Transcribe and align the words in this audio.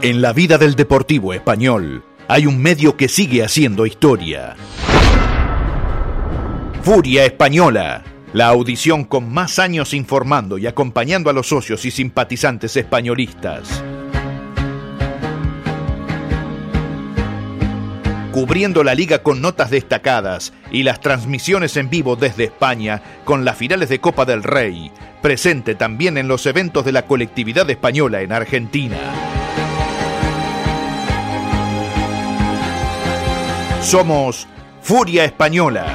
En 0.00 0.22
la 0.22 0.32
vida 0.32 0.58
del 0.58 0.76
deportivo 0.76 1.34
español 1.34 2.04
hay 2.28 2.46
un 2.46 2.62
medio 2.62 2.96
que 2.96 3.08
sigue 3.08 3.42
haciendo 3.42 3.84
historia. 3.84 4.54
Furia 6.84 7.24
Española, 7.24 8.04
la 8.32 8.46
audición 8.46 9.02
con 9.02 9.28
más 9.28 9.58
años 9.58 9.94
informando 9.94 10.56
y 10.56 10.68
acompañando 10.68 11.30
a 11.30 11.32
los 11.32 11.48
socios 11.48 11.84
y 11.84 11.90
simpatizantes 11.90 12.76
españolistas. 12.76 13.82
Cubriendo 18.30 18.84
la 18.84 18.94
liga 18.94 19.24
con 19.24 19.40
notas 19.40 19.70
destacadas 19.70 20.52
y 20.70 20.84
las 20.84 21.00
transmisiones 21.00 21.76
en 21.76 21.90
vivo 21.90 22.14
desde 22.14 22.44
España 22.44 23.02
con 23.24 23.44
las 23.44 23.58
finales 23.58 23.88
de 23.88 23.98
Copa 23.98 24.24
del 24.24 24.44
Rey, 24.44 24.92
presente 25.22 25.74
también 25.74 26.18
en 26.18 26.28
los 26.28 26.46
eventos 26.46 26.84
de 26.84 26.92
la 26.92 27.02
colectividad 27.02 27.68
española 27.68 28.22
en 28.22 28.30
Argentina. 28.30 29.27
Somos 33.88 34.46
Furia 34.82 35.24
Española. 35.24 35.86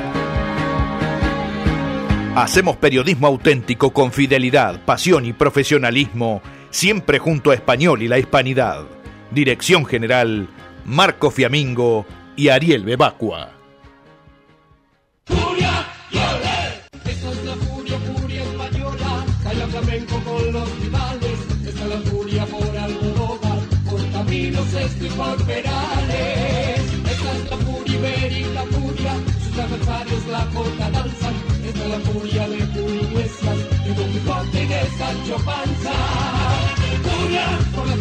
Hacemos 2.36 2.78
periodismo 2.78 3.28
auténtico 3.28 3.94
con 3.94 4.12
fidelidad, 4.12 4.84
pasión 4.84 5.28
y 5.28 5.34
profesionalismo, 5.34 6.42
siempre 6.72 7.20
junto 7.20 7.52
a 7.52 7.54
Español 7.54 8.02
y 8.02 8.08
la 8.08 8.18
Hispanidad. 8.18 8.86
Dirección 9.30 9.86
General, 9.86 10.48
Marco 10.86 11.30
Fiamingo 11.30 12.08
y 12.36 12.48
Ariel 12.50 12.84
Bebacua. 12.84 13.53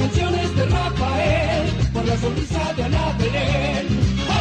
Canciones 0.02 0.56
de 0.56 0.64
Rafael, 0.66 1.70
por 1.92 2.04
la 2.04 2.16
sonrisa 2.16 2.72
de 2.76 2.82
Ana 2.82 3.16
Belén. 3.18 3.86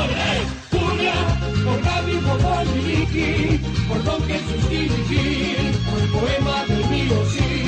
¡Ole! 0.02 0.32
Furia 0.72 1.14
por 1.66 1.82
Gaby, 1.88 2.16
por 2.28 2.66
Miliki, 2.76 3.60
por 3.88 4.04
Don 4.04 4.22
Jesús 4.24 4.64
Gil, 4.70 5.72
por 5.88 6.00
el 6.02 6.10
poema 6.10 6.66
del 6.68 6.90
mío 6.90 7.18
sí. 7.34 7.62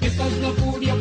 Esta 0.00 0.26
es 0.26 0.38
la 0.42 0.50
furia 0.50 0.94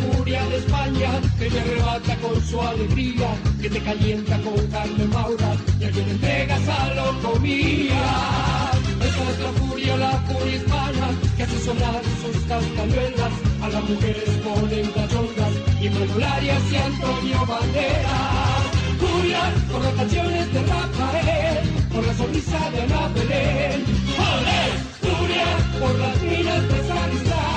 de 0.52 0.58
España, 0.58 1.10
que 1.40 1.50
te 1.50 1.60
arrebata 1.60 2.16
con 2.18 2.42
su 2.44 2.62
alegría, 2.62 3.30
que 3.62 3.70
te 3.70 3.80
calienta 3.80 4.38
con 4.42 4.68
carne 4.68 5.06
maura 5.06 5.56
y 5.80 5.84
a 5.86 5.92
quien 5.92 6.10
entregas 6.10 6.68
a 6.68 6.94
locomía. 6.94 8.04
Esta 9.08 9.24
es 9.32 9.40
la 9.40 9.52
furia, 9.60 9.98
la 9.98 10.12
furia 10.28 10.56
hispana, 10.58 11.08
que 11.38 11.44
hace 11.44 11.60
sonar 11.60 12.02
sus 12.22 12.38
castañuelas, 12.50 13.34
a 13.62 13.70
las 13.70 13.84
mujeres 13.90 14.30
ponen 14.44 14.92
cachondas 14.92 15.54
y 15.82 15.90
Manolarias 15.90 16.64
y 16.72 16.76
Antonio 16.76 17.46
Banderas. 17.48 18.64
Furia 19.00 19.44
por 19.72 19.82
las 19.84 19.94
canciones 19.94 20.54
de 20.54 20.62
Rafael, 20.64 21.70
por 21.94 22.06
la 22.06 22.14
sonrisa 22.14 22.70
de 22.72 22.82
Ana 22.82 23.08
Belén. 23.16 23.86
¡Olé! 24.32 24.64
Furia 25.02 25.48
por 25.80 25.94
las 26.00 26.22
minas 26.22 26.64
de 26.72 26.80
Sarizal, 26.88 27.51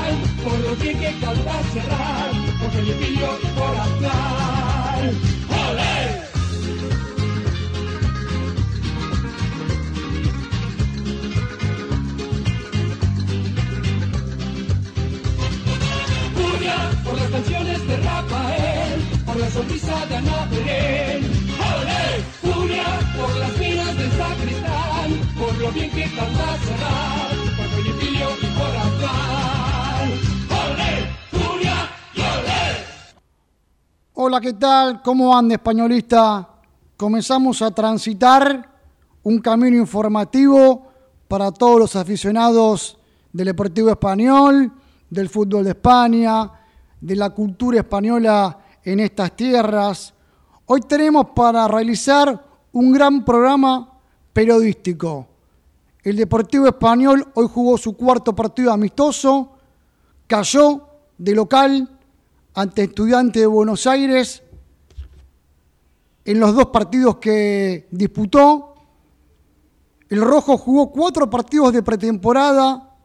por 0.45 0.59
los 0.59 0.77
que 0.79 0.93
que 0.93 1.13
canta 1.21 1.63
cerrar, 1.73 2.31
por 2.61 2.71
Felipillo 2.71 3.39
y 3.43 3.47
por 3.59 3.77
Aznar. 3.85 5.03
¡Olé! 5.69 6.25
Por 17.05 17.19
las 17.21 17.31
canciones 17.31 17.87
de 17.87 17.97
Rafael, 17.99 19.01
por 19.27 19.37
la 19.37 19.51
sonrisa 19.51 20.07
de 20.07 20.17
Ana 20.17 20.49
Belén. 20.51 21.23
¡Olé! 21.75 22.05
Furia 22.43 22.85
por 23.17 23.37
las 23.37 23.59
minas 23.59 23.97
del 23.97 24.13
sacristán, 24.13 25.11
por 25.39 25.55
lo 25.59 25.73
bien 25.73 25.91
que 25.91 26.05
canta 26.17 26.59
cerrar, 26.67 27.31
por 27.57 27.67
Felipillo 27.75 28.29
y 28.43 28.47
por 28.59 28.77
Aznar. 28.77 29.44
Hola, 34.27 34.41
¿qué 34.41 34.55
tal? 34.55 35.03
¿Cómo 35.03 35.37
anda, 35.37 35.57
españolista? 35.57 36.49
Comenzamos 36.97 37.61
a 37.61 37.71
transitar 37.73 38.71
un 39.23 39.39
camino 39.39 39.77
informativo 39.77 40.87
para 41.29 41.53
todos 41.53 41.79
los 41.79 41.95
aficionados 41.95 42.97
del 43.31 43.49
Deportivo 43.49 43.91
Español, 43.91 44.73
del 45.11 45.29
fútbol 45.29 45.65
de 45.65 45.73
España, 45.73 46.51
de 47.03 47.17
la 47.17 47.29
cultura 47.29 47.81
española 47.81 48.61
en 48.83 49.01
estas 49.01 49.37
tierras. 49.37 50.15
Hoy 50.65 50.81
tenemos 50.81 51.27
para 51.37 51.69
realizar 51.69 52.43
un 52.73 52.93
gran 52.93 53.27
programa 53.27 53.93
periodístico. 54.33 55.27
El 56.03 56.17
Deportivo 56.17 56.67
Español 56.67 57.29
hoy 57.35 57.47
jugó 57.53 57.77
su 57.77 57.95
cuarto 57.95 58.35
partido 58.35 58.73
amistoso, 58.73 59.51
cayó 60.27 60.89
de 61.19 61.35
local 61.35 61.94
ante 62.55 62.85
Estudiantes 62.85 63.43
de 63.43 63.47
Buenos 63.47 63.87
Aires 63.87 64.43
en 66.25 66.41
los 66.41 66.55
dos 66.55 66.67
partidos 66.67 67.17
que 67.17 67.89
disputó. 67.91 68.75
El 70.09 70.21
Rojo 70.21 70.57
jugó 70.57 70.91
cuatro 70.91 71.29
partidos 71.29 71.73
de 71.73 71.83
pretemporada, 71.83 72.97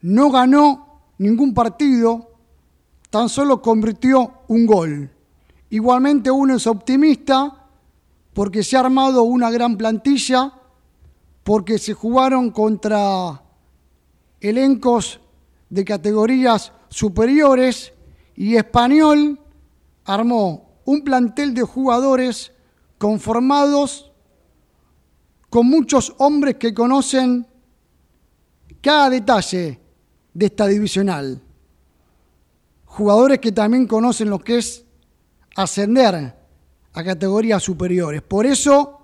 no 0.00 0.30
ganó 0.30 1.02
ningún 1.18 1.52
partido, 1.52 2.30
tan 3.10 3.28
solo 3.28 3.60
convirtió 3.60 4.42
un 4.48 4.66
gol. 4.66 5.10
Igualmente 5.68 6.30
uno 6.30 6.56
es 6.56 6.66
optimista 6.66 7.68
porque 8.32 8.62
se 8.62 8.76
ha 8.76 8.80
armado 8.80 9.24
una 9.24 9.50
gran 9.50 9.76
plantilla, 9.76 10.52
porque 11.44 11.78
se 11.78 11.92
jugaron 11.92 12.50
contra 12.50 13.42
elencos 14.40 15.20
de 15.68 15.84
categorías 15.84 16.72
superiores 16.88 17.92
y 18.36 18.56
Español 18.56 19.40
armó 20.04 20.80
un 20.84 21.02
plantel 21.02 21.54
de 21.54 21.62
jugadores 21.62 22.52
conformados 22.98 24.12
con 25.48 25.66
muchos 25.66 26.14
hombres 26.18 26.56
que 26.56 26.74
conocen 26.74 27.46
cada 28.80 29.10
detalle 29.10 29.80
de 30.34 30.46
esta 30.46 30.66
divisional. 30.66 31.42
Jugadores 32.84 33.38
que 33.38 33.52
también 33.52 33.86
conocen 33.86 34.30
lo 34.30 34.38
que 34.38 34.58
es 34.58 34.84
ascender 35.56 36.34
a 36.92 37.04
categorías 37.04 37.62
superiores. 37.62 38.22
Por 38.22 38.46
eso, 38.46 39.00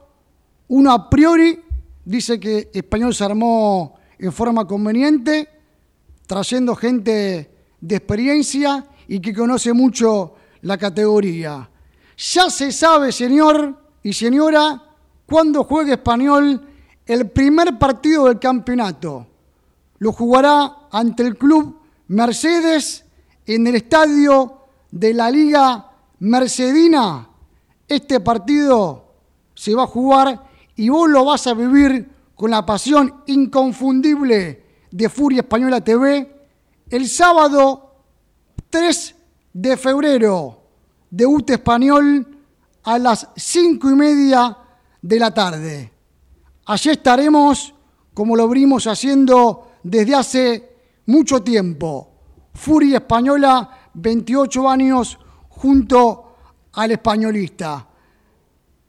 uno 0.69 0.93
a 0.93 1.09
priori 1.11 1.59
dice 2.05 2.39
que 2.39 2.71
Español 2.73 3.15
se 3.15 3.25
armó 3.25 3.95
en 4.19 4.33
forma 4.33 4.67
conveniente, 4.67 5.49
trayendo 6.27 6.77
gente 6.77 7.51
de 7.81 7.97
experiencia 7.97 8.87
y 9.09 9.21
que 9.21 9.35
conoce 9.35 9.73
mucho 9.73 10.35
la 10.63 10.79
categoría. 10.79 11.69
Ya 12.17 12.51
se 12.51 12.73
sabe, 12.73 13.13
señor 13.13 13.77
y 14.03 14.13
señora, 14.13 14.83
cuándo 15.27 15.65
juega 15.65 15.95
Español 15.95 16.69
el 17.07 17.31
primer 17.31 17.79
partido 17.79 18.27
del 18.27 18.39
campeonato. 18.39 19.27
Lo 19.99 20.13
jugará 20.13 20.89
ante 20.91 21.23
el 21.25 21.37
club 21.37 21.81
Mercedes 22.09 23.05
en 23.47 23.67
el 23.67 23.77
estadio 23.77 24.63
de 24.91 25.15
la 25.15 25.31
Liga 25.31 25.91
Mercedina. 26.21 27.29
Este 27.89 28.21
partido 28.21 29.05
se 29.55 29.75
va 29.75 29.85
a 29.85 29.87
jugar 29.87 30.49
y 30.77 30.89
vos 30.89 31.09
lo 31.09 31.25
vas 31.25 31.47
a 31.47 31.55
vivir 31.55 32.09
con 32.35 32.51
la 32.51 32.65
pasión 32.65 33.23
inconfundible 33.27 34.65
de 34.91 35.09
Furia 35.09 35.41
Española 35.41 35.81
TV 35.81 36.33
el 36.91 37.09
sábado 37.09 37.92
3 38.73 39.15
de 39.53 39.77
febrero, 39.77 40.63
debut 41.11 41.51
español 41.51 42.27
a 42.85 42.99
las 42.99 43.29
5 43.37 43.91
y 43.91 43.95
media 43.95 44.57
de 45.03 45.19
la 45.19 45.31
tarde. 45.31 45.93
Allí 46.65 46.89
estaremos, 46.89 47.75
como 48.15 48.35
lo 48.35 48.49
venimos 48.49 48.87
haciendo 48.87 49.73
desde 49.83 50.15
hace 50.15 50.77
mucho 51.05 51.43
tiempo. 51.43 52.15
Furia 52.55 52.97
Española, 52.99 53.91
28 53.93 54.67
años 54.67 55.19
junto 55.51 56.35
al 56.73 56.93
españolista. 56.93 57.87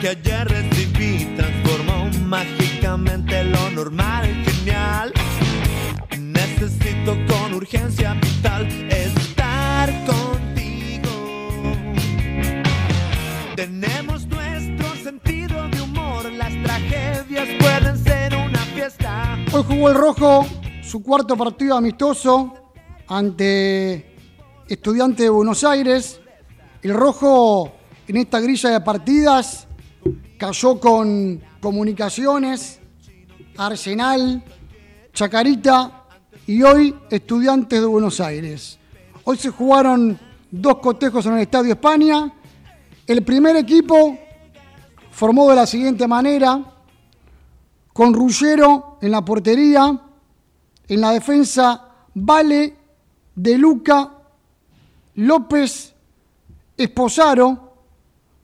ayer 0.09 0.47
recibí 0.47 1.35
transformó 1.35 2.09
mágicamente 2.25 3.44
lo 3.44 3.69
normal 3.69 4.25
en 4.25 4.44
genial. 4.44 5.13
Necesito 6.17 7.15
con 7.27 7.53
urgencia 7.53 8.15
vital 8.15 8.67
estar 8.89 9.94
contigo. 10.06 11.11
Tenemos 13.56 14.25
nuestro 14.27 14.95
sentido 15.03 15.67
de 15.69 15.81
humor, 15.81 16.31
las 16.31 16.53
tragedias 16.63 17.47
pueden 17.59 18.03
ser 18.03 18.35
una 18.35 18.59
fiesta. 18.73 19.38
Hoy 19.53 19.63
jugó 19.67 19.89
el 19.89 19.95
Rojo 19.95 20.47
su 20.81 21.03
cuarto 21.03 21.38
partido 21.38 21.77
amistoso 21.77 22.56
ante 23.07 24.15
Estudiante 24.67 25.23
de 25.23 25.29
Buenos 25.29 25.63
Aires. 25.63 26.19
El 26.81 26.95
Rojo 26.95 27.73
en 28.07 28.17
esta 28.17 28.39
grilla 28.39 28.71
de 28.71 28.81
partidas 28.81 29.67
cayó 30.37 30.79
con 30.79 31.41
Comunicaciones, 31.59 32.79
Arsenal, 33.57 34.43
Chacarita 35.13 36.05
y 36.47 36.63
hoy 36.63 36.95
Estudiantes 37.09 37.81
de 37.81 37.85
Buenos 37.85 38.19
Aires. 38.19 38.79
Hoy 39.23 39.37
se 39.37 39.49
jugaron 39.49 40.17
dos 40.49 40.77
cotejos 40.79 41.25
en 41.25 41.33
el 41.33 41.39
Estadio 41.39 41.73
España. 41.73 42.31
El 43.05 43.23
primer 43.23 43.55
equipo 43.55 44.17
formó 45.11 45.49
de 45.49 45.55
la 45.55 45.67
siguiente 45.67 46.07
manera, 46.07 46.63
con 47.91 48.13
Rullero 48.13 48.97
en 49.01 49.11
la 49.11 49.23
portería, 49.23 49.99
en 50.87 51.01
la 51.01 51.11
defensa 51.11 51.85
Vale, 52.13 52.75
De 53.35 53.57
Luca, 53.57 54.11
López, 55.15 55.93
Esposaro, 56.77 57.69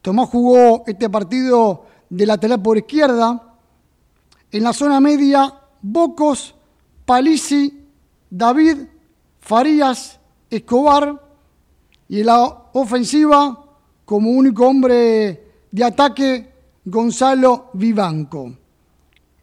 Tomás 0.06 0.30
jugó 0.30 0.84
este 0.86 1.10
partido 1.10 1.84
de 2.12 2.28
lateral 2.28 2.62
por 2.62 2.78
izquierda. 2.78 3.58
En 4.52 4.62
la 4.62 4.72
zona 4.72 5.00
media, 5.00 5.52
Bocos, 5.82 6.54
Palisi, 7.04 7.88
David, 8.30 8.86
Farías, 9.40 10.20
Escobar. 10.48 11.20
Y 12.08 12.20
en 12.20 12.28
la 12.28 12.44
ofensiva, 12.74 13.66
como 14.06 14.30
único 14.30 14.68
hombre 14.68 15.44
de 15.72 15.84
ataque, 15.84 16.54
Gonzalo 16.86 17.72
Vivanco. 17.74 18.56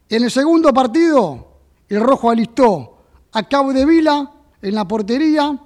En 0.07 0.23
el 0.23 0.31
segundo 0.31 0.73
partido, 0.73 1.45
el 1.89 1.99
rojo 1.99 2.29
alistó 2.29 2.99
a 3.33 3.43
Cabo 3.49 3.73
de 3.73 3.85
Vila 3.85 4.31
en 4.61 4.75
la 4.75 4.87
portería. 4.87 5.59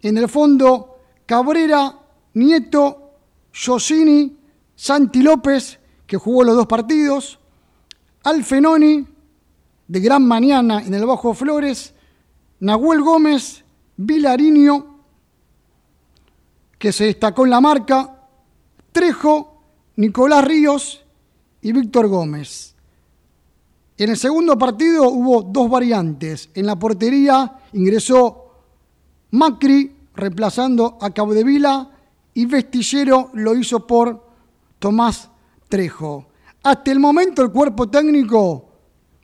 En 0.00 0.16
el 0.16 0.28
fondo, 0.28 0.98
Cabrera, 1.26 1.92
Nieto, 2.34 2.97
Josini, 3.64 4.36
Santi 4.74 5.22
López, 5.22 5.78
que 6.06 6.16
jugó 6.16 6.44
los 6.44 6.56
dos 6.56 6.66
partidos, 6.66 7.38
Alfenoni, 8.24 9.06
de 9.86 10.00
Gran 10.00 10.26
Mañana 10.26 10.82
en 10.82 10.94
el 10.94 11.06
Bajo 11.06 11.34
Flores, 11.34 11.94
Nahuel 12.60 13.02
Gómez, 13.02 13.64
Vilariño, 13.96 14.98
que 16.78 16.92
se 16.92 17.06
destacó 17.06 17.44
en 17.44 17.50
la 17.50 17.60
marca, 17.60 18.28
Trejo, 18.92 19.62
Nicolás 19.96 20.44
Ríos 20.44 21.04
y 21.62 21.72
Víctor 21.72 22.08
Gómez. 22.08 22.76
En 23.96 24.10
el 24.10 24.16
segundo 24.16 24.56
partido 24.56 25.08
hubo 25.08 25.42
dos 25.42 25.68
variantes. 25.68 26.50
En 26.54 26.66
la 26.66 26.78
portería 26.78 27.58
ingresó 27.72 28.52
Macri, 29.32 29.96
reemplazando 30.14 30.98
a 31.00 31.10
Cabo 31.10 31.34
de 31.34 31.42
Vila, 31.42 31.97
y 32.38 32.46
Vestillero 32.46 33.30
lo 33.34 33.56
hizo 33.56 33.84
por 33.84 34.24
Tomás 34.78 35.28
Trejo. 35.68 36.28
Hasta 36.62 36.92
el 36.92 37.00
momento 37.00 37.42
el 37.42 37.50
cuerpo 37.50 37.90
técnico 37.90 38.68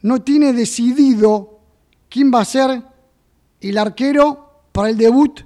no 0.02 0.20
tiene 0.22 0.52
decidido 0.52 1.60
quién 2.08 2.32
va 2.34 2.40
a 2.40 2.44
ser 2.44 2.82
el 3.60 3.78
arquero 3.78 4.64
para 4.72 4.90
el 4.90 4.96
debut 4.96 5.42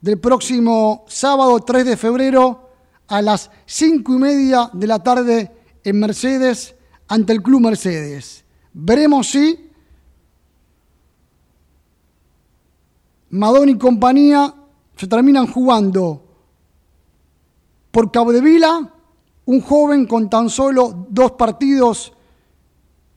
del 0.00 0.18
próximo 0.18 1.04
sábado 1.06 1.60
3 1.60 1.86
de 1.86 1.96
febrero 1.96 2.68
a 3.06 3.22
las 3.22 3.48
5 3.66 4.12
y 4.12 4.18
media 4.18 4.70
de 4.72 4.88
la 4.88 5.00
tarde 5.00 5.52
en 5.84 6.00
Mercedes 6.00 6.74
ante 7.06 7.32
el 7.32 7.44
Club 7.44 7.60
Mercedes. 7.60 8.44
Veremos 8.72 9.28
si 9.28 9.70
Madón 13.28 13.68
y 13.68 13.78
compañía 13.78 14.52
se 14.96 15.06
terminan 15.06 15.46
jugando 15.46 16.26
por 17.90 18.10
Cabo 18.10 18.32
de 18.32 18.40
Vila, 18.40 18.92
un 19.46 19.60
joven 19.60 20.06
con 20.06 20.30
tan 20.30 20.48
solo 20.48 21.06
dos 21.08 21.32
partidos 21.32 22.12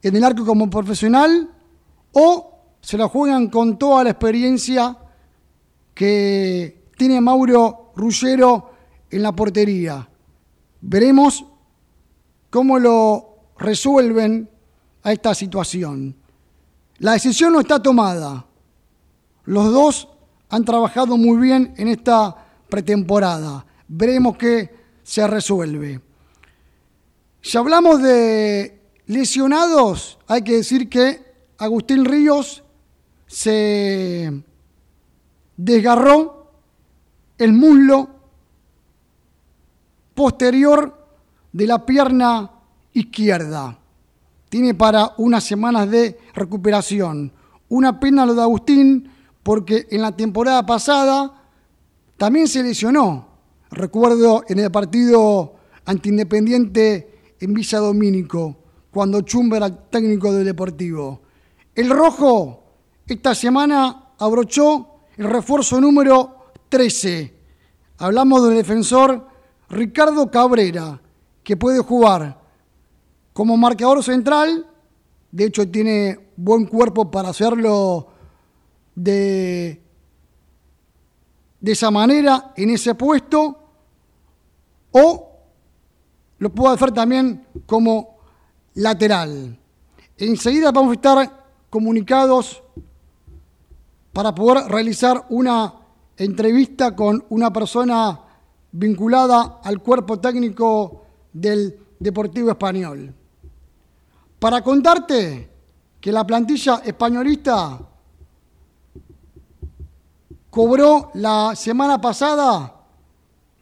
en 0.01 0.15
el 0.15 0.23
arco 0.23 0.45
como 0.45 0.69
profesional, 0.69 1.49
o 2.13 2.59
se 2.81 2.97
la 2.97 3.07
juegan 3.07 3.47
con 3.47 3.77
toda 3.77 4.03
la 4.03 4.11
experiencia 4.11 4.97
que 5.93 6.89
tiene 6.97 7.21
Mauro 7.21 7.91
Ruggero 7.95 8.71
en 9.09 9.21
la 9.21 9.31
portería. 9.31 10.09
Veremos 10.81 11.45
cómo 12.49 12.79
lo 12.79 13.37
resuelven 13.57 14.49
a 15.03 15.13
esta 15.13 15.33
situación. 15.33 16.15
La 16.97 17.13
decisión 17.13 17.53
no 17.53 17.59
está 17.59 17.81
tomada. 17.81 18.45
Los 19.45 19.71
dos 19.71 20.09
han 20.49 20.65
trabajado 20.65 21.17
muy 21.17 21.37
bien 21.37 21.73
en 21.77 21.87
esta 21.87 22.35
pretemporada 22.69 23.65
veremos 23.87 24.37
qué 24.37 24.75
se 25.03 25.25
resuelve. 25.27 26.01
Si 27.41 27.57
hablamos 27.57 28.01
de 28.01 28.79
lesionados, 29.07 30.17
hay 30.27 30.43
que 30.43 30.53
decir 30.53 30.89
que 30.89 31.21
Agustín 31.57 32.05
Ríos 32.05 32.63
se 33.27 34.43
desgarró 35.57 36.51
el 37.37 37.53
muslo 37.53 38.09
posterior 40.13 41.07
de 41.51 41.67
la 41.67 41.85
pierna 41.85 42.51
izquierda. 42.93 43.77
Tiene 44.49 44.73
para 44.73 45.13
unas 45.17 45.43
semanas 45.43 45.89
de 45.89 46.19
recuperación. 46.33 47.31
Una 47.69 47.99
pena 47.99 48.25
lo 48.25 48.35
de 48.35 48.41
Agustín 48.41 49.09
porque 49.41 49.87
en 49.89 50.01
la 50.01 50.15
temporada 50.15 50.65
pasada 50.65 51.33
también 52.17 52.47
se 52.47 52.63
lesionó. 52.63 53.32
Recuerdo 53.73 54.43
en 54.47 54.59
el 54.59 54.71
partido 54.71 55.55
antiindependiente 55.85 57.35
en 57.39 57.53
Villa 57.53 57.79
Domínico, 57.79 58.55
cuando 58.91 59.21
Chumber 59.21 59.57
era 59.57 59.89
técnico 59.89 60.31
del 60.31 60.45
Deportivo. 60.45 61.21
El 61.73 61.89
rojo 61.89 62.63
esta 63.07 63.33
semana 63.33 64.11
abrochó 64.19 64.99
el 65.17 65.25
refuerzo 65.25 65.81
número 65.81 66.51
13. 66.69 67.33
Hablamos 67.97 68.43
del 68.47 68.57
defensor 68.57 69.27
Ricardo 69.69 70.29
Cabrera, 70.29 71.01
que 71.43 71.57
puede 71.57 71.79
jugar 71.79 72.39
como 73.33 73.57
marcador 73.57 74.03
central, 74.03 74.67
de 75.31 75.45
hecho 75.45 75.67
tiene 75.67 76.29
buen 76.35 76.65
cuerpo 76.67 77.09
para 77.09 77.29
hacerlo 77.29 78.07
de, 78.93 79.81
de 81.59 81.71
esa 81.71 81.89
manera, 81.89 82.53
en 82.55 82.69
ese 82.69 82.93
puesto, 82.93 83.62
o 84.93 85.29
lo 86.39 86.49
puede 86.49 86.75
hacer 86.75 86.91
también 86.91 87.45
como 87.65 88.17
lateral. 88.75 89.57
Enseguida 90.17 90.71
vamos 90.71 90.91
a 90.91 90.95
estar 90.95 91.45
comunicados 91.69 92.63
para 94.13 94.33
poder 94.33 94.71
realizar 94.71 95.25
una 95.29 95.73
entrevista 96.17 96.95
con 96.95 97.25
una 97.29 97.51
persona 97.51 98.19
vinculada 98.71 99.59
al 99.63 99.81
cuerpo 99.81 100.19
técnico 100.19 101.05
del 101.31 101.79
Deportivo 101.99 102.51
Español. 102.51 103.13
Para 104.39 104.61
contarte 104.61 105.49
que 105.99 106.11
la 106.11 106.27
plantilla 106.27 106.81
españolista 106.85 107.79
cobró 110.49 111.11
la 111.15 111.55
semana 111.55 111.99
pasada 111.99 112.81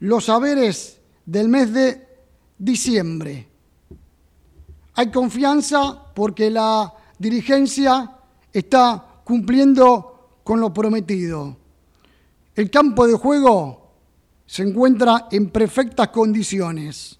los 0.00 0.24
saberes 0.24 1.01
del 1.24 1.48
mes 1.48 1.72
de 1.72 2.06
diciembre. 2.58 3.48
Hay 4.94 5.10
confianza 5.10 6.12
porque 6.14 6.50
la 6.50 6.92
dirigencia 7.18 8.10
está 8.52 9.20
cumpliendo 9.24 10.40
con 10.44 10.60
lo 10.60 10.72
prometido. 10.72 11.56
El 12.54 12.70
campo 12.70 13.06
de 13.06 13.14
juego 13.14 13.92
se 14.46 14.62
encuentra 14.62 15.28
en 15.30 15.50
perfectas 15.50 16.08
condiciones. 16.08 17.18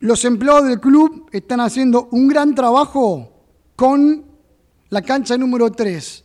Los 0.00 0.24
empleados 0.24 0.66
del 0.66 0.80
club 0.80 1.28
están 1.32 1.60
haciendo 1.60 2.08
un 2.10 2.28
gran 2.28 2.54
trabajo 2.54 3.30
con 3.76 4.24
la 4.90 5.02
cancha 5.02 5.38
número 5.38 5.70
3. 5.70 6.24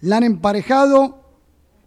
La 0.00 0.16
han 0.16 0.24
emparejado, 0.24 1.20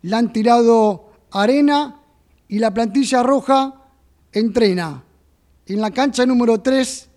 la 0.03 0.19
han 0.19 0.31
tirado 0.31 1.06
arena 1.41 1.99
y 2.47 2.59
la 2.59 2.73
plantilla 2.73 3.23
roja 3.23 3.73
entrena 4.31 5.03
en 5.65 5.81
la 5.81 5.91
cancha 5.91 6.25
número 6.25 6.59
3 6.59 7.09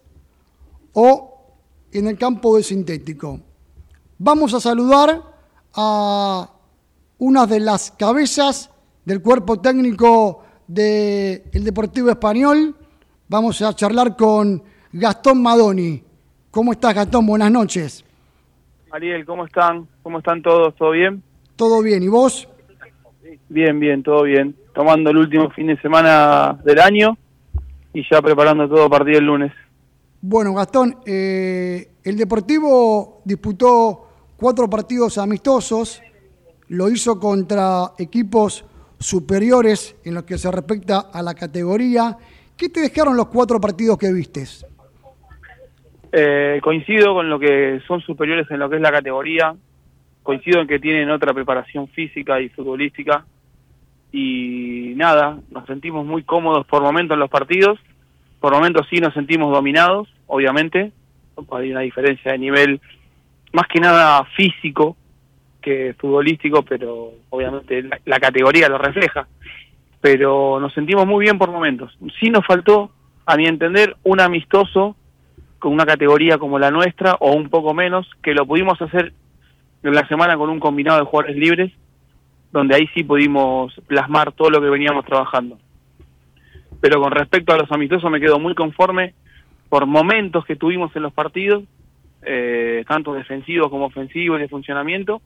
o 0.94 1.30
en 1.92 2.06
el 2.06 2.18
campo 2.18 2.56
de 2.56 2.62
sintético. 2.62 3.40
Vamos 4.18 4.54
a 4.54 4.60
saludar 4.60 5.22
a 5.74 6.50
una 7.18 7.46
de 7.46 7.60
las 7.60 7.92
cabezas 7.92 8.70
del 9.04 9.22
cuerpo 9.22 9.60
técnico 9.60 10.42
del 10.66 11.64
Deportivo 11.64 12.10
Español. 12.10 12.76
Vamos 13.28 13.62
a 13.62 13.74
charlar 13.74 14.16
con 14.16 14.62
Gastón 14.92 15.42
Madoni. 15.42 16.02
¿Cómo 16.50 16.72
estás, 16.72 16.94
Gastón? 16.94 17.26
Buenas 17.26 17.50
noches. 17.50 18.04
Ariel, 18.90 19.24
¿cómo 19.24 19.46
están? 19.46 19.86
¿Cómo 20.02 20.18
están 20.18 20.42
todos? 20.42 20.74
¿Todo 20.74 20.90
bien? 20.90 21.22
Todo 21.56 21.82
bien. 21.82 22.02
¿Y 22.02 22.08
vos? 22.08 22.48
Bien, 23.50 23.80
bien, 23.80 24.04
todo 24.04 24.23
bien. 24.23 24.54
Tomando 24.73 25.11
el 25.11 25.16
último 25.16 25.50
fin 25.50 25.66
de 25.66 25.76
semana 25.80 26.57
del 26.64 26.78
año 26.78 27.19
y 27.92 28.04
ya 28.09 28.23
preparando 28.23 28.69
todo 28.69 28.85
a 28.85 28.88
partir 28.88 29.16
del 29.16 29.25
lunes. 29.25 29.52
Bueno, 30.23 30.54
Gastón, 30.54 30.99
eh, 31.04 31.88
el 32.04 32.16
Deportivo 32.16 33.23
disputó 33.25 34.07
cuatro 34.37 34.71
partidos 34.71 35.19
amistosos, 35.19 36.00
lo 36.69 36.88
hizo 36.90 37.19
contra 37.19 37.90
equipos 37.99 38.64
superiores 39.00 39.97
en 40.04 40.14
lo 40.14 40.25
que 40.25 40.38
se 40.38 40.49
respecta 40.52 41.11
a 41.12 41.21
la 41.21 41.35
categoría. 41.35 42.16
¿Qué 42.57 42.69
te 42.69 42.80
dejaron 42.80 43.16
los 43.16 43.26
cuatro 43.26 43.61
partidos 43.61 43.99
que 43.99 44.12
vistes? 44.12 44.64
Eh, 46.12 46.61
coincido 46.62 47.14
con 47.14 47.28
lo 47.28 47.40
que 47.40 47.80
son 47.88 48.00
superiores 48.00 48.49
en 48.52 48.61
lo 48.61 48.71
que 48.71 48.76
es 48.76 48.83
la 48.83 48.92
categoría, 48.92 49.57
coincido 50.23 50.61
en 50.61 50.69
que 50.69 50.78
tienen 50.78 51.11
otra 51.11 51.35
preparación 51.35 51.88
física 51.88 52.40
y 52.40 52.49
futbolística 52.50 53.25
y 54.12 54.92
nada, 54.96 55.38
nos 55.50 55.66
sentimos 55.66 56.04
muy 56.04 56.22
cómodos 56.22 56.66
por 56.66 56.82
momentos 56.82 57.14
en 57.14 57.20
los 57.20 57.30
partidos, 57.30 57.78
por 58.40 58.52
momentos 58.52 58.86
sí 58.90 58.96
nos 58.96 59.14
sentimos 59.14 59.52
dominados, 59.52 60.08
obviamente, 60.26 60.92
hay 61.52 61.70
una 61.70 61.80
diferencia 61.80 62.32
de 62.32 62.38
nivel 62.38 62.80
más 63.52 63.66
que 63.66 63.80
nada 63.80 64.24
físico 64.36 64.96
que 65.60 65.94
futbolístico, 65.98 66.62
pero 66.62 67.12
obviamente 67.28 67.82
la, 67.82 68.00
la 68.04 68.18
categoría 68.18 68.68
lo 68.68 68.78
refleja. 68.78 69.28
Pero 70.00 70.58
nos 70.58 70.72
sentimos 70.72 71.06
muy 71.06 71.24
bien 71.24 71.38
por 71.38 71.50
momentos. 71.50 71.96
Sí 72.18 72.30
nos 72.30 72.46
faltó, 72.46 72.90
a 73.26 73.36
mi 73.36 73.46
entender, 73.46 73.96
un 74.02 74.20
amistoso 74.20 74.96
con 75.58 75.72
una 75.72 75.84
categoría 75.84 76.38
como 76.38 76.58
la 76.58 76.70
nuestra 76.70 77.16
o 77.20 77.32
un 77.32 77.50
poco 77.50 77.74
menos, 77.74 78.08
que 78.22 78.34
lo 78.34 78.46
pudimos 78.46 78.80
hacer 78.80 79.12
en 79.82 79.94
la 79.94 80.08
semana 80.08 80.36
con 80.36 80.48
un 80.48 80.58
combinado 80.58 80.98
de 80.98 81.04
jugadores 81.04 81.36
libres, 81.36 81.72
donde 82.52 82.75
ahí 82.75 82.88
sí 82.95 83.04
pudimos 83.04 83.73
plasmar 83.87 84.33
todo 84.33 84.50
lo 84.50 84.61
que 84.61 84.71
veníamos 84.71 85.04
trabajando. 85.04 85.59
Pero 86.80 87.00
con 87.00 87.12
respecto 87.12 87.52
a 87.52 87.59
los 87.59 87.71
amistosos 87.71 88.11
me 88.11 88.21
quedo 88.21 88.38
muy 88.38 88.54
conforme 88.54 89.14
por 89.69 89.87
momentos 89.87 90.45
que 90.45 90.57
tuvimos 90.57 90.95
en 90.97 91.02
los 91.02 91.12
partidos, 91.12 91.64
eh, 92.23 92.85
tanto 92.88 93.14
defensivos 93.14 93.71
como 93.71 93.87
ofensivos 93.87 94.38
y 94.38 94.42
de 94.42 94.49
funcionamiento. 94.49 95.23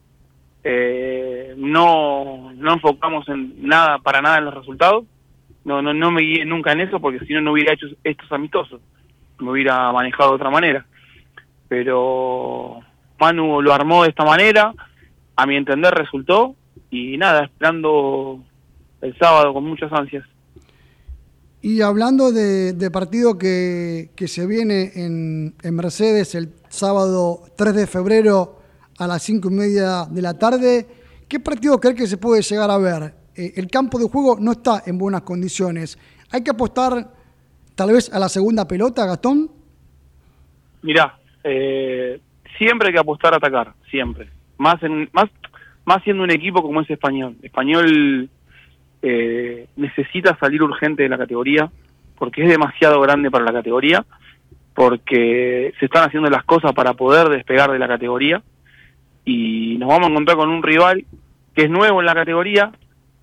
Eh, 0.63 1.53
no, 1.57 2.51
no 2.55 2.73
enfocamos 2.73 3.27
en 3.29 3.67
nada, 3.67 3.99
para 3.99 4.21
nada 4.21 4.37
en 4.37 4.45
los 4.45 4.53
resultados. 4.53 5.05
No, 5.63 5.81
no, 5.81 5.93
no 5.93 6.11
me 6.11 6.21
guié 6.21 6.45
nunca 6.45 6.73
en 6.73 6.81
eso 6.81 6.99
porque 6.99 7.25
si 7.25 7.33
no, 7.33 7.41
no 7.41 7.53
hubiera 7.53 7.73
hecho 7.73 7.87
estos 8.03 8.31
amistosos. 8.31 8.81
Me 9.39 9.49
hubiera 9.49 9.91
manejado 9.91 10.29
de 10.29 10.35
otra 10.35 10.49
manera. 10.49 10.85
Pero 11.67 12.81
Manu 13.19 13.61
lo 13.61 13.73
armó 13.73 14.03
de 14.03 14.09
esta 14.09 14.23
manera, 14.23 14.73
a 15.35 15.45
mi 15.45 15.55
entender 15.55 15.93
resultó 15.93 16.55
y 16.95 17.17
nada, 17.17 17.45
esperando 17.45 18.43
el 19.01 19.17
sábado 19.17 19.53
con 19.53 19.65
muchas 19.65 19.91
ansias. 19.91 20.23
Y 21.61 21.81
hablando 21.81 22.31
de, 22.31 22.73
de 22.73 22.91
partido 22.91 23.37
que, 23.37 24.11
que, 24.15 24.27
se 24.27 24.45
viene 24.45 24.91
en, 24.95 25.55
en, 25.63 25.75
Mercedes 25.75 26.35
el 26.35 26.53
sábado 26.69 27.41
3 27.57 27.75
de 27.75 27.87
febrero 27.87 28.59
a 28.99 29.07
las 29.07 29.23
5 29.23 29.49
y 29.49 29.53
media 29.53 30.05
de 30.05 30.21
la 30.21 30.37
tarde, 30.37 30.85
¿qué 31.27 31.39
partido 31.39 31.79
crees 31.79 31.95
que 31.97 32.07
se 32.07 32.17
puede 32.17 32.43
llegar 32.43 32.69
a 32.69 32.77
ver? 32.77 33.15
Eh, 33.35 33.53
el 33.55 33.67
campo 33.67 33.97
de 33.97 34.07
juego 34.07 34.37
no 34.39 34.51
está 34.51 34.83
en 34.85 34.97
buenas 34.97 35.21
condiciones. 35.23 35.97
¿Hay 36.31 36.43
que 36.43 36.51
apostar 36.51 37.11
tal 37.73 37.91
vez 37.91 38.13
a 38.13 38.19
la 38.19 38.29
segunda 38.29 38.67
pelota, 38.67 39.05
Gastón? 39.05 39.49
Mirá, 40.83 41.17
eh, 41.43 42.21
siempre 42.57 42.89
hay 42.89 42.93
que 42.93 42.99
apostar 42.99 43.33
a 43.33 43.37
atacar, 43.37 43.73
siempre. 43.89 44.29
Más, 44.57 44.81
en, 44.83 45.09
más, 45.13 45.25
más 45.85 46.03
siendo 46.03 46.23
un 46.23 46.31
equipo 46.31 46.61
como 46.61 46.81
es 46.81 46.89
Español. 46.89 47.35
Español 47.41 48.29
eh, 49.01 49.67
necesita 49.75 50.37
salir 50.39 50.63
urgente 50.63 51.03
de 51.03 51.09
la 51.09 51.17
categoría 51.17 51.69
porque 52.17 52.43
es 52.43 52.49
demasiado 52.49 52.99
grande 53.01 53.29
para 53.29 53.45
la 53.45 53.53
categoría, 53.53 54.05
porque 54.73 55.73
se 55.79 55.85
están 55.85 56.07
haciendo 56.07 56.29
las 56.29 56.43
cosas 56.43 56.73
para 56.73 56.93
poder 56.93 57.29
despegar 57.29 57.71
de 57.71 57.79
la 57.79 57.87
categoría 57.87 58.41
y 59.23 59.77
nos 59.79 59.89
vamos 59.89 60.07
a 60.07 60.11
encontrar 60.11 60.37
con 60.37 60.49
un 60.49 60.63
rival 60.63 61.05
que 61.53 61.63
es 61.63 61.69
nuevo 61.69 61.99
en 61.99 62.05
la 62.05 62.13
categoría, 62.13 62.71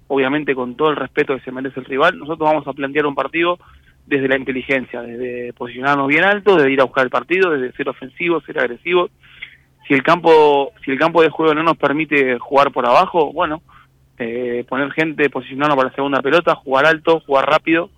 obviamente 0.08 0.54
con 0.54 0.76
todo 0.76 0.90
el 0.90 0.96
respeto 0.96 1.36
que 1.36 1.42
se 1.42 1.52
merece 1.52 1.80
el 1.80 1.86
rival, 1.86 2.18
nosotros 2.18 2.48
vamos 2.48 2.66
a 2.66 2.72
plantear 2.72 3.06
un 3.06 3.14
partido 3.14 3.58
desde 4.06 4.28
la 4.28 4.36
inteligencia, 4.36 5.00
desde 5.02 5.52
posicionarnos 5.52 6.08
bien 6.08 6.24
alto, 6.24 6.56
desde 6.56 6.72
ir 6.72 6.80
a 6.80 6.84
buscar 6.84 7.04
el 7.04 7.10
partido, 7.10 7.50
desde 7.50 7.76
ser 7.76 7.88
ofensivo, 7.88 8.40
ser 8.40 8.58
agresivo. 8.58 9.10
Si 9.86 9.94
el 9.94 10.02
campo, 10.02 10.72
si 10.84 10.90
el 10.90 10.98
campo 10.98 11.22
de 11.22 11.30
juego 11.30 11.54
no 11.54 11.62
nos 11.62 11.76
permite 11.76 12.38
jugar 12.38 12.72
por 12.72 12.86
abajo, 12.86 13.32
bueno, 13.32 13.62
eh, 14.18 14.64
poner 14.68 14.90
gente, 14.92 15.30
posicionarnos 15.30 15.76
para 15.76 15.88
la 15.88 15.94
segunda 15.94 16.22
pelota, 16.22 16.54
jugar 16.54 16.86
alto, 16.86 17.20
jugar 17.26 17.48
rápido, 17.48 17.90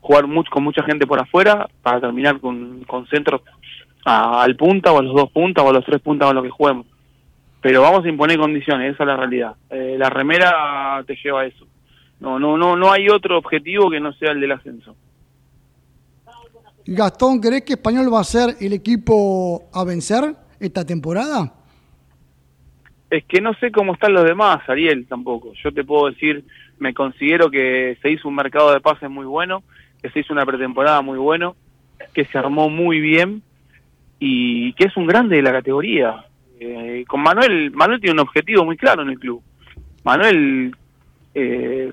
jugar 0.00 0.26
mucho, 0.26 0.50
con 0.50 0.62
mucha 0.62 0.82
gente 0.82 1.06
por 1.06 1.20
afuera 1.20 1.68
para 1.82 2.00
terminar 2.00 2.40
con, 2.40 2.84
con 2.84 3.06
centros 3.08 3.40
a, 4.04 4.42
al 4.42 4.56
punta 4.56 4.92
o 4.92 4.98
a 4.98 5.02
los 5.02 5.14
dos 5.14 5.30
puntas 5.30 5.64
o 5.64 5.70
a 5.70 5.72
los 5.72 5.84
tres 5.84 6.00
puntas 6.00 6.28
o 6.28 6.32
lo 6.32 6.42
que 6.42 6.50
juguemos. 6.50 6.86
Pero 7.60 7.82
vamos 7.82 8.04
a 8.04 8.08
imponer 8.08 8.38
condiciones, 8.38 8.94
esa 8.94 9.04
es 9.04 9.06
la 9.06 9.16
realidad. 9.16 9.54
Eh, 9.70 9.96
la 9.98 10.10
remera 10.10 11.02
te 11.06 11.16
lleva 11.16 11.42
a 11.42 11.46
eso. 11.46 11.66
No, 12.20 12.38
no, 12.38 12.56
no, 12.56 12.76
no 12.76 12.92
hay 12.92 13.08
otro 13.08 13.38
objetivo 13.38 13.90
que 13.90 14.00
no 14.00 14.12
sea 14.14 14.32
el 14.32 14.40
del 14.40 14.52
ascenso. 14.52 14.94
Gastón, 16.84 17.40
¿crees 17.40 17.62
que 17.62 17.74
Español 17.74 18.12
va 18.12 18.20
a 18.20 18.24
ser 18.24 18.56
el 18.60 18.72
equipo 18.72 19.68
a 19.72 19.84
vencer 19.84 20.34
esta 20.66 20.84
temporada? 20.84 21.52
Es 23.10 23.24
que 23.24 23.40
no 23.40 23.52
sé 23.54 23.70
cómo 23.70 23.94
están 23.94 24.14
los 24.14 24.24
demás, 24.24 24.66
Ariel, 24.68 25.06
tampoco. 25.06 25.52
Yo 25.62 25.72
te 25.72 25.84
puedo 25.84 26.08
decir, 26.08 26.44
me 26.78 26.94
considero 26.94 27.50
que 27.50 27.98
se 28.00 28.10
hizo 28.10 28.28
un 28.28 28.34
mercado 28.34 28.72
de 28.72 28.80
pases 28.80 29.10
muy 29.10 29.26
bueno, 29.26 29.62
que 30.02 30.10
se 30.10 30.20
hizo 30.20 30.32
una 30.32 30.46
pretemporada 30.46 31.02
muy 31.02 31.18
bueno, 31.18 31.54
que 32.14 32.24
se 32.24 32.38
armó 32.38 32.68
muy 32.68 33.00
bien 33.00 33.42
y 34.18 34.72
que 34.74 34.84
es 34.84 34.96
un 34.96 35.06
grande 35.06 35.36
de 35.36 35.42
la 35.42 35.52
categoría. 35.52 36.24
Eh, 36.58 37.04
con 37.06 37.20
Manuel, 37.20 37.70
Manuel 37.72 38.00
tiene 38.00 38.14
un 38.14 38.26
objetivo 38.26 38.64
muy 38.64 38.76
claro 38.76 39.02
en 39.02 39.10
el 39.10 39.18
club. 39.18 39.42
Manuel 40.04 40.74
eh, 41.34 41.92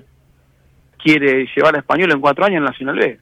quiere 0.96 1.46
llevar 1.54 1.74
a 1.76 1.80
Español 1.80 2.12
en 2.12 2.20
cuatro 2.20 2.44
años 2.44 2.58
en 2.58 2.64
Nacional 2.64 2.96
B. 2.96 3.18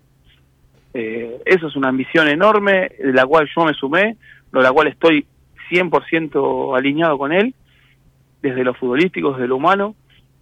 Eh, 0.95 1.43
eso 1.45 1.69
es 1.69 1.76
una 1.76 1.88
ambición 1.88 2.28
enorme, 2.28 2.90
de 2.99 3.12
la 3.12 3.26
cual 3.26 3.49
yo 3.55 3.64
me 3.64 3.75
sumé, 3.75 4.17
de 4.52 4.62
la 4.62 4.73
cual 4.73 4.88
estoy 4.88 5.26
100% 5.70 6.76
alineado 6.76 7.18
con 7.18 7.32
él, 7.32 7.54
desde 8.42 8.64
lo 8.64 8.75
futbolístico, 8.75 9.32
desde 9.32 9.48
lo 9.48 9.56
humano, 9.56 9.94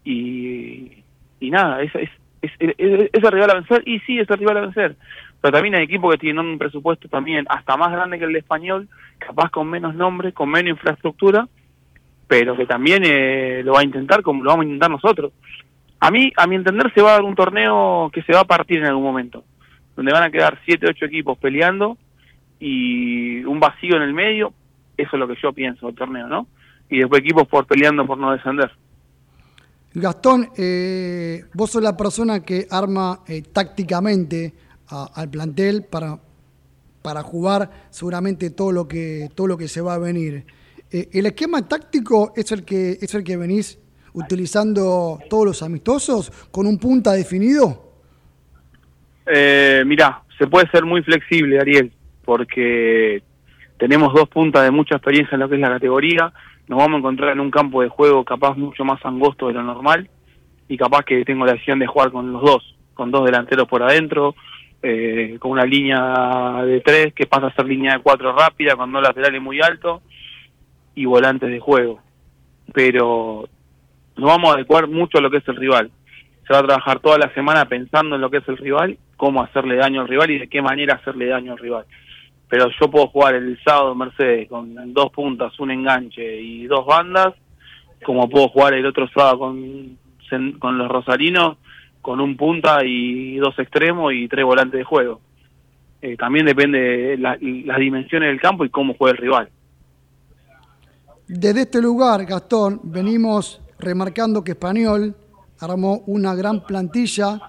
y, 0.05 1.03
y 1.41 1.51
nada, 1.51 1.83
es, 1.83 1.95
es, 1.95 2.11
es, 2.43 2.59
el 2.79 3.33
rival 3.33 3.51
a 3.51 3.55
vencer, 3.55 3.83
y 3.87 4.01
sí, 4.01 4.19
es 4.19 4.29
el 4.31 4.39
rival 4.39 4.59
a 4.59 4.61
vencer, 4.63 4.97
pero 5.41 5.53
también 5.53 5.75
hay 5.75 5.85
equipos 5.85 6.13
que 6.13 6.19
tienen 6.19 6.45
un 6.45 6.59
presupuesto 6.59 7.09
también 7.09 7.45
hasta 7.49 7.77
más 7.77 7.93
grande 7.93 8.19
que 8.19 8.25
el 8.25 8.37
español, 8.37 8.89
capaz 9.19 9.51
con 9.51 9.69
menos 9.69 9.95
nombre, 9.95 10.33
con 10.33 10.51
menos 10.51 10.71
infraestructura, 10.71 11.49
pero 12.27 12.57
que 12.57 12.67
también 12.67 13.03
eh, 13.05 13.63
lo 13.65 13.73
va 13.73 13.81
a 13.81 13.85
intentar 13.85 14.23
como 14.23 14.43
lo 14.43 14.51
vamos 14.51 14.65
a 14.65 14.67
intentar 14.67 14.91
nosotros. 14.91 15.33
A 16.01 16.11
mí, 16.11 16.33
a 16.37 16.47
mi 16.47 16.57
entender, 16.57 16.93
se 16.93 17.01
va 17.01 17.11
a 17.11 17.13
dar 17.15 17.23
un 17.23 17.35
torneo 17.35 18.11
que 18.13 18.23
se 18.23 18.33
va 18.33 18.41
a 18.41 18.45
partir 18.45 18.79
en 18.79 18.87
algún 18.87 19.05
momento, 19.05 19.45
donde 19.95 20.13
van 20.13 20.25
a 20.25 20.31
quedar 20.31 20.59
siete, 20.65 20.87
ocho 20.89 21.07
equipos 21.07 21.39
peleando 21.39 21.97
y 22.59 23.45
un 23.45 23.61
vacío 23.61 23.97
en 23.97 24.03
el 24.03 24.13
medio, 24.15 24.53
eso 24.97 25.11
es 25.13 25.19
lo 25.19 25.29
que 25.29 25.37
yo 25.43 25.53
pienso 25.53 25.87
del 25.87 25.95
torneo, 25.95 26.27
¿no? 26.27 26.47
Y 26.89 26.99
después 26.99 27.21
equipos 27.21 27.47
por 27.49 27.67
peleando 27.67 28.07
por 28.07 28.19
no 28.19 28.33
descender. 28.33 28.71
Gastón, 29.95 30.51
eh, 30.57 31.45
vos 31.55 31.71
sos 31.71 31.83
la 31.83 31.97
persona 31.97 32.41
que 32.41 32.67
arma 32.71 33.21
eh, 33.27 33.43
tácticamente 33.53 34.53
a, 34.89 35.11
al 35.15 35.31
plantel 35.31 35.85
para, 35.85 36.19
para 37.03 37.23
jugar 37.23 37.71
seguramente 37.91 38.51
todo 38.51 38.73
lo 38.73 38.87
que 38.87 39.31
todo 39.35 39.47
lo 39.47 39.57
que 39.57 39.69
se 39.69 39.81
va 39.81 39.95
a 39.95 39.99
venir. 39.99 40.45
Eh, 40.91 41.09
¿El 41.13 41.27
esquema 41.27 41.67
táctico 41.67 42.33
es 42.37 42.53
el 42.53 42.65
que 42.65 42.99
es 43.01 43.15
el 43.15 43.25
que 43.25 43.37
venís 43.37 43.79
utilizando 44.13 45.19
todos 45.29 45.47
los 45.47 45.63
amistosos 45.63 46.31
con 46.51 46.67
un 46.67 46.79
punta 46.79 47.13
definido? 47.13 47.93
Eh, 49.27 49.83
mirá, 49.87 50.23
se 50.39 50.47
puede 50.47 50.69
ser 50.71 50.85
muy 50.85 51.03
flexible, 51.03 51.59
Ariel, 51.59 51.93
porque 52.25 53.23
tenemos 53.79 54.13
dos 54.15 54.29
puntas 54.29 54.63
de 54.65 54.71
mucha 54.71 54.97
experiencia 54.97 55.35
en 55.35 55.41
lo 55.41 55.49
que 55.49 55.57
es 55.57 55.61
la 55.61 55.69
categoría, 55.69 56.33
nos 56.69 56.79
vamos 56.79 56.97
a 56.97 56.99
encontrar 56.99 57.33
en 57.33 57.41
un 57.41 57.51
campo 57.51 57.83
de 57.83 57.89
juego 57.89 58.25
capaz 58.25 58.57
mucho 58.57 58.85
más 58.85 59.05
angosto 59.05 59.49
de 59.49 59.55
lo 59.55 59.63
normal 59.63 60.09
y 60.69 60.77
capaz 60.77 61.05
que 61.05 61.25
tengo 61.25 61.47
la 61.47 61.53
decisión 61.53 61.79
de 61.79 61.87
jugar 61.87 62.11
con 62.11 62.33
los 62.33 62.43
dos, 62.43 62.77
con 62.95 63.11
dos 63.11 63.25
delanteros 63.25 63.69
por 63.69 63.83
adentro, 63.83 64.35
eh, 64.83 65.37
con 65.39 65.53
una 65.53 65.65
línea 65.65 66.63
de 66.65 66.81
tres 66.81 67.15
que 67.15 67.27
pasa 67.27 67.47
a 67.47 67.55
ser 67.55 67.67
línea 67.67 67.95
de 67.95 68.01
cuatro 68.01 68.33
rápida, 68.33 68.75
con 68.75 68.93
dos 68.93 69.03
laterales 69.03 69.41
muy 69.41 69.61
altos 69.61 70.03
y 70.95 71.05
volantes 71.05 71.51
de 71.51 71.61
juego. 71.61 72.01
Pero 72.73 73.49
nos 74.17 74.27
vamos 74.29 74.51
a 74.51 74.55
adecuar 74.55 74.89
mucho 74.89 75.19
a 75.19 75.21
lo 75.21 75.31
que 75.31 75.39
es 75.39 75.49
el 75.49 75.57
rival. 75.57 75.91
Se 76.47 76.53
va 76.53 76.61
a 76.61 76.67
trabajar 76.67 77.01
toda 77.01 77.19
la 77.19 77.33
semana 77.35 77.67
pensando 77.67 78.17
en 78.17 78.23
lo 78.23 78.31
que 78.31 78.39
es 78.39 78.49
el 78.49 78.57
rival, 78.57 78.99
cómo 79.17 79.43
hacerle 79.43 79.77
daño 79.77 80.01
al 80.01 80.09
rival 80.09 80.31
y 80.31 80.39
de 80.39 80.49
qué 80.49 80.63
manera 80.63 80.95
hacerle 80.95 81.27
daño 81.27 81.53
al 81.53 81.59
rival. 81.59 81.85
Pero 82.49 82.69
yo 82.81 82.91
puedo 82.91 83.09
jugar 83.09 83.35
el 83.35 83.59
sábado 83.65 83.95
Mercedes 83.95 84.49
con 84.49 84.93
dos 84.93 85.11
puntas, 85.11 85.59
un 85.59 85.71
enganche 85.71 86.41
y 86.41 86.67
dos 86.67 86.87
bandas, 86.87 87.35
como 88.05 88.29
puedo 88.29 88.49
jugar 88.49 88.75
el 88.75 88.87
otro 88.87 89.09
sábado 89.09 89.39
con, 89.39 89.99
con 90.59 90.79
los 90.79 90.89
rosarinos 90.89 91.57
con 92.07 92.21
un 92.21 92.37
punta 92.37 92.85
y 92.85 93.37
dos 93.39 93.59
extremos 93.59 94.13
y 94.15 94.29
tres 94.29 94.45
volantes 94.45 94.79
de 94.79 94.85
juego. 94.85 95.21
Eh, 96.01 96.17
también 96.17 96.47
depende 96.47 96.79
de 96.79 97.19
la, 97.19 97.37
las 97.41 97.79
dimensiones 97.79 98.29
del 98.29 98.41
campo 98.41 98.65
y 98.65 98.71
cómo 98.71 98.95
juega 98.97 99.17
el 99.17 99.19
rival. 99.19 99.49
Desde 101.27 101.63
este 101.63 101.83
lugar, 101.83 102.25
Gastón, 102.25 102.81
venimos 102.85 103.61
remarcando 103.81 104.45
que 104.45 104.53
Español 104.53 105.17
armó 105.59 106.05
una 106.07 106.33
gran 106.37 106.65
plantilla 106.65 107.41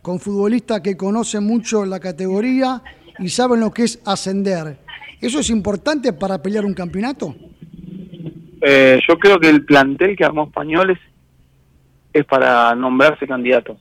con 0.00 0.18
futbolistas 0.18 0.80
que 0.80 0.96
conocen 0.96 1.44
mucho 1.44 1.84
la 1.84 2.00
categoría 2.00 2.80
y 3.18 3.28
saben 3.28 3.60
lo 3.60 3.70
que 3.70 3.84
es 3.84 4.02
ascender. 4.06 4.78
¿Eso 5.20 5.40
es 5.40 5.50
importante 5.50 6.12
para 6.12 6.40
pelear 6.40 6.64
un 6.64 6.74
campeonato? 6.74 7.34
Eh, 8.60 9.00
yo 9.08 9.18
creo 9.18 9.38
que 9.38 9.48
el 9.48 9.64
plantel 9.64 10.16
que 10.16 10.24
armó 10.24 10.44
Español 10.44 10.90
es, 10.90 10.98
es 12.12 12.24
para 12.24 12.74
nombrarse 12.74 13.26
candidato. 13.26 13.76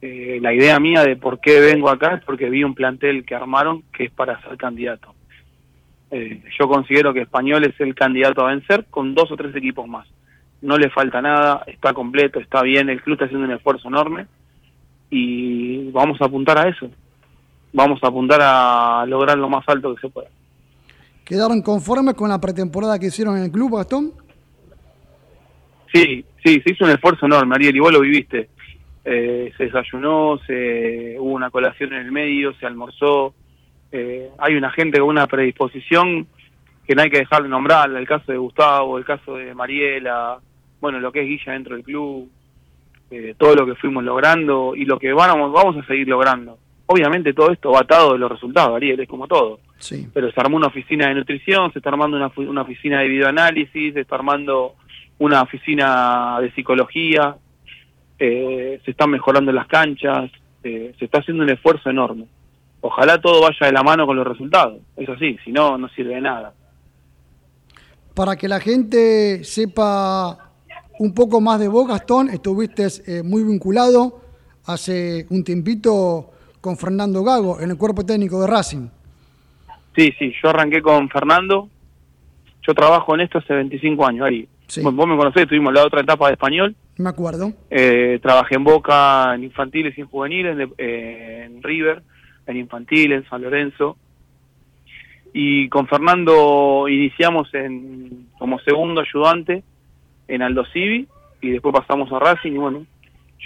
Eh, 0.00 0.40
la 0.42 0.52
idea 0.52 0.80
mía 0.80 1.04
de 1.04 1.14
por 1.14 1.40
qué 1.40 1.60
vengo 1.60 1.88
acá 1.88 2.14
es 2.14 2.24
porque 2.24 2.50
vi 2.50 2.64
un 2.64 2.74
plantel 2.74 3.24
que 3.24 3.36
armaron 3.36 3.84
que 3.96 4.04
es 4.04 4.10
para 4.10 4.40
ser 4.42 4.56
candidato. 4.56 5.14
Eh, 6.10 6.42
yo 6.58 6.68
considero 6.68 7.14
que 7.14 7.22
Español 7.22 7.64
es 7.64 7.78
el 7.80 7.94
candidato 7.94 8.44
a 8.44 8.50
vencer 8.50 8.86
con 8.90 9.14
dos 9.14 9.30
o 9.30 9.36
tres 9.36 9.54
equipos 9.54 9.86
más. 9.86 10.08
No 10.60 10.76
le 10.76 10.90
falta 10.90 11.22
nada, 11.22 11.62
está 11.68 11.94
completo, 11.94 12.40
está 12.40 12.62
bien, 12.62 12.88
el 12.88 13.00
club 13.00 13.14
está 13.14 13.26
haciendo 13.26 13.46
un 13.46 13.52
esfuerzo 13.52 13.88
enorme 13.88 14.26
y 15.10 15.90
vamos 15.90 16.20
a 16.20 16.24
apuntar 16.24 16.58
a 16.58 16.68
eso. 16.68 16.90
Vamos 17.72 18.00
a 18.02 18.08
apuntar 18.08 18.40
a 18.42 19.04
lograr 19.06 19.38
lo 19.38 19.48
más 19.48 19.64
alto 19.66 19.94
que 19.94 20.00
se 20.00 20.08
pueda. 20.08 20.28
¿Quedaron 21.24 21.62
conformes 21.62 22.14
con 22.14 22.28
la 22.28 22.40
pretemporada 22.40 22.98
que 22.98 23.06
hicieron 23.06 23.36
en 23.36 23.44
el 23.44 23.50
club, 23.50 23.76
Gastón? 23.76 24.12
Sí, 25.92 26.24
sí, 26.44 26.60
se 26.60 26.72
hizo 26.72 26.84
un 26.84 26.90
esfuerzo 26.90 27.26
enorme, 27.26 27.54
Ariel, 27.54 27.76
y 27.76 27.80
vos 27.80 27.92
lo 27.92 28.00
viviste 28.00 28.48
eh, 29.04 29.52
se 29.56 29.64
desayunó, 29.64 30.38
se 30.46 31.16
hubo 31.18 31.32
una 31.32 31.50
colación 31.50 31.92
en 31.92 32.00
el 32.00 32.12
medio, 32.12 32.54
se 32.54 32.66
almorzó. 32.66 33.34
Eh, 33.90 34.30
hay 34.38 34.54
una 34.54 34.70
gente 34.70 35.00
con 35.00 35.08
una 35.08 35.26
predisposición 35.26 36.26
que 36.86 36.94
no 36.94 37.02
hay 37.02 37.10
que 37.10 37.18
dejar 37.18 37.42
de 37.42 37.48
nombrar, 37.48 37.90
el 37.90 38.06
caso 38.06 38.32
de 38.32 38.38
Gustavo, 38.38 38.98
el 38.98 39.04
caso 39.04 39.36
de 39.36 39.54
Mariela, 39.54 40.38
bueno, 40.80 40.98
lo 40.98 41.12
que 41.12 41.20
es 41.20 41.26
Guilla 41.26 41.52
dentro 41.52 41.76
del 41.76 41.84
club, 41.84 42.28
eh, 43.10 43.34
todo 43.38 43.54
lo 43.54 43.66
que 43.66 43.76
fuimos 43.76 44.02
logrando 44.02 44.74
y 44.74 44.84
lo 44.84 44.98
que 44.98 45.12
vamos, 45.12 45.52
vamos 45.52 45.76
a 45.76 45.86
seguir 45.86 46.08
logrando. 46.08 46.58
Obviamente 46.86 47.32
todo 47.32 47.50
esto 47.52 47.72
va 47.72 47.80
atado 47.80 48.12
de 48.12 48.18
los 48.18 48.30
resultados, 48.30 48.76
Ariel, 48.76 49.00
es 49.00 49.08
como 49.08 49.26
todo. 49.26 49.60
Sí. 49.78 50.08
Pero 50.12 50.30
se 50.30 50.40
armó 50.40 50.56
una 50.56 50.66
oficina 50.66 51.08
de 51.08 51.14
nutrición, 51.14 51.72
se 51.72 51.78
está 51.78 51.90
armando 51.90 52.16
una, 52.16 52.30
una 52.36 52.62
oficina 52.62 53.00
de 53.00 53.08
videoanálisis, 53.08 53.94
se 53.94 54.00
está 54.00 54.16
armando 54.16 54.74
una 55.18 55.42
oficina 55.42 56.38
de 56.40 56.52
psicología, 56.52 57.36
eh, 58.18 58.80
se 58.84 58.90
están 58.90 59.10
mejorando 59.10 59.52
las 59.52 59.66
canchas, 59.66 60.30
eh, 60.62 60.94
se 60.98 61.04
está 61.04 61.18
haciendo 61.18 61.44
un 61.44 61.50
esfuerzo 61.50 61.90
enorme. 61.90 62.26
Ojalá 62.80 63.20
todo 63.20 63.42
vaya 63.42 63.66
de 63.66 63.72
la 63.72 63.82
mano 63.82 64.06
con 64.06 64.16
los 64.16 64.26
resultados, 64.26 64.80
es 64.96 65.08
así, 65.08 65.38
si 65.44 65.52
no, 65.52 65.78
no 65.78 65.88
sirve 65.90 66.16
de 66.16 66.20
nada. 66.20 66.52
Para 68.14 68.36
que 68.36 68.48
la 68.48 68.60
gente 68.60 69.44
sepa 69.44 70.52
un 70.98 71.14
poco 71.14 71.40
más 71.40 71.60
de 71.60 71.68
vos, 71.68 71.86
Gastón, 71.86 72.28
estuviste 72.28 72.86
eh, 73.06 73.22
muy 73.22 73.44
vinculado 73.44 74.20
hace 74.66 75.26
un 75.30 75.42
tiempito 75.44 76.31
con 76.62 76.78
Fernando 76.78 77.22
Gago 77.24 77.60
en 77.60 77.70
el 77.72 77.76
cuerpo 77.76 78.06
técnico 78.06 78.40
de 78.40 78.46
Racing. 78.46 78.88
Sí, 79.94 80.14
sí, 80.18 80.32
yo 80.42 80.48
arranqué 80.48 80.80
con 80.80 81.10
Fernando, 81.10 81.68
yo 82.66 82.72
trabajo 82.72 83.14
en 83.14 83.22
esto 83.22 83.38
hace 83.38 83.52
25 83.52 84.06
años, 84.06 84.26
Ari. 84.26 84.48
Sí. 84.68 84.80
Vos 84.80 85.06
me 85.06 85.16
conocés, 85.16 85.46
tuvimos 85.46 85.74
la 85.74 85.84
otra 85.84 86.00
etapa 86.00 86.28
de 86.28 86.34
español, 86.34 86.74
Me 86.96 87.10
acuerdo. 87.10 87.52
Eh, 87.68 88.20
trabajé 88.22 88.54
en 88.54 88.64
Boca, 88.64 89.34
en 89.34 89.44
infantiles 89.44 89.98
y 89.98 90.02
en 90.02 90.06
juveniles, 90.06 90.58
en, 90.58 90.72
eh, 90.78 91.42
en 91.46 91.62
River, 91.62 92.02
en 92.46 92.56
infantiles, 92.56 93.24
en 93.24 93.28
San 93.28 93.42
Lorenzo. 93.42 93.96
Y 95.34 95.68
con 95.68 95.88
Fernando 95.88 96.86
iniciamos 96.88 97.52
en, 97.54 98.28
como 98.38 98.60
segundo 98.60 99.00
ayudante 99.00 99.64
en 100.28 100.42
Aldo 100.42 100.64
Civi 100.72 101.08
y 101.40 101.50
después 101.50 101.74
pasamos 101.74 102.10
a 102.12 102.18
Racing 102.20 102.52
y 102.52 102.58
bueno, 102.58 102.86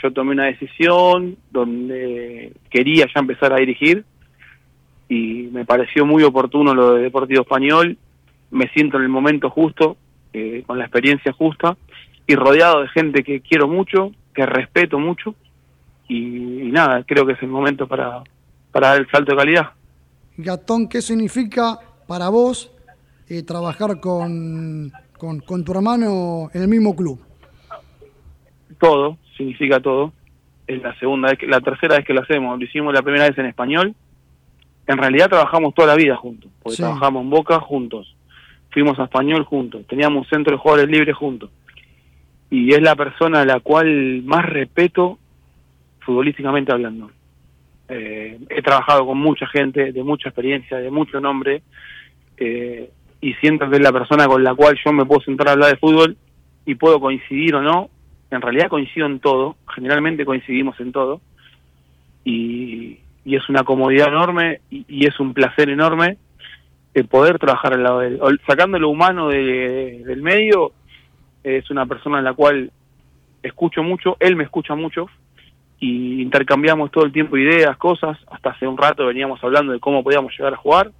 yo 0.02 0.12
tomé 0.12 0.32
una 0.32 0.46
decisión 0.46 1.36
donde 1.50 2.52
quería 2.70 3.06
ya 3.06 3.20
empezar 3.20 3.52
a 3.52 3.56
dirigir 3.56 4.04
y 5.08 5.48
me 5.52 5.64
pareció 5.64 6.04
muy 6.04 6.22
oportuno 6.22 6.74
lo 6.74 6.94
de 6.94 7.02
Deportivo 7.02 7.42
Español, 7.42 7.96
me 8.50 8.68
siento 8.70 8.96
en 8.96 9.04
el 9.04 9.08
momento 9.08 9.50
justo, 9.50 9.96
eh, 10.32 10.62
con 10.66 10.78
la 10.78 10.84
experiencia 10.84 11.32
justa 11.32 11.76
y 12.26 12.34
rodeado 12.34 12.82
de 12.82 12.88
gente 12.88 13.22
que 13.22 13.40
quiero 13.40 13.68
mucho, 13.68 14.12
que 14.34 14.44
respeto 14.44 14.98
mucho 14.98 15.34
y, 16.08 16.62
y 16.62 16.72
nada, 16.72 17.04
creo 17.04 17.24
que 17.24 17.32
es 17.32 17.42
el 17.42 17.48
momento 17.48 17.86
para, 17.86 18.22
para 18.72 18.88
dar 18.88 19.00
el 19.00 19.10
salto 19.10 19.32
de 19.32 19.38
calidad. 19.38 19.70
Gastón, 20.36 20.88
¿qué 20.88 21.00
significa 21.00 21.78
para 22.06 22.28
vos 22.28 22.70
eh, 23.28 23.42
trabajar 23.42 24.00
con, 24.00 24.92
con, 25.16 25.40
con 25.40 25.64
tu 25.64 25.72
hermano 25.72 26.50
en 26.52 26.62
el 26.62 26.68
mismo 26.68 26.94
club? 26.94 27.20
Todo, 28.78 29.16
significa 29.36 29.80
todo. 29.80 30.12
Es 30.66 30.82
la 30.82 30.98
segunda 30.98 31.28
vez, 31.30 31.38
que, 31.38 31.46
la 31.46 31.60
tercera 31.60 31.96
vez 31.96 32.04
que 32.04 32.14
lo 32.14 32.22
hacemos. 32.22 32.58
Lo 32.58 32.64
hicimos 32.64 32.92
la 32.92 33.02
primera 33.02 33.28
vez 33.28 33.38
en 33.38 33.46
español. 33.46 33.94
En 34.86 34.98
realidad 34.98 35.28
trabajamos 35.28 35.74
toda 35.74 35.88
la 35.88 35.94
vida 35.96 36.16
juntos, 36.16 36.50
porque 36.62 36.76
Sí. 36.76 36.82
trabajamos 36.82 37.22
en 37.22 37.30
Boca 37.30 37.60
juntos. 37.60 38.14
Fuimos 38.70 38.98
a 38.98 39.04
español 39.04 39.44
juntos. 39.44 39.86
Teníamos 39.86 40.24
un 40.24 40.28
centro 40.28 40.52
de 40.52 40.58
jugadores 40.58 40.90
libres 40.90 41.16
juntos. 41.16 41.50
Y 42.50 42.72
es 42.72 42.82
la 42.82 42.94
persona 42.94 43.40
a 43.40 43.44
la 43.44 43.60
cual 43.60 44.22
más 44.24 44.44
respeto 44.44 45.18
futbolísticamente 46.00 46.72
hablando. 46.72 47.10
Eh, 47.88 48.38
he 48.48 48.62
trabajado 48.62 49.06
con 49.06 49.18
mucha 49.18 49.46
gente, 49.46 49.92
de 49.92 50.02
mucha 50.02 50.28
experiencia, 50.28 50.78
de 50.78 50.90
mucho 50.90 51.20
nombre, 51.20 51.62
eh, 52.36 52.90
y 53.20 53.34
siento 53.34 53.68
que 53.68 53.76
es 53.76 53.82
la 53.82 53.92
persona 53.92 54.26
con 54.26 54.42
la 54.44 54.54
cual 54.54 54.78
yo 54.84 54.92
me 54.92 55.04
puedo 55.04 55.20
sentar 55.22 55.48
a 55.48 55.52
hablar 55.52 55.70
de 55.70 55.76
fútbol 55.78 56.16
y 56.64 56.74
puedo 56.74 57.00
coincidir 57.00 57.54
o 57.56 57.62
no. 57.62 57.90
En 58.30 58.40
realidad 58.40 58.68
coincido 58.68 59.06
en 59.06 59.20
todo, 59.20 59.56
generalmente 59.74 60.24
coincidimos 60.24 60.78
en 60.80 60.92
todo, 60.92 61.20
y, 62.24 62.98
es 63.24 63.48
una 63.48 63.64
comodidad 63.64 64.08
enorme 64.08 64.60
y, 64.70 65.06
es 65.06 65.18
un 65.18 65.34
placer 65.34 65.68
enorme 65.68 66.16
el 66.94 67.06
poder 67.06 67.38
trabajar 67.38 67.74
al 67.74 67.82
lado 67.82 68.00
de 68.00 68.08
él. 68.08 68.40
Sacando 68.46 68.78
lo 68.78 68.88
humano 68.88 69.28
de- 69.28 70.02
del 70.06 70.22
medio, 70.22 70.72
es 71.44 71.70
una 71.70 71.86
persona 71.86 72.18
en 72.18 72.24
la 72.24 72.34
cual 72.34 72.70
escucho 73.42 73.82
mucho, 73.82 74.16
él 74.20 74.36
me 74.36 74.44
escucha 74.44 74.74
mucho, 74.74 75.08
y 75.78 76.22
intercambiamos 76.22 76.90
todo 76.90 77.04
el 77.04 77.12
tiempo 77.12 77.36
ideas, 77.36 77.76
cosas. 77.76 78.18
Hasta 78.30 78.50
hace 78.50 78.66
un 78.66 78.78
rato 78.78 79.06
veníamos 79.06 79.42
hablando 79.42 79.72
de 79.72 79.80
cómo 79.80 80.02
podíamos 80.02 80.32
llegar 80.36 80.54
a 80.54 80.56
jugar. 80.56 80.90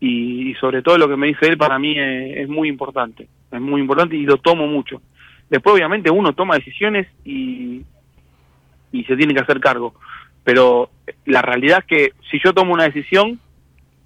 Y, 0.00 0.54
sobre 0.60 0.82
todo 0.82 0.98
lo 0.98 1.08
que 1.08 1.16
me 1.16 1.28
dice 1.28 1.46
él 1.46 1.56
para 1.56 1.78
mí 1.78 1.94
es 1.98 2.48
muy 2.48 2.68
importante. 2.68 3.28
Es 3.50 3.60
muy 3.60 3.80
importante 3.80 4.16
y 4.16 4.24
lo 4.24 4.36
tomo 4.36 4.66
mucho. 4.66 5.00
Después 5.50 5.74
obviamente 5.74 6.10
uno 6.10 6.32
toma 6.32 6.56
decisiones 6.56 7.06
y, 7.24 7.82
y 8.92 9.04
se 9.04 9.16
tiene 9.16 9.34
que 9.34 9.40
hacer 9.40 9.60
cargo. 9.60 9.94
Pero 10.42 10.90
la 11.24 11.42
realidad 11.42 11.78
es 11.80 11.84
que 11.84 12.12
si 12.30 12.38
yo 12.44 12.52
tomo 12.52 12.74
una 12.74 12.84
decisión, 12.84 13.40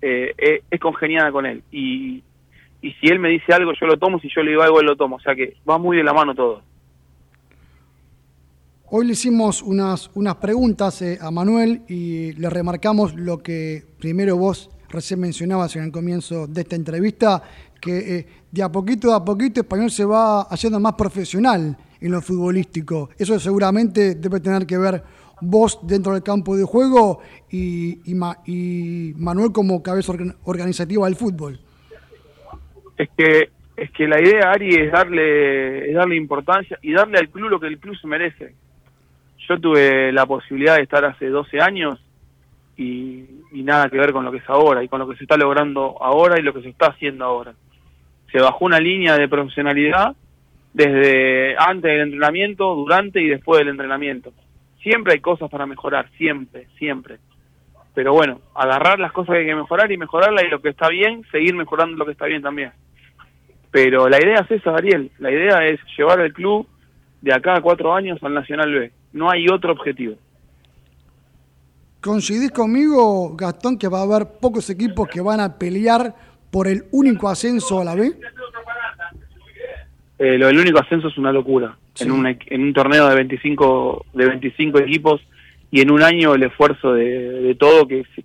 eh, 0.01 0.35
es, 0.39 0.63
es 0.71 0.81
congeniada 0.81 1.33
con 1.33 1.47
él. 1.47 1.63
Y, 1.73 2.23
y 2.81 2.93
si 2.93 3.09
él 3.09 3.19
me 3.19 3.31
dice 3.31 3.53
algo, 3.53 3.73
yo 3.73 3.87
lo 3.87 3.99
tomo. 3.99 4.21
Si 4.21 4.29
yo 4.35 4.43
le 4.43 4.51
digo 4.51 4.63
algo, 4.63 4.81
él 4.81 4.87
lo 4.87 4.97
tomo. 4.97 5.17
O 5.17 5.21
sea 5.21 5.35
que 5.35 5.57
va 5.69 5.79
muy 5.79 5.97
de 5.97 6.05
la 6.05 6.13
mano 6.13 6.35
todo. 6.35 6.63
Hoy 8.91 9.07
le 9.07 9.13
hicimos 9.13 9.63
unas, 9.63 10.11
unas 10.15 10.37
preguntas 10.37 11.03
eh, 11.03 11.19
a 11.21 11.31
Manuel 11.31 11.83
y 11.89 12.33
le 12.33 12.49
remarcamos 12.49 13.15
lo 13.15 13.43
que 13.43 13.83
primero 13.99 14.37
vos 14.37 14.71
recién 14.89 15.21
mencionabas 15.21 15.77
en 15.77 15.85
el 15.85 15.93
comienzo 15.93 16.47
de 16.47 16.63
esta 16.63 16.77
entrevista, 16.77 17.43
que 17.81 18.19
eh, 18.19 18.27
de 18.51 18.63
a 18.63 18.71
poquito 18.71 19.15
a 19.15 19.25
poquito 19.25 19.61
Español 19.61 19.91
se 19.91 20.05
va 20.05 20.43
haciendo 20.43 20.81
más 20.81 20.95
profesional 20.95 21.77
en 22.01 22.11
lo 22.13 22.21
futbolístico. 22.21 23.11
Eso 23.19 23.39
seguramente 23.39 24.15
debe 24.15 24.41
tener 24.41 24.67
que 24.67 24.79
ver 24.79 25.03
vos 25.41 25.79
dentro 25.83 26.13
del 26.15 26.23
campo 26.23 26.57
de 26.57 26.65
juego 26.65 27.21
y, 27.51 28.01
y, 28.11 28.15
Ma- 28.15 28.39
y 28.47 29.13
Manuel 29.17 29.53
como 29.53 29.83
cabeza 29.83 30.13
organ- 30.13 30.35
organizativa 30.45 31.07
del 31.07 31.15
fútbol. 31.17 31.61
es 32.97 33.09
que 33.17 33.51
es 33.77 33.91
que 33.93 34.09
la 34.09 34.21
idea 34.21 34.51
Ari 34.51 34.75
es 34.75 34.91
darle 34.93 35.89
es 35.91 35.95
darle 35.95 36.17
importancia 36.17 36.77
y 36.83 36.93
darle 36.93 37.19
al 37.19 37.29
club 37.29 37.49
lo 37.49 37.61
que 37.61 37.69
el 37.69 37.79
club 37.79 37.97
se 37.97 38.09
merece 38.09 38.55
yo 39.49 39.61
tuve 39.61 40.11
la 40.13 40.27
posibilidad 40.27 40.77
de 40.77 40.83
estar 40.83 41.05
hace 41.05 41.27
12 41.29 41.61
años 41.61 42.01
y, 42.77 43.25
y 43.53 43.63
nada 43.63 43.89
que 43.89 43.97
ver 43.97 44.13
con 44.13 44.25
lo 44.25 44.33
que 44.33 44.39
es 44.39 44.49
ahora 44.49 44.83
y 44.83 44.89
con 44.89 44.99
lo 44.99 45.09
que 45.09 45.17
se 45.17 45.23
está 45.25 45.37
logrando 45.37 45.97
ahora 46.03 46.39
y 46.39 46.43
lo 46.43 46.53
que 46.53 46.63
se 46.63 46.69
está 46.71 46.87
haciendo 46.89 47.25
ahora 47.25 47.55
se 48.31 48.41
bajó 48.41 48.65
una 48.65 48.81
línea 48.81 49.17
de 49.17 49.29
profesionalidad 49.29 50.15
desde 50.73 51.57
antes 51.59 51.91
del 51.91 52.01
entrenamiento 52.01 52.75
durante 52.75 53.21
y 53.21 53.29
después 53.29 53.59
del 53.59 53.69
entrenamiento 53.69 54.33
siempre 54.83 55.15
hay 55.15 55.21
cosas 55.21 55.51
para 55.51 55.67
mejorar 55.67 56.11
siempre 56.17 56.69
siempre 56.79 57.19
pero 57.99 58.13
bueno, 58.13 58.41
agarrar 58.55 59.01
las 59.01 59.11
cosas 59.11 59.33
que 59.33 59.41
hay 59.41 59.47
que 59.47 59.57
mejorar 59.57 59.91
y 59.91 59.99
mejorarlas 59.99 60.45
y 60.45 60.49
lo 60.51 60.63
que 60.63 60.69
está 60.69 60.89
bien, 60.89 61.25
seguir 61.33 61.57
mejorando 61.57 61.97
lo 61.97 62.07
que 62.07 62.13
está 62.13 62.27
bien 62.27 62.43
también. 62.43 62.71
Pero 63.73 64.09
la 64.09 64.23
idea 64.23 64.47
es 64.49 64.51
esa, 64.53 64.71
Ariel. 64.71 65.11
La 65.19 65.33
idea 65.33 65.67
es 65.67 65.81
llevar 65.97 66.21
el 66.21 66.33
club 66.33 66.65
de 67.21 67.35
acá 67.35 67.57
a 67.57 67.61
cuatro 67.61 67.93
años 67.93 68.23
al 68.23 68.35
Nacional 68.35 68.73
B. 68.73 68.93
No 69.13 69.29
hay 69.29 69.49
otro 69.49 69.73
objetivo. 69.73 70.15
¿Coincidís 72.01 72.53
conmigo, 72.53 73.35
Gastón, 73.35 73.77
que 73.77 73.89
va 73.89 73.99
a 73.99 74.03
haber 74.05 74.29
pocos 74.41 74.71
equipos 74.71 75.09
que 75.09 75.21
van 75.21 75.41
a 75.41 75.59
pelear 75.59 76.15
por 76.51 76.67
el 76.69 76.85
único 76.93 77.29
ascenso 77.29 77.81
a 77.81 77.85
la 77.85 77.95
B? 77.95 78.13
Eh, 80.19 80.37
lo 80.39 80.49
del 80.49 80.59
único 80.59 80.79
ascenso 80.81 81.09
es 81.09 81.19
una 81.19 81.33
locura. 81.33 81.77
Sí. 81.95 82.05
En, 82.05 82.13
un, 82.13 82.25
equ- 82.27 82.47
en 82.49 82.63
un 82.63 82.73
torneo 82.73 83.09
de 83.09 83.15
25, 83.15 84.07
de 84.15 84.27
25 84.27 84.79
equipos 84.81 85.21
y 85.71 85.81
en 85.81 85.91
un 85.91 86.03
año 86.03 86.35
el 86.35 86.43
esfuerzo 86.43 86.93
de, 86.95 87.05
de 87.41 87.55
todo 87.55 87.87
que 87.87 88.05
se, 88.15 88.25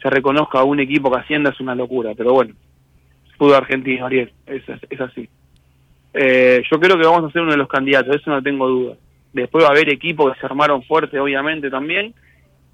se 0.00 0.10
reconozca 0.10 0.60
a 0.60 0.64
un 0.64 0.80
equipo 0.80 1.10
que 1.10 1.18
ascienda 1.20 1.50
es 1.50 1.60
una 1.60 1.74
locura. 1.74 2.12
Pero 2.16 2.32
bueno, 2.34 2.54
fútbol 3.36 3.54
argentino, 3.54 4.06
Ariel, 4.06 4.32
es, 4.46 4.62
es 4.90 5.00
así. 5.00 5.28
Eh, 6.14 6.62
yo 6.70 6.78
creo 6.80 6.96
que 6.96 7.04
vamos 7.06 7.28
a 7.28 7.32
ser 7.32 7.42
uno 7.42 7.52
de 7.52 7.56
los 7.58 7.68
candidatos, 7.68 8.14
eso 8.16 8.30
no 8.30 8.42
tengo 8.42 8.68
duda. 8.68 8.94
Después 9.32 9.64
va 9.64 9.68
a 9.68 9.72
haber 9.72 9.88
equipos 9.90 10.32
que 10.32 10.40
se 10.40 10.46
armaron 10.46 10.82
fuerte, 10.84 11.18
obviamente, 11.18 11.68
también. 11.70 12.14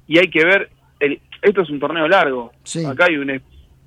Y 0.07 0.19
hay 0.19 0.29
que 0.29 0.45
ver, 0.45 0.71
el, 1.01 1.19
esto 1.43 1.63
es 1.63 1.71
un 1.71 1.81
torneo 1.81 2.07
largo. 2.09 2.53
Sí. 2.63 2.85
Acá 2.85 3.07
hay 3.07 3.17
un, 3.17 3.31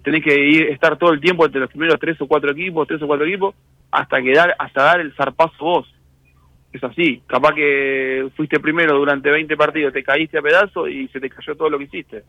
tenés 0.08 0.24
que 0.24 0.40
ir, 0.40 0.70
estar 0.70 0.98
todo 0.98 1.12
el 1.12 1.20
tiempo 1.20 1.46
entre 1.46 1.60
los 1.60 1.70
primeros 1.70 2.00
tres 2.00 2.16
o 2.22 2.28
cuatro 2.28 2.52
equipos, 2.52 2.88
tres 2.88 3.02
o 3.02 3.08
cuatro 3.08 3.26
equipos, 3.26 3.54
hasta 3.92 4.22
que 4.22 4.34
dar, 4.34 4.56
hasta 4.58 4.82
dar 4.82 5.02
el 5.02 5.14
zarpazo 5.14 5.66
vos. 5.66 5.94
Es 6.72 6.82
así, 6.82 7.22
capaz 7.28 7.54
que 7.54 8.30
fuiste 8.38 8.58
primero 8.62 8.98
durante 8.98 9.30
20 9.30 9.58
partidos, 9.58 9.92
te 9.92 10.04
caíste 10.04 10.38
a 10.38 10.42
pedazos 10.42 10.90
y 10.90 11.10
se 11.10 11.20
te 11.20 11.30
cayó 11.30 11.58
todo 11.58 11.70
lo 11.70 11.78
que 11.78 11.84
hiciste. 11.84 12.24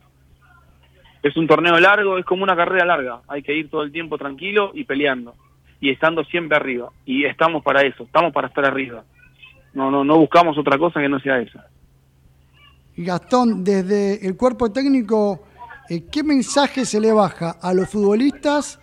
Es 1.23 1.37
un 1.37 1.47
torneo 1.47 1.79
largo, 1.79 2.19
es 2.19 2.25
como 2.25 2.43
una 2.43 2.57
carrera 2.57 2.85
larga, 2.85 3.21
hay 3.29 3.43
que 3.45 3.55
ir 3.55 3.71
todo 3.71 3.85
el 3.85 3.93
tiempo 3.93 4.19
tranquilo 4.19 4.73
y 4.75 4.83
peleando 4.83 5.37
y 5.81 5.91
estando 5.91 6.25
siempre 6.25 6.57
arriba. 6.57 6.91
Y 7.07 7.27
estamos 7.27 7.63
para 7.63 7.83
eso, 7.83 8.03
estamos 8.03 8.33
para 8.33 8.49
estar 8.49 8.65
arriba. 8.65 9.05
No, 9.73 9.89
no, 9.89 10.03
no 10.03 10.19
buscamos 10.19 10.59
otra 10.59 10.79
cosa 10.79 11.01
que 11.01 11.09
no 11.09 11.21
sea 11.21 11.39
esa. 11.39 11.69
Y 12.97 13.05
Gastón, 13.05 13.63
desde 13.63 14.27
el 14.27 14.37
cuerpo 14.37 14.73
técnico, 14.73 15.45
¿qué 16.11 16.23
mensaje 16.23 16.85
se 16.85 17.01
le 17.01 17.13
baja 17.13 17.57
a 17.63 17.73
los 17.73 17.89
futbolistas 17.89 18.81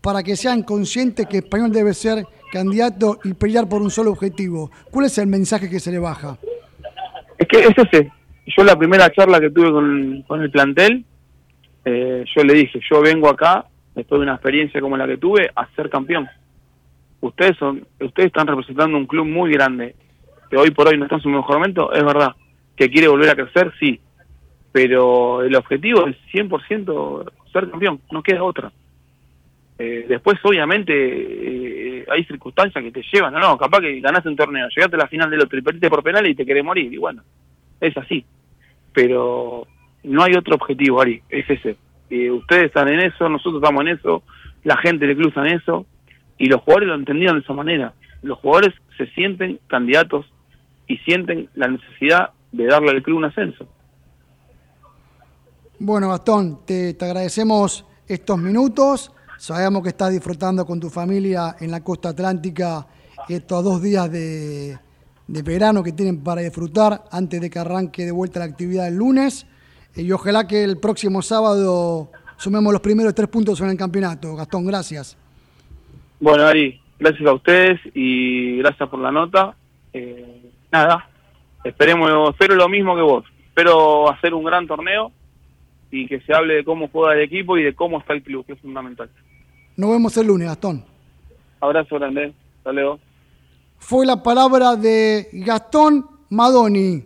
para 0.00 0.22
que 0.22 0.36
sean 0.36 0.62
conscientes 0.62 1.26
que 1.26 1.38
Español 1.38 1.72
debe 1.72 1.92
ser 1.92 2.24
candidato 2.52 3.18
y 3.24 3.34
pelear 3.34 3.68
por 3.68 3.82
un 3.82 3.90
solo 3.90 4.12
objetivo? 4.12 4.70
¿Cuál 4.90 5.06
es 5.06 5.18
el 5.18 5.26
mensaje 5.26 5.68
que 5.68 5.80
se 5.80 5.90
le 5.90 5.98
baja? 5.98 6.38
Es 7.38 7.48
que 7.48 7.58
es 7.60 7.74
ese. 7.76 8.12
Yo 8.46 8.62
la 8.62 8.76
primera 8.76 9.10
charla 9.10 9.40
que 9.40 9.50
tuve 9.50 9.72
con, 9.72 10.22
con 10.26 10.40
el 10.40 10.50
plantel, 10.50 11.04
eh, 11.84 12.24
yo 12.34 12.44
le 12.44 12.54
dije, 12.54 12.80
yo 12.88 13.00
vengo 13.00 13.28
acá, 13.28 13.66
después 13.94 14.20
de 14.20 14.22
una 14.24 14.34
experiencia 14.34 14.80
como 14.80 14.96
la 14.96 15.06
que 15.06 15.16
tuve, 15.16 15.50
a 15.54 15.66
ser 15.74 15.90
campeón. 15.90 16.28
Ustedes 17.20 17.56
son, 17.58 17.84
ustedes 18.00 18.28
están 18.28 18.46
representando 18.46 18.96
un 18.96 19.06
club 19.06 19.26
muy 19.26 19.50
grande, 19.52 19.96
que 20.48 20.56
hoy 20.56 20.70
por 20.70 20.86
hoy 20.86 20.96
no 20.96 21.04
está 21.04 21.16
en 21.16 21.22
su 21.22 21.28
mejor 21.28 21.56
momento, 21.56 21.92
es 21.92 22.04
verdad. 22.04 22.32
Que 22.76 22.90
quiere 22.90 23.08
volver 23.08 23.30
a 23.30 23.34
crecer, 23.34 23.72
sí. 23.80 24.00
Pero 24.76 25.40
el 25.40 25.56
objetivo 25.56 26.06
es 26.06 26.16
100% 26.34 27.32
ser 27.50 27.70
campeón, 27.70 27.98
no 28.10 28.22
queda 28.22 28.42
otra. 28.42 28.70
Eh, 29.78 30.04
después, 30.06 30.36
obviamente, 30.42 30.92
eh, 30.92 32.04
hay 32.10 32.24
circunstancias 32.24 32.84
que 32.84 32.90
te 32.90 33.02
llevan, 33.10 33.32
no, 33.32 33.40
no, 33.40 33.56
capaz 33.56 33.80
que 33.80 34.00
ganaste 34.00 34.28
un 34.28 34.36
torneo, 34.36 34.68
llegaste 34.68 34.96
a 34.96 34.98
la 34.98 35.08
final 35.08 35.30
del 35.30 35.40
otro 35.40 35.58
y 35.58 35.62
por 35.62 36.02
penal 36.02 36.26
y 36.26 36.34
te 36.34 36.44
querés 36.44 36.62
morir, 36.62 36.92
y 36.92 36.98
bueno, 36.98 37.22
es 37.80 37.96
así. 37.96 38.22
Pero 38.92 39.66
no 40.04 40.22
hay 40.22 40.34
otro 40.34 40.56
objetivo, 40.56 41.00
Ari, 41.00 41.22
es 41.30 41.48
ese. 41.48 41.76
Eh, 42.10 42.30
ustedes 42.30 42.64
están 42.64 42.88
en 42.88 43.00
eso, 43.00 43.30
nosotros 43.30 43.62
estamos 43.62 43.80
en 43.80 43.96
eso, 43.96 44.24
la 44.62 44.76
gente 44.76 45.06
del 45.06 45.16
club 45.16 45.28
está 45.28 45.40
en 45.48 45.56
eso, 45.56 45.86
y 46.36 46.48
los 46.48 46.60
jugadores 46.60 46.88
lo 46.88 46.96
entendieron 46.96 47.38
de 47.38 47.44
esa 47.44 47.54
manera. 47.54 47.94
Los 48.20 48.36
jugadores 48.40 48.74
se 48.98 49.06
sienten 49.12 49.58
candidatos 49.68 50.26
y 50.86 50.98
sienten 50.98 51.48
la 51.54 51.68
necesidad 51.68 52.32
de 52.52 52.66
darle 52.66 52.90
al 52.90 53.02
club 53.02 53.16
un 53.16 53.24
ascenso. 53.24 53.66
Bueno, 55.78 56.08
Gastón, 56.08 56.60
te, 56.64 56.94
te 56.94 57.04
agradecemos 57.04 57.84
estos 58.08 58.38
minutos. 58.38 59.12
Sabemos 59.38 59.82
que 59.82 59.90
estás 59.90 60.10
disfrutando 60.10 60.64
con 60.64 60.80
tu 60.80 60.88
familia 60.88 61.56
en 61.60 61.70
la 61.70 61.84
costa 61.84 62.10
atlántica 62.10 62.86
estos 63.28 63.62
dos 63.62 63.82
días 63.82 64.10
de, 64.10 64.78
de 65.26 65.42
verano 65.42 65.82
que 65.82 65.92
tienen 65.92 66.22
para 66.24 66.40
disfrutar 66.40 67.04
antes 67.10 67.40
de 67.40 67.50
que 67.50 67.58
arranque 67.58 68.06
de 68.06 68.12
vuelta 68.12 68.38
la 68.38 68.46
actividad 68.46 68.88
el 68.88 68.96
lunes. 68.96 69.46
Eh, 69.94 70.02
Y 70.02 70.12
ojalá 70.12 70.46
que 70.46 70.64
el 70.64 70.78
próximo 70.78 71.20
sábado 71.20 72.10
sumemos 72.38 72.72
los 72.72 72.80
primeros 72.80 73.14
tres 73.14 73.28
puntos 73.28 73.60
en 73.60 73.68
el 73.68 73.76
campeonato. 73.76 74.34
Gastón, 74.34 74.64
gracias. 74.64 75.18
Bueno, 76.20 76.44
Ari, 76.44 76.80
gracias 76.98 77.28
a 77.28 77.34
ustedes 77.34 77.80
y 77.94 78.56
gracias 78.58 78.88
por 78.88 79.00
la 79.00 79.12
nota. 79.12 79.54
Eh, 79.92 80.50
nada, 80.72 81.06
esperemos, 81.64 82.30
espero 82.30 82.54
lo 82.54 82.68
mismo 82.70 82.96
que 82.96 83.02
vos. 83.02 83.24
Espero 83.48 84.10
hacer 84.10 84.32
un 84.32 84.44
gran 84.44 84.66
torneo 84.66 85.12
y 85.90 86.06
que 86.06 86.20
se 86.20 86.34
hable 86.34 86.54
de 86.54 86.64
cómo 86.64 86.88
juega 86.88 87.14
el 87.14 87.22
equipo 87.22 87.56
y 87.56 87.62
de 87.62 87.74
cómo 87.74 87.98
está 87.98 88.12
el 88.12 88.22
club, 88.22 88.44
que 88.46 88.54
es 88.54 88.60
fundamental. 88.60 89.10
Nos 89.76 89.90
vemos 89.90 90.16
el 90.16 90.26
lunes, 90.26 90.48
Gastón. 90.48 90.84
Abrazo 91.60 91.96
grande, 91.96 92.32
hasta 92.58 92.72
luego. 92.72 92.98
fue 93.78 94.06
la 94.06 94.22
palabra 94.22 94.76
de 94.76 95.28
Gastón 95.32 96.06
Madoni, 96.30 97.04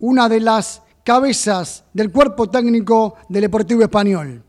una 0.00 0.28
de 0.28 0.40
las 0.40 0.82
cabezas 1.04 1.88
del 1.94 2.12
cuerpo 2.12 2.50
técnico 2.50 3.16
del 3.28 3.42
Deportivo 3.42 3.82
Español. 3.82 4.42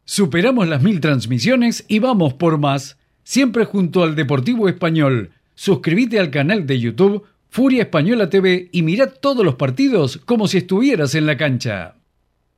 Superamos 0.05 0.69
las 0.69 0.85
mil 0.85 1.01
transmisiones 1.01 1.85
y 1.89 1.99
vamos 1.99 2.35
por 2.35 2.59
más. 2.59 2.97
Siempre 3.25 3.65
junto 3.65 4.05
al 4.05 4.15
Deportivo 4.15 4.69
Español. 4.69 5.33
Suscríbete 5.57 6.21
al 6.21 6.31
canal 6.31 6.65
de 6.65 6.79
YouTube 6.79 7.25
Furia 7.49 7.83
Española 7.83 8.31
TV 8.31 8.69
y 8.71 8.83
mira 8.83 9.09
todos 9.09 9.45
los 9.45 9.57
partidos 9.57 10.19
como 10.19 10.47
si 10.47 10.59
estuvieras 10.59 11.17
en 11.17 11.27
la 11.27 11.37
cancha. 11.37 11.97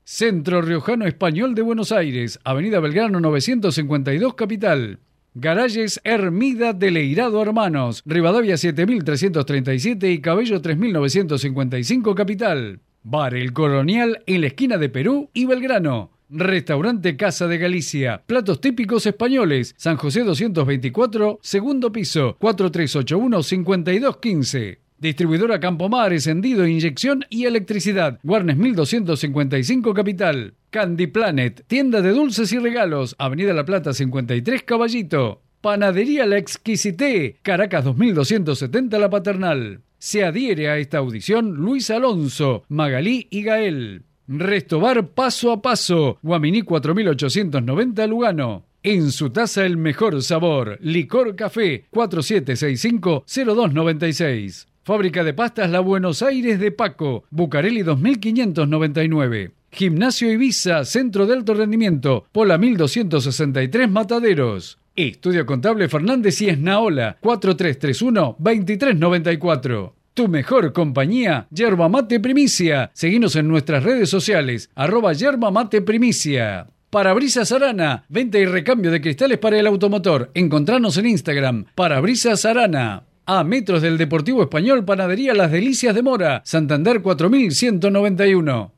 Centro 0.09 0.63
Riojano 0.63 1.05
Español 1.05 1.57
de 1.57 1.63
Buenos 1.63 1.91
Aires, 1.91 2.39
Avenida 2.45 2.79
Belgrano 2.79 3.19
952 3.19 4.35
Capital. 4.35 5.01
Garalles 5.35 6.01
Hermida 6.05 6.73
de 6.73 6.93
Leirado 6.93 7.43
Hermanos, 7.43 8.03
Rivadavia 8.07 8.57
7337 8.57 10.13
y 10.13 10.21
Cabello 10.21 10.63
3955 10.63 12.15
Capital. 12.15 12.79
Bar 13.03 13.35
El 13.35 13.53
Colonial 13.53 14.23
en 14.27 14.43
la 14.43 14.47
esquina 14.47 14.79
de 14.79 14.91
Perú 14.91 15.29
y 15.35 15.45
Belgrano. 15.45 16.13
Restaurante 16.31 17.17
Casa 17.17 17.49
de 17.49 17.59
Galicia. 17.59 18.23
Platos 18.27 18.61
típicos 18.61 19.07
españoles. 19.07 19.75
San 19.77 19.97
José 19.97 20.23
224, 20.23 21.41
segundo 21.43 21.91
piso, 21.91 22.39
4381-5215. 22.39 24.86
Distribuidora 24.99 25.61
Campomar, 25.61 26.13
encendido, 26.13 26.67
inyección 26.67 27.25
y 27.29 27.45
electricidad. 27.45 28.19
Guarnes 28.23 28.57
1255 28.57 29.93
Capital. 29.93 30.55
Candy 30.71 31.07
Planet, 31.07 31.65
tienda 31.67 32.01
de 32.01 32.11
dulces 32.11 32.53
y 32.53 32.59
regalos. 32.59 33.15
Avenida 33.19 33.53
La 33.53 33.65
Plata 33.65 33.93
53 33.93 34.63
Caballito. 34.63 35.43
Panadería 35.61 36.27
La 36.27 36.39
Exquisité, 36.39 37.37
Caracas 37.43 37.85
2270 37.85 38.99
La 38.99 39.11
Paternal. 39.11 39.81
Se 39.99 40.25
adhiere 40.25 40.69
a 40.69 40.79
esta 40.79 40.99
audición 40.99 41.55
Luis 41.55 41.91
Alonso, 41.91 42.65
Magalí 42.69 43.27
y 43.31 43.43
Gael. 43.43 44.03
Restobar 44.29 45.09
paso 45.09 45.53
a 45.53 45.63
paso, 45.63 46.19
Guaminí 46.23 46.63
4890 46.63 48.07
Lugano. 48.07 48.65
En 48.83 49.11
su 49.11 49.31
taza 49.31 49.67
el 49.67 49.77
mejor 49.77 50.23
sabor, 50.23 50.79
Licor 50.81 51.35
Café 51.35 51.87
4765-0296. 51.91 54.67
Fábrica 54.87 55.23
de 55.25 55.35
pastas 55.35 55.69
La 55.69 55.81
Buenos 55.81 56.23
Aires 56.23 56.61
de 56.61 56.71
Paco, 56.71 57.25
Bucareli 57.31 57.83
2599. 57.83 59.51
Gimnasio 59.73 60.31
Ibiza, 60.31 60.85
Centro 60.85 61.27
de 61.27 61.35
Alto 61.35 61.55
Rendimiento, 61.55 62.25
Pola 62.31 62.57
1263 62.57 63.91
Mataderos. 63.91 64.79
Estudio 64.95 65.45
Contable 65.45 65.89
Fernández 65.89 66.41
y 66.41 66.51
Esnaola, 66.51 67.19
4331-2394. 67.21 69.93
Tu 70.15 70.29
mejor 70.29 70.73
compañía, 70.73 71.49
Yerba 71.51 71.89
Mate 71.89 72.21
Primicia. 72.21 72.93
Seguinos 72.95 73.35
en 73.35 73.49
nuestras 73.49 73.83
redes 73.83 74.09
sociales, 74.09 74.71
arroba 74.77 75.15
Yerba 75.15 75.51
Mate 75.51 75.83
Primicia. 75.83 76.69
Parabrisas 76.91 77.51
Arana, 77.51 78.05
venta 78.09 78.39
y 78.39 78.47
recambio 78.47 78.93
de 78.93 79.01
cristales 79.01 79.39
para 79.39 79.59
el 79.59 79.67
automotor. 79.67 80.31
Encontranos 80.35 80.97
en 80.97 81.07
Instagram, 81.07 81.65
Parabrisas 81.75 82.45
Arana. 82.45 83.03
A 83.29 83.43
metros 83.43 83.83
del 83.83 83.99
Deportivo 83.99 84.41
Español, 84.41 84.85
Panadería 84.85 85.35
Las 85.35 85.51
Delicias 85.51 85.97
de 85.97 86.01
Mora, 86.01 86.43
Santander 86.45 87.03
4191. 87.03 88.73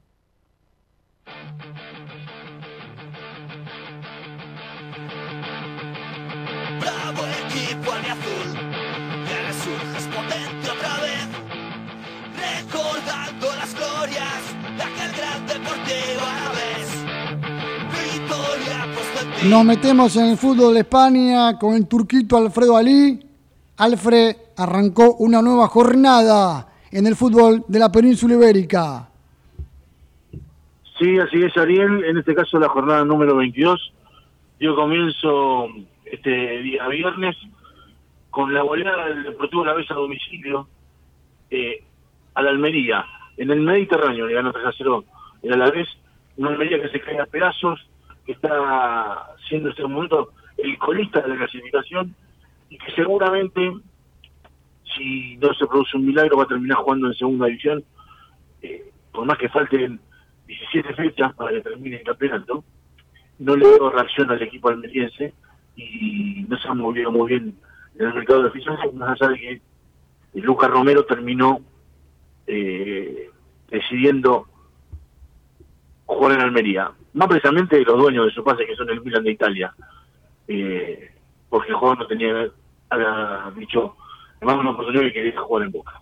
Bravo 6.80 7.22
equipo 7.44 7.92
azul, 7.92 8.56
que 9.26 9.36
resurges 9.48 10.06
potente 10.14 10.70
otra 10.70 10.96
vez, 11.02 11.28
recordando 12.40 13.48
las 13.54 13.74
glorias 13.74 14.42
de 14.78 14.82
aquel 14.82 15.12
gran 15.14 15.46
deportivo 15.46 16.22
a 16.24 16.32
la 16.32 16.48
vez. 16.52 16.88
Victoria 18.14 18.78
ti. 19.42 19.48
Nos 19.50 19.64
metemos 19.66 20.16
en 20.16 20.24
el 20.24 20.38
fútbol 20.38 20.72
de 20.72 20.80
España 20.80 21.58
con 21.58 21.74
el 21.74 21.86
turquito 21.86 22.38
Alfredo 22.38 22.78
Ali. 22.78 23.27
Alfred 23.78 24.36
arrancó 24.56 25.14
una 25.20 25.40
nueva 25.40 25.68
jornada 25.68 26.66
en 26.90 27.06
el 27.06 27.14
fútbol 27.14 27.64
de 27.68 27.78
la 27.78 27.92
península 27.92 28.34
ibérica. 28.34 29.08
Sí, 30.98 31.16
así 31.18 31.42
es, 31.44 31.56
Ariel. 31.56 32.04
En 32.04 32.18
este 32.18 32.34
caso, 32.34 32.58
la 32.58 32.68
jornada 32.68 33.04
número 33.04 33.36
22 33.36 33.92
dio 34.58 34.74
comienzo 34.74 35.68
este 36.04 36.58
día 36.62 36.88
viernes 36.88 37.36
con 38.30 38.52
la 38.52 38.62
goleada 38.62 39.06
del 39.06 39.22
Deportivo 39.22 39.64
La 39.64 39.74
Vez 39.74 39.88
a 39.90 39.94
domicilio 39.94 40.66
eh, 41.50 41.84
a 42.34 42.42
la 42.42 42.50
Almería, 42.50 43.04
en 43.36 43.50
el 43.50 43.60
Mediterráneo, 43.60 44.26
le 44.26 44.34
ganó 44.34 44.52
3 44.52 44.66
a 44.66 44.72
0 44.76 45.04
el 45.42 45.86
una 46.36 46.50
Almería 46.50 46.80
que 46.80 46.88
se 46.88 47.00
cae 47.00 47.20
a 47.20 47.26
pedazos, 47.26 47.80
que 48.26 48.32
está 48.32 49.34
siendo 49.48 49.68
en 49.68 49.72
este 49.72 49.82
momento 49.82 50.30
el 50.56 50.76
colista 50.78 51.20
de 51.20 51.28
la 51.28 51.36
clasificación 51.36 52.14
y 52.70 52.78
que 52.78 52.92
seguramente, 52.92 53.72
si 54.96 55.36
no 55.38 55.52
se 55.54 55.66
produce 55.66 55.96
un 55.96 56.06
milagro, 56.06 56.36
va 56.36 56.44
a 56.44 56.48
terminar 56.48 56.78
jugando 56.78 57.08
en 57.08 57.14
segunda 57.14 57.46
división, 57.46 57.84
eh, 58.62 58.90
por 59.12 59.26
más 59.26 59.38
que 59.38 59.48
falten 59.48 60.00
17 60.46 60.94
fechas 60.94 61.34
para 61.34 61.52
que 61.52 61.60
termine 61.60 61.96
el 61.96 62.04
campeonato. 62.04 62.64
No 63.38 63.56
le 63.56 63.66
veo 63.66 63.90
reacción 63.90 64.30
al 64.30 64.42
equipo 64.42 64.68
almeriense 64.68 65.32
y 65.76 66.44
no 66.48 66.58
se 66.58 66.68
ha 66.68 66.74
movido 66.74 67.12
muy 67.12 67.28
bien 67.28 67.54
en 67.98 68.06
el 68.06 68.14
mercado 68.14 68.42
de 68.44 68.50
fichajes, 68.50 68.92
más 68.94 69.20
allá 69.20 69.32
de 69.32 69.38
que 69.38 69.62
Lucas 70.40 70.70
Romero 70.70 71.04
terminó 71.04 71.60
eh, 72.46 73.30
decidiendo 73.70 74.46
jugar 76.06 76.32
en 76.32 76.40
Almería. 76.40 76.90
Más 77.12 77.28
precisamente 77.28 77.80
los 77.84 77.98
dueños 77.98 78.26
de 78.26 78.32
su 78.32 78.42
pase, 78.42 78.66
que 78.66 78.74
son 78.74 78.88
el 78.90 79.02
Milan 79.02 79.24
de 79.24 79.32
Italia. 79.32 79.74
Eh, 80.46 81.10
porque 81.48 81.70
el 81.70 81.76
jugador 81.76 81.98
no 82.00 82.06
tenía, 82.06 82.48
había 82.90 83.52
dicho, 83.56 83.96
además 84.36 84.58
una 84.58 84.70
oportunidad 84.70 85.02
que 85.04 85.12
quería 85.12 85.40
jugar 85.40 85.64
en 85.64 85.72
Boca. 85.72 86.00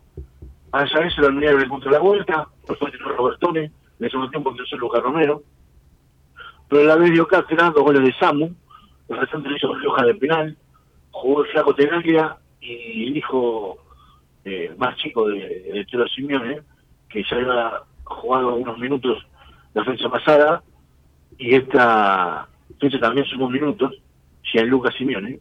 A 0.73 0.83
vez 0.83 1.19
el 1.19 1.25
Almería 1.25 1.53
le 1.53 1.65
encontró 1.65 1.91
la 1.91 2.01
vuelta, 2.01 2.49
por 2.67 2.79
suerte 2.79 2.99
Robertone, 2.99 3.61
en 3.61 3.73
el 4.05 4.11
segundo 4.11 4.31
tiempo 4.31 4.51
empezó 4.51 4.77
Lucas 4.77 5.03
Romero, 5.03 5.43
pero 6.69 6.85
la 6.85 6.97
vez 6.97 7.13
dio 7.13 7.27
cátedra, 7.27 7.71
dos 7.71 7.83
goles 7.83 8.03
de 8.03 8.13
Samu, 8.15 8.55
el 9.09 9.17
restante 9.17 9.49
lo 9.49 9.57
hizo 9.57 9.75
Rioja 9.75 10.05
de 10.05 10.15
penal, 10.17 10.57
jugó 11.13 11.45
el 11.45 11.51
flaco 11.51 11.75
Tenaglia 11.75 12.37
y 12.61 13.09
el 13.09 13.17
hijo 13.17 13.79
eh, 14.45 14.75
más 14.77 14.97
chico 14.97 15.29
de, 15.29 15.71
de 15.73 15.87
Chelo 15.87 16.07
Simeone, 16.09 16.61
que 17.09 17.23
ya 17.23 17.37
había 17.37 17.83
jugado 18.05 18.57
unos 18.57 18.79
minutos 18.79 19.27
la 19.75 19.85
fecha 19.85 20.09
pasada, 20.09 20.63
y 21.39 21.55
esta 21.55 22.49
fecha 22.81 22.99
también 22.99 23.27
sumó 23.27 23.49
minutos, 23.49 23.95
Gianluca 24.53 24.91
Simeone, 24.93 25.41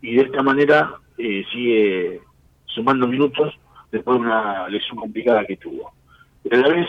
y 0.00 0.14
de 0.14 0.22
esta 0.22 0.42
manera 0.42 0.94
eh, 1.16 1.44
sigue 1.52 2.20
sumando 2.66 3.08
minutos 3.08 3.58
después 3.90 4.18
de 4.18 4.26
una 4.26 4.68
lesión 4.68 4.98
complicada 4.98 5.44
que 5.44 5.56
tuvo. 5.56 5.92
Pero 6.42 6.64
a 6.64 6.68
la 6.68 6.74
vez 6.74 6.88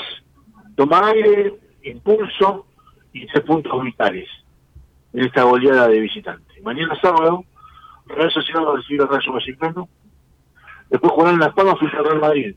toma 0.75 1.07
aire, 1.09 1.53
impulso 1.83 2.67
y 3.13 3.25
tres 3.27 3.43
puntos 3.43 3.83
vitales 3.83 4.27
en 5.13 5.25
esta 5.25 5.43
goleada 5.43 5.87
de 5.87 5.99
visitante. 5.99 6.61
Mañana 6.61 6.99
sábado, 7.01 7.43
Real 8.05 8.31
Sociedad 8.31 8.63
va 8.63 8.73
a 8.73 8.75
recibir 8.77 9.01
a 9.01 9.07
Rayo 9.07 9.33
Vallecano, 9.33 9.89
después 10.89 11.13
jugarán 11.13 11.35
en 11.35 11.41
Las 11.41 11.53
Palmas 11.53 11.79
frente 11.79 11.97
al 11.97 12.05
Real 12.05 12.19
Madrid. 12.19 12.55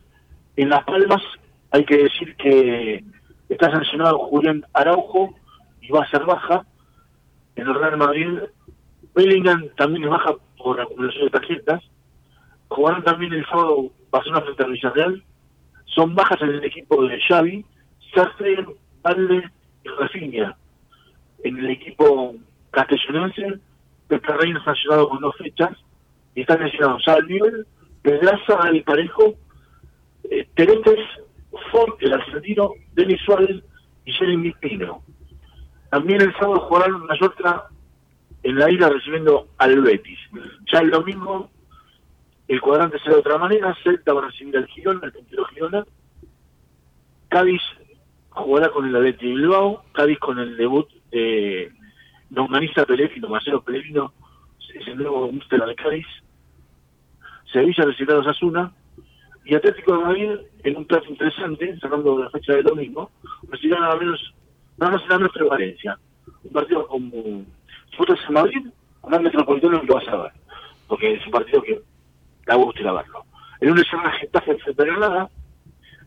En 0.56 0.68
Las 0.68 0.84
Palmas 0.84 1.22
hay 1.70 1.84
que 1.84 1.96
decir 1.96 2.36
que 2.36 3.04
está 3.48 3.70
sancionado 3.70 4.18
Julián 4.18 4.64
Araujo 4.72 5.34
y 5.80 5.90
va 5.90 6.02
a 6.02 6.10
ser 6.10 6.24
baja. 6.24 6.66
En 7.56 7.68
el 7.68 7.74
Real 7.74 7.96
Madrid, 7.96 8.38
Bellingham 9.14 9.68
también 9.76 10.08
baja 10.08 10.34
por 10.56 10.80
acumulación 10.80 11.24
de 11.24 11.30
tarjetas. 11.30 11.82
Jugarán 12.68 13.04
también 13.04 13.32
el 13.32 13.44
sábado 13.46 13.90
Barcelona 14.10 14.42
frente 14.42 14.64
al 14.64 14.72
Villarreal. 14.72 15.24
Son 15.84 16.14
bajas 16.14 16.40
en 16.40 16.50
el 16.50 16.64
equipo 16.64 17.04
de 17.06 17.20
Xavi, 17.28 17.64
Sastre, 18.14 18.64
Valde 19.02 19.50
y 19.84 19.88
Rafinha. 19.88 20.56
En 21.44 21.58
el 21.58 21.70
equipo 21.70 22.34
castellonense, 22.70 23.60
Pepe 24.08 24.32
Reina 24.34 24.64
sancionado 24.64 25.08
con 25.08 25.20
dos 25.20 25.36
fechas 25.36 25.76
y 26.34 26.42
están 26.42 26.62
lesionados 26.62 27.04
Salviel, 27.04 27.66
Pedraza, 28.02 28.54
Ali 28.60 28.82
Parejo, 28.82 29.34
eh, 30.30 30.48
Teretes, 30.54 31.00
Ford, 31.70 31.94
el 32.00 32.12
argentino, 32.14 32.72
Denis 32.94 33.20
Suárez 33.24 33.62
y 34.04 34.12
Jeremy 34.12 34.52
Pino. 34.60 35.02
También 35.92 36.22
el 36.22 36.32
sábado 36.36 36.60
jugarán 36.60 36.94
una 36.94 37.14
otra 37.20 37.64
en 38.42 38.58
la 38.58 38.70
isla 38.70 38.88
recibiendo 38.88 39.48
al 39.58 39.78
Betis. 39.82 40.18
Ya 40.72 40.78
el 40.78 40.90
domingo 40.90 41.50
el 42.48 42.62
cuadrante 42.62 42.98
será 43.00 43.16
de 43.16 43.20
otra 43.20 43.36
manera, 43.36 43.76
Celta 43.84 44.14
va 44.14 44.22
a 44.22 44.26
recibir 44.28 44.56
al 44.56 44.66
Girona, 44.68 45.00
el 45.04 45.12
puntero 45.12 45.44
Girona, 45.44 45.84
Cádiz 47.28 47.60
jugará 48.30 48.70
con 48.70 48.86
el 48.86 48.96
Atleti 48.96 49.26
Bilbao, 49.26 49.84
Cádiz 49.92 50.18
con 50.18 50.38
el 50.38 50.56
debut 50.56 50.88
de 51.10 51.70
Longaniza 52.30 52.86
Pellegrino, 52.86 53.28
Marcelo 53.28 53.62
Pellegrino, 53.62 54.14
es 54.74 54.88
el 54.88 54.96
nuevo 54.96 55.30
míster 55.30 55.62
de 55.62 55.74
Cádiz, 55.74 56.06
Sevilla 57.52 57.84
recibirá 57.84 58.14
a 58.14 58.20
Osasuna, 58.20 58.72
y 59.44 59.54
Atlético 59.54 59.98
de 59.98 60.04
Madrid, 60.04 60.30
en 60.64 60.76
un 60.78 60.86
plazo 60.86 61.10
interesante, 61.10 61.78
sacando 61.80 62.18
la 62.18 62.30
fecha 62.30 62.54
del 62.54 62.64
domingo, 62.64 63.10
recibirá 63.50 63.78
nada 63.78 63.96
menos, 63.96 64.32
y 64.76 65.02
nada 65.08 65.18
menos 65.18 65.32
que 65.32 65.44
Valencia. 65.44 65.98
Un 66.44 66.52
partido 66.52 66.86
como, 66.86 67.10
si 67.10 68.26
en 68.28 68.34
Madrid, 68.34 68.66
el 69.10 69.20
Metropolitano 69.20 69.82
lo 69.82 69.94
vas 69.94 70.08
a 70.08 70.16
ver, 70.16 70.32
porque 70.88 71.14
es 71.14 71.26
un 71.26 71.32
partido 71.32 71.62
que 71.62 71.80
da 72.46 72.54
gusto 72.54 72.80
ir 72.80 72.88
a 72.88 72.92
verlo. 72.92 73.24
Un 73.60 73.78
escenario 73.78 74.10
Getafe 74.18 74.56
frente 74.58 74.82
a 74.82 75.28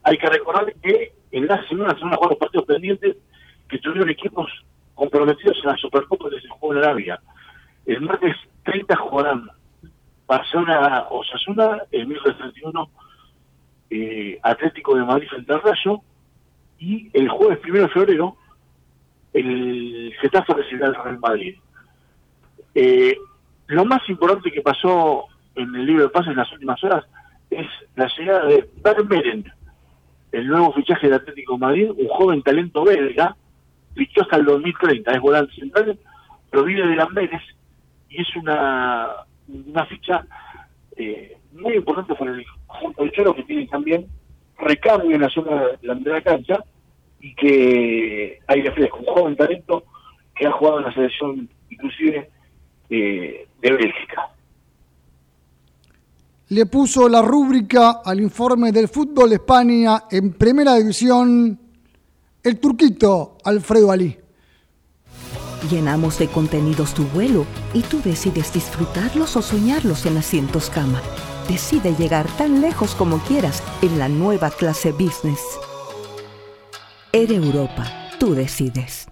hay 0.03 0.17
que 0.17 0.29
recordar 0.29 0.73
que 0.83 1.13
en 1.31 1.47
la 1.47 1.67
semana 1.67 1.91
se 1.91 2.05
jugar 2.15 2.29
los 2.29 2.39
partidos 2.39 2.65
pendientes 2.65 3.17
que 3.67 3.79
tuvieron 3.79 4.09
equipos 4.09 4.51
comprometidos 4.93 5.57
en 5.63 5.71
la 5.71 5.77
Supercopa 5.77 6.29
que 6.29 6.41
se 6.41 6.47
jugó 6.47 6.73
en 6.73 6.79
Arabia. 6.79 7.19
El 7.85 8.01
martes 8.01 8.35
30 8.63 8.95
jugarán 8.95 9.49
Barcelona 10.27 11.05
Osasuna, 11.09 11.81
el 11.91 12.07
miércoles 12.07 12.37
31 12.37 12.89
eh, 13.89 14.39
Atlético 14.43 14.95
de 14.95 15.03
Madrid 15.03 15.27
frente 15.27 15.53
al 15.53 15.61
y 16.79 17.09
el 17.13 17.29
jueves 17.29 17.59
1 17.67 17.81
de 17.81 17.89
febrero 17.89 18.37
el 19.35 20.13
Getafe 20.21 20.53
recibirá 20.53 20.87
al 20.87 20.95
Real 20.95 21.19
Madrid. 21.19 21.55
Eh, 22.73 23.17
lo 23.67 23.85
más 23.85 24.07
importante 24.09 24.51
que 24.51 24.61
pasó 24.61 25.25
en 25.55 25.75
el 25.75 25.85
libro 25.85 26.03
de 26.03 26.09
pases 26.09 26.31
en 26.31 26.37
las 26.37 26.51
últimas 26.51 26.81
horas 26.83 27.03
es 27.49 27.67
la 27.95 28.07
llegada 28.17 28.45
de 28.45 28.69
Vermeeren, 28.83 29.45
el 30.31 30.47
nuevo 30.47 30.73
fichaje 30.73 31.09
de 31.09 31.15
Atlético 31.15 31.53
de 31.53 31.59
Madrid, 31.59 31.91
un 31.91 32.07
joven 32.07 32.41
talento 32.43 32.83
belga, 32.83 33.35
fichó 33.93 34.21
hasta 34.21 34.37
el 34.37 34.45
2030, 34.45 35.11
es 35.11 35.21
volante 35.21 35.53
central, 35.55 35.99
proviene 36.49 36.87
de 36.87 36.95
Lamberes 36.95 37.41
y 38.09 38.21
es 38.21 38.35
una, 38.35 39.09
una 39.47 39.85
ficha 39.85 40.25
eh, 40.95 41.37
muy 41.53 41.75
importante 41.75 42.15
para 42.15 42.31
el 42.31 42.45
conjunto 42.67 43.03
del 43.03 43.11
Cholo 43.11 43.35
que 43.35 43.43
tiene 43.43 43.67
también 43.67 44.05
recambio 44.57 45.15
en 45.15 45.21
la 45.21 45.29
zona 45.29 45.63
de 45.81 46.09
la 46.09 46.21
cancha 46.21 46.63
y 47.25 47.33
que 47.33 48.39
hay 48.45 48.61
fresco, 48.61 48.99
un 48.99 49.05
joven 49.05 49.35
talento 49.35 49.83
que 50.35 50.45
ha 50.45 50.51
jugado 50.51 50.77
en 50.77 50.85
la 50.85 50.93
selección 50.93 51.49
inclusive 51.71 52.29
eh, 52.91 53.47
de 53.61 53.71
Bélgica. 53.71 54.29
Le 56.49 56.67
puso 56.67 57.09
la 57.09 57.23
rúbrica 57.23 58.01
al 58.05 58.21
informe 58.21 58.71
del 58.71 58.87
fútbol 58.87 59.29
de 59.29 59.37
España 59.37 60.03
en 60.11 60.33
primera 60.33 60.75
división 60.75 61.59
el 62.43 62.59
turquito 62.59 63.39
Alfredo 63.43 63.91
Ali. 63.91 64.15
Llenamos 65.71 66.19
de 66.19 66.27
contenidos 66.27 66.93
tu 66.93 67.05
vuelo 67.05 67.47
y 67.73 67.81
tú 67.81 68.01
decides 68.03 68.53
disfrutarlos 68.53 69.35
o 69.35 69.41
soñarlos 69.41 70.05
en 70.05 70.17
asientos 70.17 70.69
cama. 70.69 71.01
Decide 71.49 71.95
llegar 71.95 72.27
tan 72.37 72.61
lejos 72.61 72.93
como 72.93 73.17
quieras 73.17 73.63
en 73.81 73.97
la 73.97 74.09
nueva 74.09 74.51
clase 74.51 74.91
business. 74.91 75.41
Air 77.17 77.31
Europa, 77.31 77.85
tú 78.19 78.35
decides. 78.35 79.07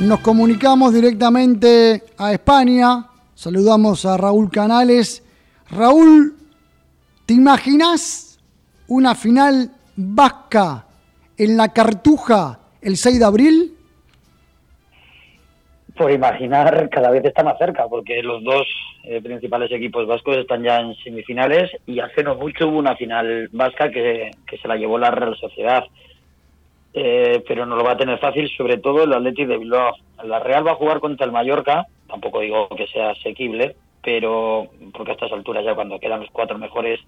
Nos 0.00 0.18
comunicamos 0.18 0.92
directamente 0.92 2.02
a 2.18 2.32
España. 2.32 3.06
Saludamos 3.36 4.04
a 4.06 4.16
Raúl 4.16 4.50
Canales. 4.50 5.22
Raúl, 5.70 6.36
¿te 7.26 7.34
imaginas 7.34 8.31
una 8.92 9.14
final 9.14 9.70
vasca 9.96 10.84
en 11.38 11.56
la 11.56 11.72
Cartuja 11.72 12.58
el 12.82 12.96
6 12.96 13.18
de 13.18 13.24
abril? 13.24 13.74
Por 15.96 16.10
imaginar, 16.10 16.90
cada 16.90 17.10
vez 17.10 17.24
está 17.24 17.42
más 17.42 17.56
cerca, 17.58 17.86
porque 17.88 18.22
los 18.22 18.44
dos 18.44 18.66
eh, 19.04 19.22
principales 19.22 19.72
equipos 19.72 20.06
vascos 20.06 20.36
están 20.36 20.62
ya 20.62 20.80
en 20.80 20.94
semifinales 20.96 21.70
y 21.86 22.00
hace 22.00 22.22
no 22.22 22.34
mucho 22.34 22.68
hubo 22.68 22.78
una 22.78 22.94
final 22.96 23.48
vasca 23.52 23.90
que, 23.90 24.30
que 24.46 24.58
se 24.58 24.68
la 24.68 24.76
llevó 24.76 24.98
la 24.98 25.10
Real 25.10 25.36
Sociedad. 25.36 25.84
eh, 26.94 27.42
pero 27.48 27.64
no 27.64 27.76
lo 27.76 27.84
va 27.84 27.92
a 27.92 27.96
tener 27.96 28.18
fácil, 28.18 28.50
sobre 28.50 28.76
todo 28.76 29.04
el 29.04 29.14
Athletic 29.14 29.48
de 29.48 29.56
Bilbao. 29.56 29.96
La 30.24 30.38
Real 30.40 30.66
va 30.66 30.72
a 30.72 30.76
jugar 30.76 31.00
contra 31.00 31.24
el 31.24 31.32
Mallorca, 31.32 31.86
tampoco 32.06 32.40
digo 32.40 32.68
que 32.76 32.86
sea 32.88 33.12
asequible, 33.12 33.74
pero 34.04 34.68
porque 34.92 35.12
a 35.12 35.14
estas 35.14 35.32
alturas 35.32 35.64
ya 35.64 35.74
cuando 35.74 35.98
quedan 35.98 36.20
los 36.20 36.30
cuatro 36.30 36.58
mejores, 36.58 37.00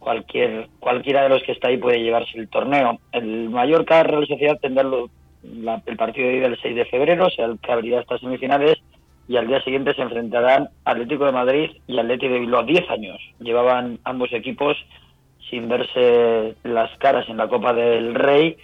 cualquier 0.00 0.68
cualquiera 0.80 1.22
de 1.22 1.28
los 1.28 1.42
que 1.44 1.52
está 1.52 1.68
ahí 1.68 1.76
puede 1.76 2.02
llevarse 2.02 2.36
el 2.36 2.48
torneo. 2.48 2.98
El 3.12 3.50
Mallorca 3.50 4.02
Real 4.02 4.26
Sociedad 4.26 4.58
tendrá 4.60 4.82
el 4.82 5.96
partido 5.96 6.28
de 6.28 6.36
ida 6.38 6.46
el 6.46 6.60
6 6.60 6.74
de 6.74 6.84
febrero, 6.86 7.26
o 7.26 7.30
sea, 7.30 7.46
el 7.46 7.58
que 7.60 7.70
abrirá 7.70 8.00
estas 8.00 8.20
semifinales, 8.20 8.78
y 9.28 9.36
al 9.36 9.46
día 9.46 9.62
siguiente 9.62 9.94
se 9.94 10.02
enfrentarán 10.02 10.70
Atlético 10.84 11.26
de 11.26 11.32
Madrid 11.32 11.70
y 11.86 11.98
Atlético 11.98 12.34
de 12.34 12.40
Bilbao. 12.40 12.64
Diez 12.64 12.88
años 12.90 13.20
llevaban 13.38 14.00
ambos 14.02 14.32
equipos 14.32 14.76
sin 15.48 15.68
verse 15.68 16.56
las 16.64 16.90
caras 16.98 17.28
en 17.28 17.36
la 17.36 17.46
Copa 17.46 17.72
del 17.72 18.14
Rey. 18.16 18.56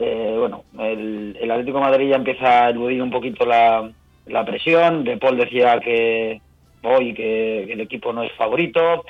Eh, 0.00 0.36
bueno, 0.36 0.64
el, 0.80 1.48
Atlético 1.48 1.78
de 1.78 1.84
Madrid 1.84 2.10
ya 2.10 2.16
empieza 2.16 2.66
a 2.66 2.70
eludir 2.70 3.00
un 3.00 3.10
poquito 3.10 3.46
la, 3.46 3.92
la 4.26 4.44
presión. 4.44 5.04
De 5.04 5.18
Paul 5.18 5.36
decía 5.36 5.78
que 5.78 6.40
hoy 6.82 7.14
que 7.14 7.72
el 7.72 7.80
equipo 7.80 8.12
no 8.12 8.24
es 8.24 8.32
favorito. 8.32 9.04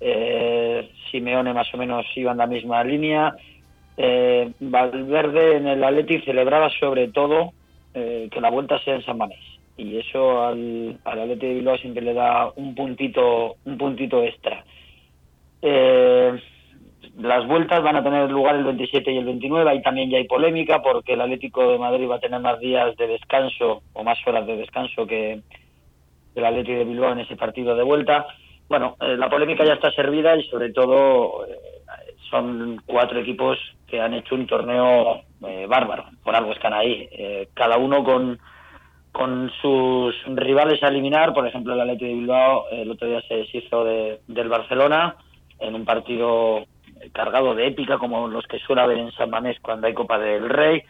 Eh, 0.00 0.90
Simeone 1.10 1.52
más 1.52 1.72
o 1.74 1.76
menos 1.76 2.06
iba 2.14 2.32
en 2.32 2.38
la 2.38 2.46
misma 2.46 2.84
línea. 2.84 3.34
Eh, 3.96 4.52
Valverde 4.60 5.56
en 5.56 5.66
el 5.66 5.82
Atleti 5.82 6.20
celebraba 6.20 6.70
sobre 6.78 7.08
todo 7.08 7.52
eh, 7.94 8.28
que 8.30 8.40
la 8.40 8.50
vuelta 8.50 8.78
sea 8.84 8.94
en 8.94 9.04
San 9.04 9.18
Mamés 9.18 9.58
y 9.78 9.96
eso 9.96 10.44
al, 10.44 10.98
al 11.04 11.38
de 11.38 11.54
Bilbao 11.54 11.78
siempre 11.78 12.02
le 12.02 12.12
da 12.12 12.50
un 12.56 12.74
puntito 12.74 13.56
un 13.64 13.78
puntito 13.78 14.22
extra. 14.22 14.64
Eh, 15.62 16.38
las 17.16 17.46
vueltas 17.46 17.82
van 17.82 17.96
a 17.96 18.02
tener 18.02 18.30
lugar 18.30 18.56
el 18.56 18.64
27 18.64 19.10
y 19.12 19.18
el 19.18 19.24
29. 19.24 19.70
Ahí 19.70 19.82
también 19.82 20.10
ya 20.10 20.18
hay 20.18 20.26
polémica 20.26 20.82
porque 20.82 21.14
el 21.14 21.20
Atlético 21.20 21.70
de 21.70 21.78
Madrid 21.78 22.08
va 22.08 22.16
a 22.16 22.20
tener 22.20 22.40
más 22.40 22.58
días 22.58 22.96
de 22.96 23.06
descanso 23.06 23.82
o 23.92 24.04
más 24.04 24.18
horas 24.26 24.46
de 24.46 24.56
descanso 24.56 25.06
que 25.06 25.40
el 26.34 26.44
Atlético 26.44 26.78
de 26.78 26.84
Bilbao 26.84 27.12
en 27.12 27.20
ese 27.20 27.36
partido 27.36 27.76
de 27.76 27.84
vuelta. 27.84 28.26
Bueno, 28.68 28.96
eh, 29.00 29.16
la 29.16 29.30
polémica 29.30 29.64
ya 29.64 29.74
está 29.74 29.90
servida 29.92 30.36
y 30.36 30.44
sobre 30.48 30.72
todo 30.72 31.46
eh, 31.46 31.56
son 32.30 32.80
cuatro 32.84 33.18
equipos 33.20 33.58
que 33.86 34.00
han 34.00 34.12
hecho 34.14 34.34
un 34.34 34.46
torneo 34.46 35.22
eh, 35.46 35.66
bárbaro. 35.66 36.04
Por 36.22 36.36
algo 36.36 36.52
están 36.52 36.74
ahí. 36.74 37.08
Eh, 37.12 37.48
cada 37.54 37.78
uno 37.78 38.04
con 38.04 38.38
con 39.10 39.50
sus 39.60 40.14
rivales 40.26 40.80
a 40.82 40.88
eliminar, 40.88 41.32
por 41.32 41.46
ejemplo 41.46 41.72
el 41.72 41.80
Atlético 41.80 42.06
de 42.06 42.14
Bilbao 42.14 42.66
el 42.70 42.90
otro 42.90 43.08
día 43.08 43.22
se 43.22 43.36
deshizo 43.36 43.82
de, 43.82 44.20
del 44.28 44.48
Barcelona 44.48 45.16
en 45.58 45.74
un 45.74 45.84
partido 45.84 46.66
cargado 47.12 47.54
de 47.54 47.66
épica 47.66 47.98
como 47.98 48.28
los 48.28 48.46
que 48.46 48.60
suele 48.60 48.82
haber 48.82 48.98
en 48.98 49.10
San 49.12 49.30
Mamés 49.30 49.58
cuando 49.60 49.86
hay 49.86 49.94
Copa 49.94 50.18
del 50.18 50.48
Rey. 50.48 50.82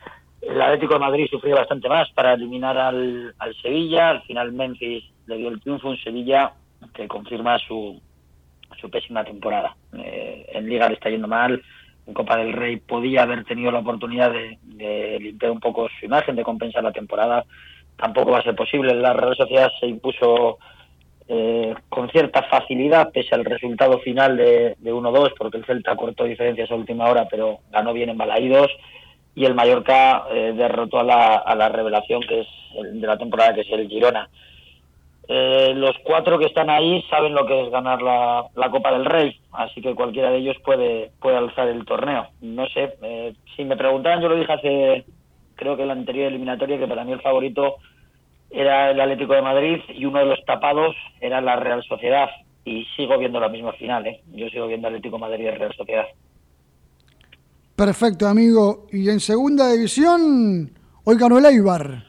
El 0.43 0.61
Atlético 0.61 0.95
de 0.95 1.01
Madrid 1.01 1.29
sufrió 1.31 1.57
bastante 1.57 1.89
más 1.89 2.11
para 2.11 2.35
eliminar 2.35 2.77
al, 2.77 3.35
al 3.39 3.55
Sevilla, 3.63 4.11
al 4.11 4.23
final 4.23 4.53
Memphis 4.53 5.05
le 5.27 5.37
dio 5.37 5.49
el 5.49 5.61
triunfo, 5.61 5.89
un 5.89 5.99
Sevilla 5.99 6.53
que 6.95 7.09
confirma 7.09 7.59
su, 7.59 8.01
su 8.81 8.91
pésima 8.91 9.25
temporada. 9.25 9.77
Eh, 9.97 10.47
en 10.53 10.69
Liga 10.69 10.89
le 10.89 10.95
está 10.95 11.11
yendo 11.11 11.29
mal, 11.29 11.63
en 12.07 12.15
Copa 12.15 12.37
del 12.37 12.53
Rey 12.53 12.77
podía 12.77 13.23
haber 13.23 13.45
tenido 13.45 13.71
la 13.71 13.81
oportunidad 13.81 14.33
de, 14.33 15.19
limpiar 15.21 15.53
un 15.53 15.61
poco 15.61 15.89
su 15.99 16.07
imagen, 16.07 16.37
de 16.37 16.43
compensar 16.43 16.83
la 16.83 16.93
temporada 16.93 17.45
tampoco 17.99 18.31
va 18.31 18.39
a 18.39 18.43
ser 18.43 18.55
posible. 18.55 18.95
La 18.95 19.13
Real 19.13 19.37
Sociedad 19.37 19.71
se 19.79 19.87
impuso 19.87 20.59
eh, 21.27 21.75
con 21.89 22.09
cierta 22.11 22.45
facilidad, 22.45 23.11
pese 23.13 23.35
al 23.35 23.45
resultado 23.45 23.99
final 24.01 24.37
de, 24.37 24.77
de 24.79 24.93
1-2, 24.93 25.35
porque 25.37 25.59
el 25.59 25.67
Celta 25.67 25.97
cortó 25.97 26.25
diferencias 26.25 26.71
a 26.71 26.77
última 26.77 27.11
hora, 27.11 27.27
pero 27.29 27.59
ganó 27.71 27.93
bien 27.93 28.09
en 28.09 28.19
Balaídos. 28.19 28.71
Y 29.35 29.45
el 29.45 29.55
Mallorca 29.55 30.25
eh, 30.33 30.53
derrotó 30.57 31.01
a 31.01 31.05
la, 31.05 31.37
a 31.37 31.55
la 31.55 31.69
revelación 31.69 32.21
que 32.23 32.41
es 32.41 32.49
el 32.77 33.01
de 33.01 33.07
la 33.07 33.19
temporada, 33.19 33.55
que 33.55 33.61
es 33.61 33.71
el 33.71 33.89
Girona. 33.89 34.29
Eh, 35.31 35.73
los 35.77 35.95
cuatro 36.05 36.39
que 36.39 36.47
están 36.47 36.71
ahí 36.71 37.05
saben 37.11 37.35
lo 37.35 37.45
que 37.47 37.67
es 37.67 37.71
ganar 37.71 38.01
la, 38.01 38.47
la 38.55 38.71
Copa 38.71 38.93
del 38.93 39.05
Rey, 39.05 39.39
así 39.53 39.83
que 39.83 39.95
cualquiera 39.95 40.31
de 40.31 40.39
ellos 40.39 40.57
puede, 40.65 41.11
puede 41.21 41.37
alzar 41.37 41.69
el 41.69 41.85
torneo. 41.85 42.29
No 42.41 42.67
sé, 42.69 42.95
eh, 43.03 43.35
si 43.55 43.65
me 43.65 43.77
preguntaran, 43.77 44.23
yo 44.23 44.29
lo 44.29 44.37
dije 44.37 44.53
hace 44.53 45.05
creo 45.59 45.77
que 45.77 45.85
la 45.85 45.93
anterior 45.93 46.29
eliminatoria, 46.29 46.79
que 46.79 46.87
para 46.87 47.05
mí 47.05 47.13
el 47.13 47.21
favorito 47.21 47.77
era 48.51 48.91
el 48.93 49.01
Atlético 49.01 49.35
de 49.35 49.43
Madrid 49.43 49.81
y 49.89 50.07
uno 50.07 50.21
de 50.21 50.27
los 50.27 50.43
tapados 50.47 50.95
era 51.21 51.41
la 51.43 51.57
Real 51.57 51.83
Sociedad. 51.87 52.31
Y 52.65 52.85
sigo 52.97 53.19
viendo 53.19 53.41
la 53.41 53.49
misma 53.49 53.73
final, 53.73 54.07
¿eh? 54.07 54.23
Yo 54.33 54.49
sigo 54.49 54.67
viendo 54.67 54.89
Atlético 54.89 55.17
de 55.17 55.21
Madrid 55.21 55.45
y 55.47 55.51
Real 55.51 55.75
Sociedad. 55.75 56.07
Perfecto, 57.77 58.27
amigo. 58.27 58.87
Y 58.93 59.09
en 59.09 59.21
segunda 59.21 59.73
división, 59.73 60.71
hoy 61.05 61.17
ganó 61.19 61.39
el 61.39 61.47
Eibar. 61.47 62.05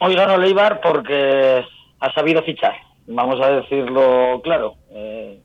Hoy 0.00 0.14
ganó 0.14 0.34
el 0.34 0.44
Eibar 0.44 0.80
porque 0.80 1.64
ha 2.00 2.12
sabido 2.12 2.42
fichar, 2.42 2.74
vamos 3.06 3.40
a 3.40 3.50
decirlo 3.60 4.40
claro. 4.42 4.74
Eh, 4.92 5.40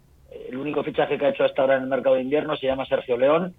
el 0.50 0.58
único 0.58 0.84
fichaje 0.84 1.18
que 1.18 1.26
ha 1.26 1.30
hecho 1.30 1.44
hasta 1.46 1.62
ahora 1.62 1.78
en 1.78 1.84
el 1.84 1.90
mercado 1.90 2.16
de 2.16 2.22
invierno 2.22 2.56
se 2.58 2.68
llama 2.68 2.86
Sergio 2.86 3.18
León, 3.18 3.56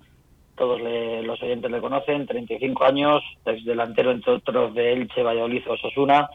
todos 0.56 0.80
le- 0.80 1.22
los 1.22 1.42
oyentes 1.42 1.70
le 1.70 1.80
conocen, 1.80 2.26
35 2.26 2.84
años, 2.84 3.22
ex 3.44 3.64
delantero 3.64 4.10
entre 4.12 4.32
otros 4.34 4.74
de 4.74 4.92
Elche, 4.92 5.22
Valladolid, 5.22 5.68
Osasuna. 5.68 6.28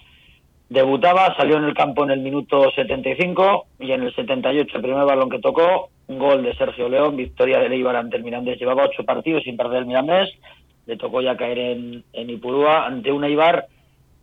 Debutaba, 0.69 1.35
salió 1.35 1.57
en 1.57 1.63
el 1.63 1.73
campo 1.73 2.03
en 2.03 2.11
el 2.11 2.19
minuto 2.19 2.69
75 2.71 3.65
y 3.79 3.91
en 3.91 4.03
el 4.03 4.13
78, 4.13 4.75
el 4.77 4.83
primer 4.83 5.03
balón 5.05 5.29
que 5.29 5.39
tocó, 5.39 5.89
un 6.07 6.19
gol 6.19 6.43
de 6.43 6.53
Sergio 6.55 6.87
León, 6.89 7.15
victoria 7.15 7.59
del 7.59 7.73
Eibar 7.73 7.95
ante 7.95 8.17
el 8.17 8.23
Mirandés. 8.23 8.59
Llevaba 8.59 8.83
ocho 8.85 9.03
partidos 9.03 9.43
sin 9.43 9.57
perder 9.57 9.79
el 9.79 9.85
Mirandés, 9.87 10.29
le 10.85 10.95
tocó 10.97 11.21
ya 11.21 11.35
caer 11.37 11.57
en, 11.57 12.03
en 12.13 12.29
Ipurúa 12.29 12.85
ante 12.85 13.11
un 13.11 13.23
Eibar 13.23 13.65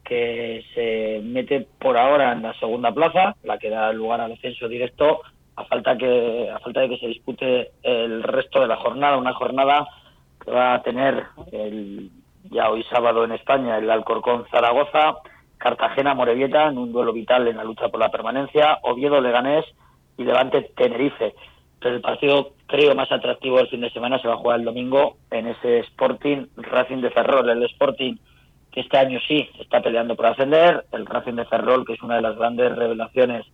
que 0.06 0.64
se 0.74 1.20
mete 1.22 1.66
por 1.78 1.96
ahora 1.96 2.32
en 2.32 2.42
la 2.42 2.54
segunda 2.54 2.92
plaza, 2.92 3.34
la 3.42 3.58
que 3.58 3.70
da 3.70 3.92
lugar 3.92 4.20
al 4.20 4.32
ascenso 4.32 4.68
directo, 4.68 5.22
a 5.56 5.64
falta 5.64 5.96
que 5.96 6.50
a 6.50 6.58
falta 6.60 6.80
de 6.80 6.90
que 6.90 6.98
se 6.98 7.08
dispute 7.08 7.72
el 7.82 8.22
resto 8.22 8.60
de 8.60 8.68
la 8.68 8.76
jornada, 8.76 9.16
una 9.16 9.34
jornada 9.34 9.86
que 10.44 10.50
va 10.50 10.74
a 10.74 10.82
tener 10.82 11.24
el, 11.50 12.10
ya 12.50 12.70
hoy 12.70 12.84
sábado 12.84 13.24
en 13.24 13.32
España 13.32 13.78
el 13.78 13.90
Alcorcón 13.90 14.46
Zaragoza, 14.50 15.16
Cartagena 15.58 16.14
Morevieta 16.14 16.68
en 16.68 16.78
un 16.78 16.92
duelo 16.92 17.12
vital 17.12 17.48
en 17.48 17.56
la 17.56 17.64
lucha 17.64 17.88
por 17.88 17.98
la 17.98 18.10
permanencia, 18.10 18.78
Oviedo 18.82 19.20
Leganés 19.20 19.64
y 20.18 20.24
Levante 20.24 20.70
Tenerife. 20.76 21.34
Pero 21.80 21.96
el 21.96 22.00
partido 22.00 22.52
creo 22.66 22.94
más 22.94 23.10
atractivo 23.10 23.58
del 23.58 23.68
fin 23.68 23.80
de 23.80 23.90
semana 23.90 24.20
se 24.20 24.28
va 24.28 24.34
a 24.34 24.38
jugar 24.38 24.60
el 24.60 24.64
domingo 24.64 25.16
en 25.30 25.48
ese 25.48 25.80
Sporting 25.80 26.46
Racing 26.56 27.00
de 27.00 27.10
Ferrol, 27.10 27.48
el 27.48 27.62
Sporting 27.64 28.16
este 28.76 28.98
año 28.98 29.18
sí 29.26 29.48
está 29.58 29.80
peleando 29.80 30.14
por 30.14 30.26
ascender, 30.26 30.84
el 30.92 31.06
Racing 31.06 31.34
de 31.34 31.46
Ferrol, 31.46 31.84
que 31.86 31.94
es 31.94 32.02
una 32.02 32.16
de 32.16 32.22
las 32.22 32.36
grandes 32.36 32.76
revelaciones. 32.76 33.46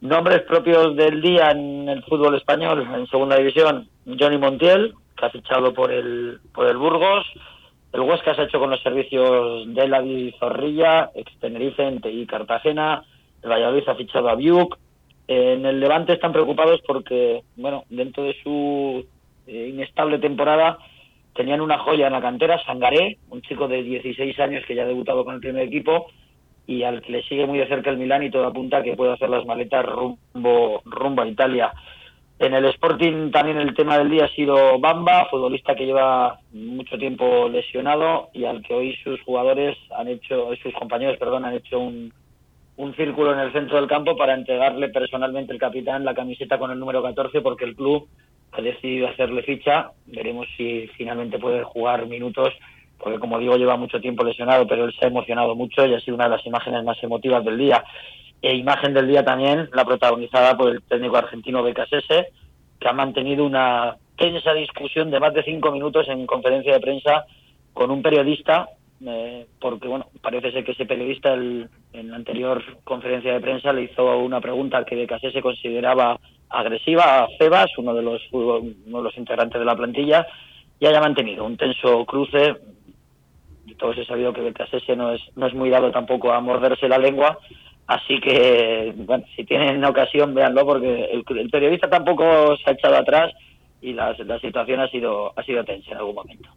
Nombres 0.00 0.42
propios 0.42 0.96
del 0.96 1.22
día 1.22 1.52
en 1.52 1.88
el 1.88 2.02
fútbol 2.02 2.34
español, 2.34 2.86
en 2.92 3.06
segunda 3.06 3.36
división, 3.36 3.88
Johnny 4.04 4.36
Montiel, 4.36 4.92
que 5.16 5.26
ha 5.26 5.30
fichado 5.30 5.72
por 5.72 5.92
el, 5.92 6.40
por 6.52 6.66
el 6.66 6.76
Burgos, 6.76 7.24
el 7.92 8.00
Huesca 8.00 8.34
se 8.34 8.40
ha 8.40 8.44
hecho 8.44 8.58
con 8.58 8.70
los 8.70 8.82
servicios 8.82 9.72
de 9.72 9.88
David 9.88 10.34
Zorrilla, 10.40 11.10
ex 11.14 11.32
Tenerife 11.38 11.86
en 11.86 12.00
TI 12.00 12.26
Cartagena, 12.26 13.04
el 13.44 13.50
Valladolid 13.50 13.88
ha 13.88 13.94
fichado 13.94 14.28
a 14.28 14.34
Biuk, 14.34 14.76
en 15.28 15.64
el 15.64 15.78
Levante 15.78 16.14
están 16.14 16.32
preocupados 16.32 16.80
porque, 16.84 17.44
bueno, 17.54 17.84
dentro 17.88 18.24
de 18.24 18.34
su 18.42 19.06
eh, 19.46 19.68
inestable 19.72 20.18
temporada, 20.18 20.78
tenían 21.34 21.60
una 21.60 21.78
joya 21.78 22.06
en 22.06 22.12
la 22.12 22.20
cantera, 22.20 22.62
Sangaré, 22.64 23.18
un 23.30 23.42
chico 23.42 23.68
de 23.68 23.82
16 23.82 24.38
años 24.40 24.64
que 24.66 24.74
ya 24.74 24.82
ha 24.82 24.86
debutado 24.86 25.24
con 25.24 25.34
el 25.34 25.40
primer 25.40 25.62
equipo 25.66 26.06
y 26.66 26.82
al 26.82 27.02
que 27.02 27.12
le 27.12 27.22
sigue 27.24 27.46
muy 27.46 27.58
de 27.58 27.68
cerca 27.68 27.90
el 27.90 27.98
Milán 27.98 28.22
y 28.22 28.30
todo 28.30 28.46
apunta 28.46 28.82
que 28.82 28.96
puede 28.96 29.12
hacer 29.12 29.28
las 29.28 29.44
maletas 29.44 29.84
rumbo, 29.84 30.80
rumbo 30.84 31.22
a 31.22 31.28
Italia. 31.28 31.72
En 32.38 32.54
el 32.54 32.64
Sporting 32.66 33.30
también 33.30 33.58
el 33.58 33.74
tema 33.74 33.98
del 33.98 34.10
día 34.10 34.24
ha 34.24 34.34
sido 34.34 34.78
Bamba, 34.78 35.26
futbolista 35.30 35.74
que 35.74 35.86
lleva 35.86 36.38
mucho 36.52 36.98
tiempo 36.98 37.48
lesionado 37.48 38.28
y 38.32 38.44
al 38.44 38.62
que 38.62 38.74
hoy 38.74 38.96
sus 39.04 39.20
jugadores 39.22 39.76
han 39.96 40.08
hecho, 40.08 40.50
sus 40.62 40.74
compañeros, 40.74 41.16
perdón, 41.18 41.44
han 41.44 41.54
hecho 41.54 41.78
un, 41.78 42.12
un 42.76 42.94
círculo 42.96 43.32
en 43.32 43.40
el 43.40 43.52
centro 43.52 43.76
del 43.76 43.88
campo 43.88 44.16
para 44.16 44.34
entregarle 44.34 44.88
personalmente 44.88 45.52
el 45.52 45.60
capitán 45.60 46.04
la 46.04 46.14
camiseta 46.14 46.58
con 46.58 46.70
el 46.70 46.78
número 46.78 47.02
14 47.02 47.40
porque 47.40 47.64
el 47.64 47.76
club 47.76 48.08
ha 48.56 48.62
decidido 48.62 49.08
hacerle 49.08 49.42
ficha. 49.42 49.90
Veremos 50.06 50.46
si 50.56 50.88
finalmente 50.96 51.38
puede 51.38 51.64
jugar 51.64 52.06
minutos, 52.06 52.54
porque 52.98 53.18
como 53.18 53.38
digo, 53.38 53.56
lleva 53.56 53.76
mucho 53.76 54.00
tiempo 54.00 54.24
lesionado, 54.24 54.66
pero 54.66 54.84
él 54.84 54.94
se 54.98 55.04
ha 55.04 55.08
emocionado 55.08 55.54
mucho 55.54 55.84
y 55.86 55.94
ha 55.94 56.00
sido 56.00 56.14
una 56.14 56.24
de 56.24 56.36
las 56.36 56.46
imágenes 56.46 56.84
más 56.84 57.02
emotivas 57.02 57.44
del 57.44 57.58
día. 57.58 57.84
E 58.40 58.54
imagen 58.54 58.94
del 58.94 59.08
día 59.08 59.24
también, 59.24 59.68
la 59.72 59.84
protagonizada 59.84 60.56
por 60.56 60.70
el 60.70 60.82
técnico 60.82 61.16
argentino 61.16 61.62
Becasese, 61.62 62.28
que 62.78 62.88
ha 62.88 62.92
mantenido 62.92 63.44
una 63.44 63.96
tensa 64.16 64.52
discusión 64.52 65.10
de 65.10 65.18
más 65.18 65.34
de 65.34 65.42
cinco 65.42 65.72
minutos 65.72 66.06
en 66.08 66.26
conferencia 66.26 66.74
de 66.74 66.80
prensa 66.80 67.24
con 67.72 67.90
un 67.90 68.02
periodista, 68.02 68.68
eh, 69.06 69.46
porque 69.60 69.88
bueno, 69.88 70.06
parece 70.22 70.52
ser 70.52 70.64
que 70.64 70.72
ese 70.72 70.86
periodista 70.86 71.34
el, 71.34 71.68
en 71.92 72.10
la 72.10 72.16
anterior 72.16 72.62
conferencia 72.84 73.32
de 73.32 73.40
prensa 73.40 73.72
le 73.72 73.82
hizo 73.82 74.18
una 74.18 74.40
pregunta 74.40 74.84
que 74.84 74.94
Becasese 74.94 75.42
consideraba 75.42 76.18
agresiva 76.48 77.24
a 77.24 77.28
Febas, 77.38 77.76
uno 77.78 77.94
de 77.94 78.02
los 78.02 78.22
uno 78.32 78.98
de 78.98 79.02
los 79.02 79.16
integrantes 79.18 79.58
de 79.58 79.64
la 79.64 79.76
plantilla, 79.76 80.26
y 80.78 80.86
haya 80.86 81.00
mantenido 81.00 81.44
un 81.44 81.56
tenso 81.56 82.04
cruce. 82.04 82.54
De 83.66 83.74
todos 83.76 83.98
he 83.98 84.04
sabido 84.04 84.32
que 84.32 84.42
Becasese 84.42 84.94
no 84.94 85.12
es, 85.12 85.22
no 85.36 85.46
es 85.46 85.54
muy 85.54 85.70
dado 85.70 85.90
tampoco 85.90 86.32
a 86.32 86.40
morderse 86.40 86.88
la 86.88 86.98
lengua, 86.98 87.38
así 87.86 88.20
que, 88.20 88.92
bueno, 88.96 89.24
si 89.34 89.44
tienen 89.44 89.84
ocasión, 89.84 90.34
véanlo, 90.34 90.64
porque 90.64 91.06
el, 91.06 91.24
el 91.38 91.50
periodista 91.50 91.88
tampoco 91.88 92.56
se 92.58 92.70
ha 92.70 92.74
echado 92.74 92.96
atrás 92.96 93.32
y 93.80 93.92
la, 93.92 94.14
la 94.24 94.38
situación 94.38 94.80
ha 94.80 94.88
sido, 94.88 95.32
ha 95.36 95.42
sido 95.42 95.64
tensa 95.64 95.90
en 95.92 95.98
algún 95.98 96.14
momento. 96.14 96.48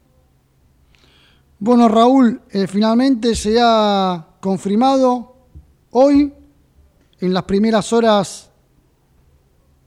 Bueno, 1.60 1.88
Raúl, 1.88 2.40
eh, 2.52 2.68
finalmente 2.68 3.34
se 3.34 3.58
ha 3.60 4.28
confirmado 4.40 5.34
hoy, 5.90 6.32
en 7.20 7.34
las 7.34 7.44
primeras 7.44 7.92
horas 7.94 8.54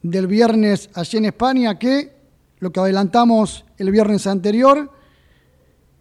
del 0.02 0.26
viernes 0.26 0.90
allí 0.96 1.18
en 1.18 1.26
España, 1.26 1.78
que 1.78 2.10
lo 2.58 2.72
que 2.72 2.80
adelantamos 2.80 3.64
el 3.78 3.92
viernes 3.92 4.26
anterior, 4.26 4.90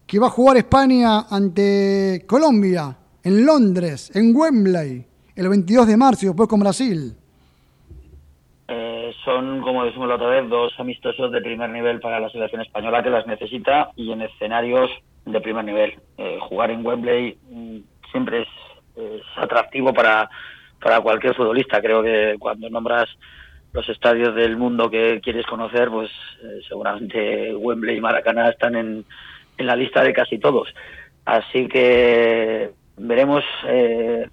que 0.08 0.18
va 0.18 0.26
a 0.26 0.32
jugar 0.32 0.58
España 0.58 1.28
ante 1.30 2.26
Colombia, 2.26 2.98
en 3.24 3.46
Londres, 3.46 4.10
en 4.16 4.36
Wembley, 4.36 5.06
el 5.36 5.50
22 5.50 5.86
de 5.86 5.98
marzo 5.98 6.26
después 6.26 6.50
con 6.50 6.62
Brasil. 6.62 7.16
Eh, 8.70 9.14
son, 9.24 9.62
como 9.62 9.86
decimos 9.86 10.08
la 10.08 10.16
otra 10.16 10.30
vez, 10.30 10.50
dos 10.50 10.74
amistosos 10.80 11.32
de 11.32 11.42
primer 11.42 11.70
nivel 11.70 12.00
para 12.00 12.20
la 12.20 12.30
selección 12.32 12.64
española 12.64 13.04
que 13.04 13.12
las 13.12 13.28
necesita 13.28 13.92
y 13.96 14.12
en 14.12 14.24
escenarios 14.24 14.90
de 15.32 15.42
primer 15.42 15.66
nivel. 15.66 16.00
Eh, 16.18 16.38
jugar 16.42 16.72
en 16.72 16.86
Wembley 16.86 17.38
mm, 17.50 17.78
siempre 18.12 18.42
es, 18.42 18.48
atractivo 19.38 19.94
para, 19.94 20.30
para 20.82 21.00
cualquier 21.00 21.34
futbolista. 21.34 21.82
Creo 21.82 22.04
que 22.04 22.36
cuando 22.38 22.70
nombras 22.70 23.10
los 23.72 23.88
estadios 23.88 24.36
del 24.36 24.58
mundo 24.58 24.90
que 24.90 25.22
quieres 25.22 25.46
conocer, 25.46 25.90
pues 25.90 26.10
eh, 26.44 26.60
seguramente 26.68 27.56
Wembley 27.56 27.98
y 27.98 28.02
Maracaná 28.02 28.50
están 28.50 28.76
en, 28.76 29.06
en 29.58 29.66
la 29.66 29.76
lista 29.76 30.04
de 30.04 30.14
casi 30.14 30.40
todos. 30.40 30.74
Así 31.26 31.68
que 31.68 32.72
veremos 32.98 33.44
eh, 33.68 34.28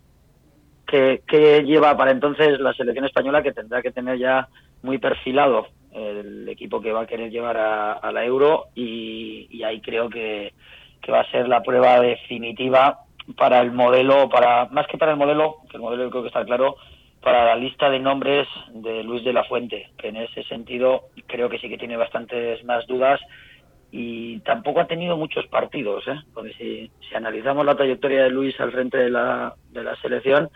qué, 0.87 1.23
qué 1.27 1.63
lleva 1.63 1.97
para 1.97 2.11
entonces 2.11 2.59
la 2.59 2.73
selección 2.73 3.05
española, 3.05 3.43
que 3.43 3.53
tendrá 3.53 3.83
que 3.83 3.93
tener 3.93 4.19
ya 4.19 4.49
muy 4.83 4.99
perfilado 4.99 5.69
el 5.93 6.49
equipo 6.49 6.81
que 6.81 6.93
va 6.93 7.03
a 7.03 7.07
querer 7.07 7.31
llevar 7.31 7.57
a, 7.57 8.13
la 8.13 8.25
Euro 8.25 8.67
y 8.75 9.63
ahí 9.63 9.81
creo 9.81 10.11
que, 10.11 10.53
que 11.03 11.13
va 11.13 11.21
a 11.21 11.31
ser 11.31 11.49
la 11.49 11.63
prueba 11.63 12.01
definitiva 12.01 13.01
para 13.37 13.61
el 13.61 13.73
modelo, 13.73 14.29
para 14.29 14.67
más 14.67 14.87
que 14.87 14.99
para 14.99 15.13
el 15.13 15.19
modelo, 15.19 15.57
que 15.71 15.77
el 15.77 15.83
modelo 15.83 16.11
creo 16.11 16.23
que 16.23 16.29
está 16.29 16.45
claro, 16.45 16.77
para 17.21 17.45
la 17.45 17.57
lista 17.57 17.91
de 17.91 17.99
nombres 17.99 18.47
de 18.71 19.03
Luis 19.03 19.25
de 19.25 19.33
la 19.33 19.45
Fuente, 19.45 19.91
que 19.99 20.09
en 20.09 20.17
ese 20.17 20.45
sentido 20.45 21.07
creo 21.27 21.49
que 21.49 21.59
sí 21.59 21.69
que 21.69 21.79
tiene 21.79 21.97
bastantes 21.97 22.65
más 22.65 22.87
dudas 22.87 23.21
y 23.91 24.41
tampoco 24.41 24.81
ha 24.81 24.87
tenido 24.87 25.17
muchos 25.17 25.47
partidos, 25.47 26.07
¿eh? 26.07 26.21
porque 26.35 26.53
si, 26.55 26.91
si 27.09 27.15
analizamos 27.15 27.65
la 27.65 27.75
trayectoria 27.75 28.25
de 28.25 28.31
Luis 28.31 28.59
al 28.61 28.73
frente 28.73 28.99
de 28.99 29.11
la, 29.11 29.55
de 29.71 29.83
la 29.83 29.97
selección, 29.97 30.51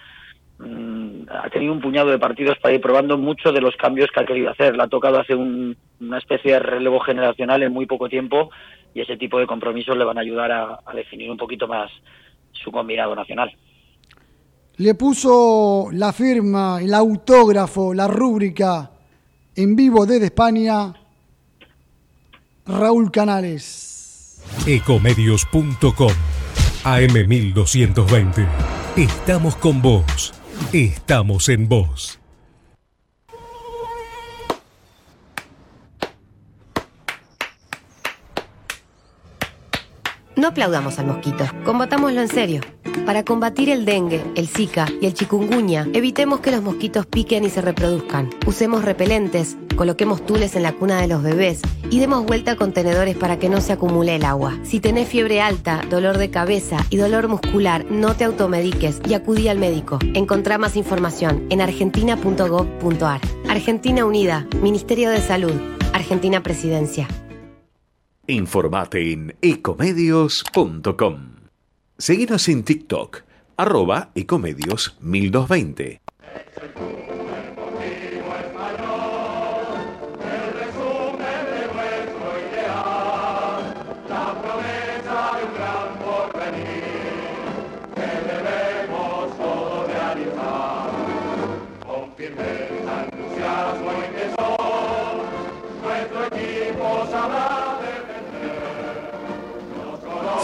mmm, 0.60 1.22
ha 1.28 1.48
tenido 1.50 1.72
un 1.72 1.80
puñado 1.80 2.10
de 2.10 2.18
partidos 2.18 2.58
para 2.58 2.74
ir 2.74 2.80
probando 2.80 3.18
muchos 3.18 3.52
de 3.52 3.60
los 3.60 3.76
cambios 3.76 4.10
que 4.12 4.20
ha 4.20 4.26
querido 4.26 4.50
hacer. 4.50 4.76
Le 4.76 4.82
ha 4.82 4.88
tocado 4.88 5.18
hacer 5.18 5.36
un, 5.36 5.76
una 6.00 6.18
especie 6.18 6.52
de 6.52 6.58
relevo 6.60 7.00
generacional 7.00 7.62
en 7.62 7.72
muy 7.72 7.86
poco 7.86 8.08
tiempo 8.08 8.50
y 8.94 9.00
ese 9.00 9.16
tipo 9.16 9.38
de 9.38 9.46
compromisos 9.46 9.96
le 9.96 10.04
van 10.04 10.18
a 10.18 10.22
ayudar 10.22 10.52
a, 10.52 10.80
a 10.84 10.94
definir 10.94 11.30
un 11.30 11.36
poquito 11.36 11.66
más 11.66 11.90
su 12.52 12.70
combinado 12.70 13.14
nacional. 13.14 13.52
Le 14.76 14.94
puso 14.94 15.88
la 15.92 16.12
firma, 16.12 16.78
el 16.80 16.94
autógrafo, 16.94 17.92
la 17.92 18.08
rúbrica 18.08 18.90
en 19.54 19.76
vivo 19.76 20.06
desde 20.06 20.26
España, 20.26 20.94
Raúl 22.66 23.10
Canales. 23.10 24.42
Ecomedios.com 24.66 26.12
AM1220. 26.84 28.46
Estamos 28.96 29.56
con 29.56 29.82
vos. 29.82 30.39
Estamos 30.72 31.48
en 31.48 31.68
vos. 31.68 32.20
No 40.36 40.48
aplaudamos 40.48 40.98
al 41.00 41.06
mosquito, 41.06 41.44
combatámoslo 41.64 42.20
en 42.20 42.28
serio. 42.28 42.60
Para 43.04 43.24
combatir 43.24 43.68
el 43.68 43.84
dengue, 43.84 44.22
el 44.36 44.46
zika 44.46 44.86
y 45.00 45.06
el 45.06 45.14
chikungunya, 45.14 45.88
evitemos 45.92 46.40
que 46.40 46.52
los 46.52 46.62
mosquitos 46.62 47.04
piquen 47.04 47.44
y 47.44 47.50
se 47.50 47.60
reproduzcan. 47.60 48.30
Usemos 48.46 48.84
repelentes, 48.84 49.56
coloquemos 49.80 50.26
tules 50.26 50.56
en 50.56 50.62
la 50.62 50.74
cuna 50.74 51.00
de 51.00 51.08
los 51.08 51.22
bebés 51.22 51.62
y 51.88 52.00
demos 52.00 52.26
vuelta 52.26 52.50
a 52.50 52.56
contenedores 52.56 53.16
para 53.16 53.38
que 53.38 53.48
no 53.48 53.62
se 53.62 53.72
acumule 53.72 54.16
el 54.16 54.26
agua. 54.26 54.58
Si 54.62 54.78
tenés 54.78 55.08
fiebre 55.08 55.40
alta, 55.40 55.80
dolor 55.88 56.18
de 56.18 56.28
cabeza 56.28 56.84
y 56.90 56.98
dolor 56.98 57.28
muscular, 57.28 57.86
no 57.90 58.14
te 58.14 58.24
automediques 58.24 59.00
y 59.08 59.14
acudí 59.14 59.48
al 59.48 59.56
médico. 59.56 59.98
Encontrá 60.12 60.58
más 60.58 60.76
información 60.76 61.46
en 61.48 61.62
argentina.gov.ar. 61.62 63.22
Argentina 63.48 64.04
Unida, 64.04 64.46
Ministerio 64.60 65.08
de 65.08 65.22
Salud, 65.22 65.54
Argentina 65.94 66.42
Presidencia. 66.42 67.08
Informate 68.26 69.12
en 69.12 69.34
ecomedios.com. 69.40 71.36
Seguinos 71.96 72.48
en 72.50 72.64
TikTok, 72.64 73.22
arroba 73.56 74.10
ecomedios 74.14 74.98
1220. 75.00 76.02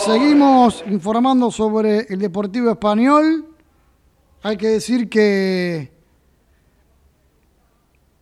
Seguimos 0.06 0.84
informando 0.86 1.50
sobre 1.50 2.06
el 2.08 2.20
Deportivo 2.20 2.70
Español. 2.70 3.44
Hay 4.40 4.56
que 4.56 4.68
decir 4.68 5.08
que 5.08 5.92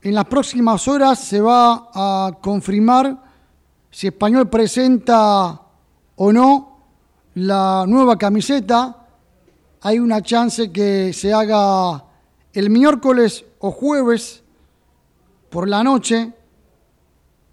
en 0.00 0.14
las 0.14 0.24
próximas 0.24 0.88
horas 0.88 1.18
se 1.18 1.42
va 1.42 1.90
a 1.92 2.38
confirmar 2.40 3.22
si 3.90 4.06
Español 4.06 4.48
presenta 4.48 5.60
o 6.16 6.32
no 6.32 6.78
la 7.34 7.84
nueva 7.86 8.16
camiseta. 8.16 9.06
Hay 9.82 9.98
una 9.98 10.22
chance 10.22 10.72
que 10.72 11.12
se 11.12 11.34
haga 11.34 12.02
el 12.54 12.70
miércoles 12.70 13.44
o 13.58 13.70
jueves 13.70 14.42
por 15.50 15.68
la 15.68 15.84
noche, 15.84 16.32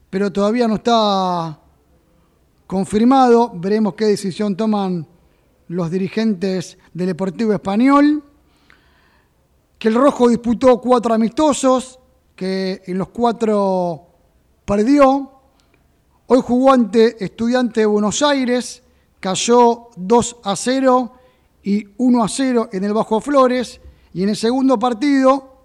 pero 0.09 0.32
todavía 0.32 0.69
no 0.69 0.75
está 0.75 1.61
confirmado. 2.72 3.51
Veremos 3.53 3.95
qué 3.95 4.05
decisión 4.05 4.55
toman 4.55 5.05
los 5.67 5.91
dirigentes 5.91 6.78
del 6.93 7.07
Deportivo 7.07 7.51
Español. 7.51 8.24
Que 9.78 9.89
el 9.89 9.95
Rojo 9.95 10.30
disputó 10.30 10.80
cuatro 10.80 11.13
amistosos, 11.13 11.99
que 12.34 12.82
en 12.86 12.97
los 12.97 13.09
cuatro 13.09 14.07
perdió. 14.63 15.32
Hoy 16.28 16.39
jugó 16.41 16.72
ante 16.72 17.22
Estudiante 17.22 17.82
de 17.82 17.88
Buenos 17.88 18.22
Aires, 18.22 18.82
cayó 19.19 19.89
2 19.97 20.38
a 20.41 20.55
0 20.55 21.13
y 21.63 21.86
1 21.97 22.24
a 22.24 22.30
0 22.30 22.69
en 22.72 22.86
el 22.86 22.93
Bajo 22.93 23.19
Flores. 23.19 23.82
Y 24.13 24.24
en 24.24 24.30
el 24.30 24.38
segundo 24.38 24.80
partido, 24.80 25.57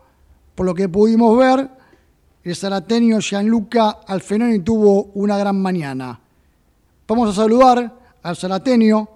por 0.56 0.66
lo 0.66 0.74
que 0.74 0.88
pudimos 0.88 1.38
ver, 1.38 1.70
el 2.42 2.56
zarateño 2.56 3.20
Gianluca 3.20 3.90
Alfenoni 4.08 4.58
tuvo 4.58 5.04
una 5.14 5.38
gran 5.38 5.62
mañana. 5.62 6.25
Vamos 7.08 7.30
a 7.30 7.42
saludar 7.42 7.92
al 8.20 8.36
zarateño 8.36 9.08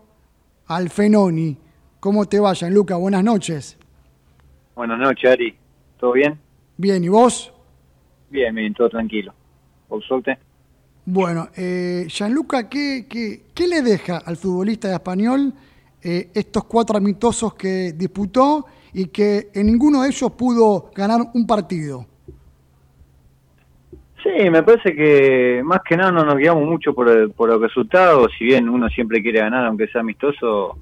Alfenoni. 0.68 1.58
¿Cómo 1.98 2.24
te 2.26 2.38
va, 2.38 2.52
Gianluca? 2.54 2.94
Buenas 2.94 3.24
noches. 3.24 3.76
Buenas 4.76 5.00
noches, 5.00 5.28
Ari. 5.28 5.56
¿Todo 5.98 6.12
bien? 6.12 6.38
Bien, 6.76 7.02
¿y 7.02 7.08
vos? 7.08 7.52
Bien, 8.30 8.54
bien, 8.54 8.72
todo 8.74 8.88
tranquilo. 8.90 9.34
Por 9.88 10.04
suerte. 10.04 10.38
Bueno, 11.04 11.48
eh, 11.56 12.06
Gianluca, 12.06 12.68
¿qué, 12.68 13.06
qué, 13.08 13.46
qué 13.52 13.66
le 13.66 13.82
deja 13.82 14.18
al 14.18 14.36
futbolista 14.36 14.86
de 14.86 14.94
español 14.94 15.52
eh, 16.00 16.30
estos 16.32 16.64
cuatro 16.66 16.96
amistosos 16.96 17.54
que 17.54 17.92
disputó 17.92 18.66
y 18.92 19.06
que 19.06 19.50
en 19.52 19.66
ninguno 19.66 20.02
de 20.02 20.10
ellos 20.10 20.30
pudo 20.34 20.92
ganar 20.94 21.22
un 21.34 21.44
partido? 21.44 22.06
Sí, 24.22 24.50
me 24.50 24.62
parece 24.62 24.94
que 24.94 25.62
más 25.64 25.80
que 25.82 25.96
nada 25.96 26.12
no 26.12 26.24
nos 26.24 26.36
guiamos 26.36 26.64
mucho 26.64 26.92
por, 26.92 27.08
el, 27.08 27.30
por 27.30 27.48
los 27.48 27.60
resultados, 27.60 28.30
si 28.36 28.44
bien 28.44 28.68
uno 28.68 28.88
siempre 28.90 29.22
quiere 29.22 29.40
ganar 29.40 29.64
aunque 29.64 29.86
sea 29.88 30.02
amistoso, 30.02 30.78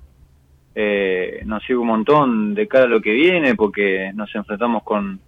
eh, 0.75 1.43
nos 1.45 1.63
sirve 1.63 1.81
un 1.81 1.87
montón 1.87 2.55
de 2.55 2.67
cara 2.67 2.85
a 2.85 2.89
lo 2.89 3.01
que 3.01 3.13
viene 3.13 3.55
porque 3.55 4.11
nos 4.15 4.35
enfrentamos 4.35 4.83
con, 4.83 5.21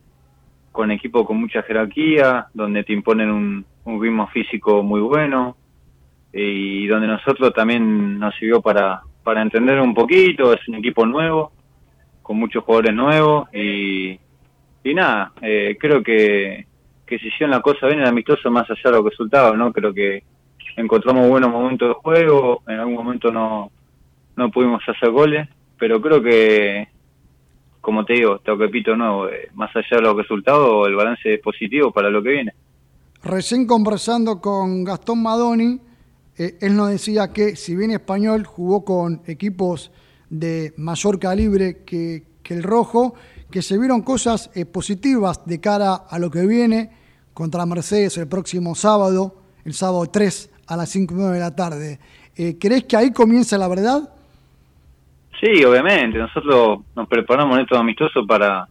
con 0.73 0.91
equipos 0.91 1.25
con 1.25 1.41
mucha 1.41 1.63
jerarquía, 1.63 2.47
donde 2.53 2.83
te 2.83 2.93
imponen 2.93 3.31
un, 3.31 3.65
un 3.85 4.03
ritmo 4.03 4.27
físico 4.29 4.83
muy 4.83 5.01
bueno, 5.01 5.57
y 6.33 6.87
donde 6.87 7.07
nosotros 7.07 7.53
también 7.53 8.19
nos 8.19 8.35
sirvió 8.37 8.61
para, 8.61 9.03
para 9.23 9.43
entender 9.43 9.81
un 9.81 9.95
poquito, 9.95 10.53
es 10.53 10.67
un 10.69 10.77
equipo 10.77 11.07
nuevo, 11.07 11.53
con 12.23 12.39
muchos 12.39 12.65
jugadores 12.65 12.95
nuevos 12.95 13.49
y, 13.55 14.19
y 14.85 14.95
nada, 14.95 15.33
eh, 15.43 15.77
creo 15.79 16.03
que, 16.03 16.67
que 17.11 17.19
si 17.19 17.27
hicieron 17.27 17.51
la 17.51 17.61
cosa 17.61 17.89
bien 17.89 17.99
el 17.99 18.07
amistoso 18.07 18.51
más 18.53 18.71
allá 18.71 18.83
de 18.85 18.91
los 18.93 19.05
resultados, 19.05 19.59
¿no? 19.59 19.73
Creo 19.73 19.93
que 19.93 20.23
encontramos 20.77 21.29
buenos 21.29 21.51
momentos 21.51 21.89
de 21.89 21.95
juego, 21.95 22.63
en 22.69 22.79
algún 22.79 22.95
momento 22.95 23.33
no, 23.33 23.73
no 24.37 24.51
pudimos 24.53 24.81
hacer 24.87 25.11
goles, 25.11 25.49
pero 25.77 26.01
creo 26.01 26.23
que, 26.23 26.87
como 27.81 28.05
te 28.05 28.13
digo, 28.13 28.39
te 28.39 28.55
repito 28.55 28.97
nuevo, 28.97 29.29
eh, 29.29 29.49
más 29.55 29.75
allá 29.75 29.97
de 29.97 30.03
los 30.03 30.17
resultados, 30.17 30.87
el 30.87 30.95
balance 30.95 31.35
es 31.35 31.41
positivo 31.41 31.91
para 31.91 32.11
lo 32.11 32.23
que 32.23 32.31
viene. 32.31 32.55
Recién 33.25 33.67
conversando 33.67 34.41
con 34.41 34.85
Gastón 34.85 35.21
Madoni, 35.21 35.81
eh, 36.39 36.59
él 36.61 36.77
nos 36.77 36.91
decía 36.91 37.33
que 37.33 37.57
si 37.57 37.75
bien 37.75 37.91
español 37.91 38.45
jugó 38.45 38.85
con 38.85 39.21
equipos 39.27 39.91
de 40.31 40.73
mayor 40.77 41.19
calibre 41.19 41.83
que, 41.85 42.23
que 42.45 42.55
el 42.55 42.63
rojo, 42.63 43.15
que 43.51 43.63
se 43.63 43.77
vieron 43.79 44.03
cosas 44.03 44.49
eh, 44.55 44.65
positivas 44.65 45.45
de 45.45 45.59
cara 45.59 45.95
a 46.09 46.21
lo 46.21 46.31
que 46.31 46.47
viene 46.47 47.00
contra 47.41 47.65
Mercedes 47.65 48.19
el 48.19 48.29
próximo 48.29 48.75
sábado, 48.75 49.35
el 49.65 49.73
sábado 49.73 50.05
3 50.05 50.63
a 50.69 50.77
las 50.77 50.91
5 50.91 51.15
y 51.15 51.17
9 51.17 51.35
de 51.37 51.41
la 51.41 51.57
tarde. 51.57 51.99
Eh, 52.37 52.59
¿Crees 52.61 52.85
que 52.85 52.99
ahí 52.99 53.13
comienza 53.15 53.57
la 53.57 53.67
verdad? 53.67 54.11
Sí, 55.41 55.65
obviamente. 55.65 56.19
Nosotros 56.19 56.81
nos 56.95 57.09
preparamos 57.09 57.57
en 57.57 57.63
estos 57.63 57.79
amistosos 57.79 58.27
para, 58.27 58.69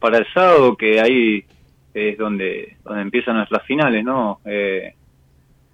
para 0.00 0.16
el 0.16 0.26
sábado, 0.32 0.74
que 0.74 1.02
ahí 1.02 1.44
es 1.92 2.16
donde, 2.16 2.78
donde 2.82 3.02
empiezan 3.02 3.36
nuestras 3.36 3.62
finales, 3.66 4.02
¿no? 4.02 4.40
Eh, 4.46 4.94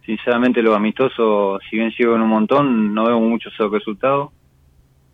sinceramente 0.04 0.60
los 0.60 0.74
amistosos, 0.74 1.62
si 1.70 1.76
bien 1.76 1.92
siguen 1.92 2.20
un 2.20 2.30
montón, 2.30 2.94
no 2.94 3.04
vemos 3.06 3.22
muchos 3.22 3.56
resultados. 3.70 4.30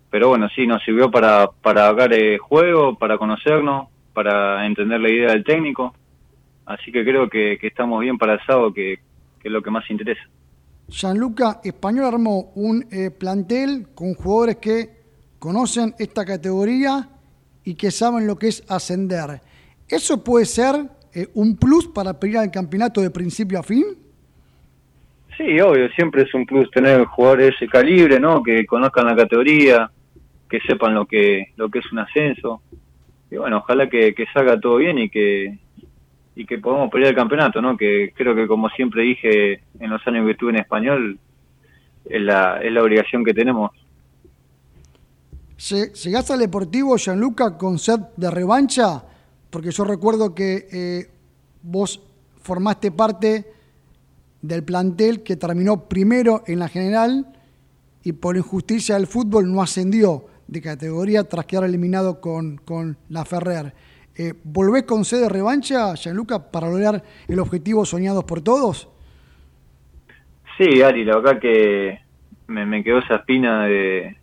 Pero 0.08 0.30
bueno, 0.30 0.48
sí, 0.56 0.66
nos 0.66 0.82
sirvió 0.82 1.10
para, 1.10 1.48
para 1.60 1.92
de 2.08 2.38
juego, 2.38 2.96
para 2.96 3.18
conocernos, 3.18 3.88
para 4.14 4.64
entender 4.64 5.02
la 5.02 5.10
idea 5.10 5.32
del 5.32 5.44
técnico. 5.44 5.94
Así 6.66 6.90
que 6.92 7.04
creo 7.04 7.28
que, 7.28 7.58
que 7.60 7.66
estamos 7.66 8.00
bien 8.00 8.16
para 8.18 8.34
el 8.34 8.40
sábado, 8.46 8.72
que, 8.72 8.98
que 9.40 9.48
es 9.48 9.52
lo 9.52 9.62
que 9.62 9.70
más 9.70 9.88
interesa. 9.90 10.22
Gianluca 10.88 11.60
Español 11.64 12.06
armó 12.06 12.52
un 12.54 12.86
eh, 12.90 13.10
plantel 13.10 13.88
con 13.94 14.14
jugadores 14.14 14.56
que 14.56 14.90
conocen 15.38 15.94
esta 15.98 16.24
categoría 16.24 17.08
y 17.64 17.74
que 17.74 17.90
saben 17.90 18.26
lo 18.26 18.36
que 18.36 18.48
es 18.48 18.64
ascender. 18.68 19.40
¿Eso 19.88 20.22
puede 20.22 20.46
ser 20.46 20.74
eh, 21.14 21.28
un 21.34 21.56
plus 21.56 21.88
para 21.88 22.18
pelear 22.18 22.44
el 22.44 22.50
campeonato 22.50 23.00
de 23.00 23.10
principio 23.10 23.58
a 23.58 23.62
fin? 23.62 23.84
Sí, 25.36 25.60
obvio, 25.60 25.88
siempre 25.90 26.22
es 26.22 26.32
un 26.34 26.46
plus 26.46 26.70
tener 26.70 27.04
jugadores 27.06 27.46
de 27.46 27.56
ese 27.56 27.66
calibre, 27.66 28.20
¿no? 28.20 28.42
Que 28.42 28.64
conozcan 28.66 29.06
la 29.06 29.16
categoría, 29.16 29.90
que 30.48 30.60
sepan 30.60 30.94
lo 30.94 31.06
que 31.06 31.46
lo 31.56 31.68
que 31.68 31.80
es 31.80 31.92
un 31.92 31.98
ascenso. 31.98 32.62
Y 33.30 33.36
bueno, 33.36 33.58
ojalá 33.58 33.88
que, 33.88 34.14
que 34.14 34.26
salga 34.32 34.60
todo 34.60 34.76
bien 34.76 34.98
y 34.98 35.08
que 35.10 35.58
y 36.36 36.46
que 36.46 36.58
podamos 36.58 36.90
pelear 36.90 37.10
el 37.10 37.16
campeonato, 37.16 37.62
¿no? 37.62 37.76
Que 37.76 38.12
creo 38.14 38.34
que 38.34 38.46
como 38.46 38.68
siempre 38.70 39.02
dije 39.02 39.62
en 39.78 39.90
los 39.90 40.04
años 40.06 40.24
que 40.26 40.32
estuve 40.32 40.50
en 40.50 40.58
español, 40.58 41.18
es 42.04 42.20
la, 42.20 42.60
es 42.60 42.72
la 42.72 42.82
obligación 42.82 43.24
que 43.24 43.34
tenemos. 43.34 43.70
¿Llegaste 45.56 46.32
al 46.32 46.40
Deportivo, 46.40 46.96
Gianluca, 46.96 47.56
con 47.56 47.78
sed 47.78 48.00
de 48.16 48.30
revancha? 48.30 49.04
Porque 49.50 49.70
yo 49.70 49.84
recuerdo 49.84 50.34
que 50.34 50.66
eh, 50.72 51.10
vos 51.62 52.02
formaste 52.42 52.90
parte 52.90 53.46
del 54.42 54.64
plantel 54.64 55.22
que 55.22 55.36
terminó 55.36 55.88
primero 55.88 56.42
en 56.46 56.58
la 56.58 56.68
general 56.68 57.26
y 58.02 58.12
por 58.12 58.36
injusticia 58.36 58.96
del 58.96 59.06
fútbol 59.06 59.50
no 59.50 59.62
ascendió 59.62 60.26
de 60.46 60.60
categoría 60.60 61.24
tras 61.24 61.46
quedar 61.46 61.64
eliminado 61.64 62.20
con, 62.20 62.58
con 62.58 62.98
la 63.08 63.24
Ferrer. 63.24 63.72
Eh, 64.16 64.32
¿Volvés 64.44 64.84
con 64.84 65.04
sed 65.04 65.22
de 65.22 65.28
revancha, 65.28 65.94
Gianluca, 65.94 66.50
para 66.50 66.68
lograr 66.68 67.02
el 67.26 67.38
objetivo 67.40 67.84
soñado 67.84 68.24
por 68.24 68.42
todos? 68.42 68.88
Sí, 70.56 70.82
Ari, 70.82 71.04
la 71.04 71.16
verdad 71.16 71.40
que 71.40 71.98
me, 72.46 72.84
quedó 72.84 72.98
esa 72.98 73.16
espina 73.16 73.66
de, 73.66 74.16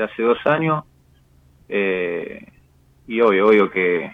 hace 0.00 0.22
dos 0.22 0.38
años. 0.44 0.84
Eh, 1.68 2.46
y 3.08 3.20
obvio, 3.20 3.48
obvio 3.48 3.70
que, 3.70 4.12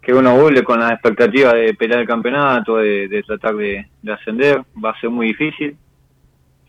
que 0.00 0.14
uno 0.14 0.34
vuelve 0.38 0.62
con 0.64 0.80
la 0.80 0.88
expectativa 0.88 1.52
de 1.52 1.74
pelear 1.74 2.00
el 2.00 2.06
campeonato, 2.06 2.76
de, 2.78 3.08
de 3.08 3.22
tratar 3.22 3.56
de, 3.56 3.86
de, 4.00 4.12
ascender. 4.12 4.62
Va 4.82 4.90
a 4.90 5.00
ser 5.00 5.10
muy 5.10 5.28
difícil, 5.28 5.76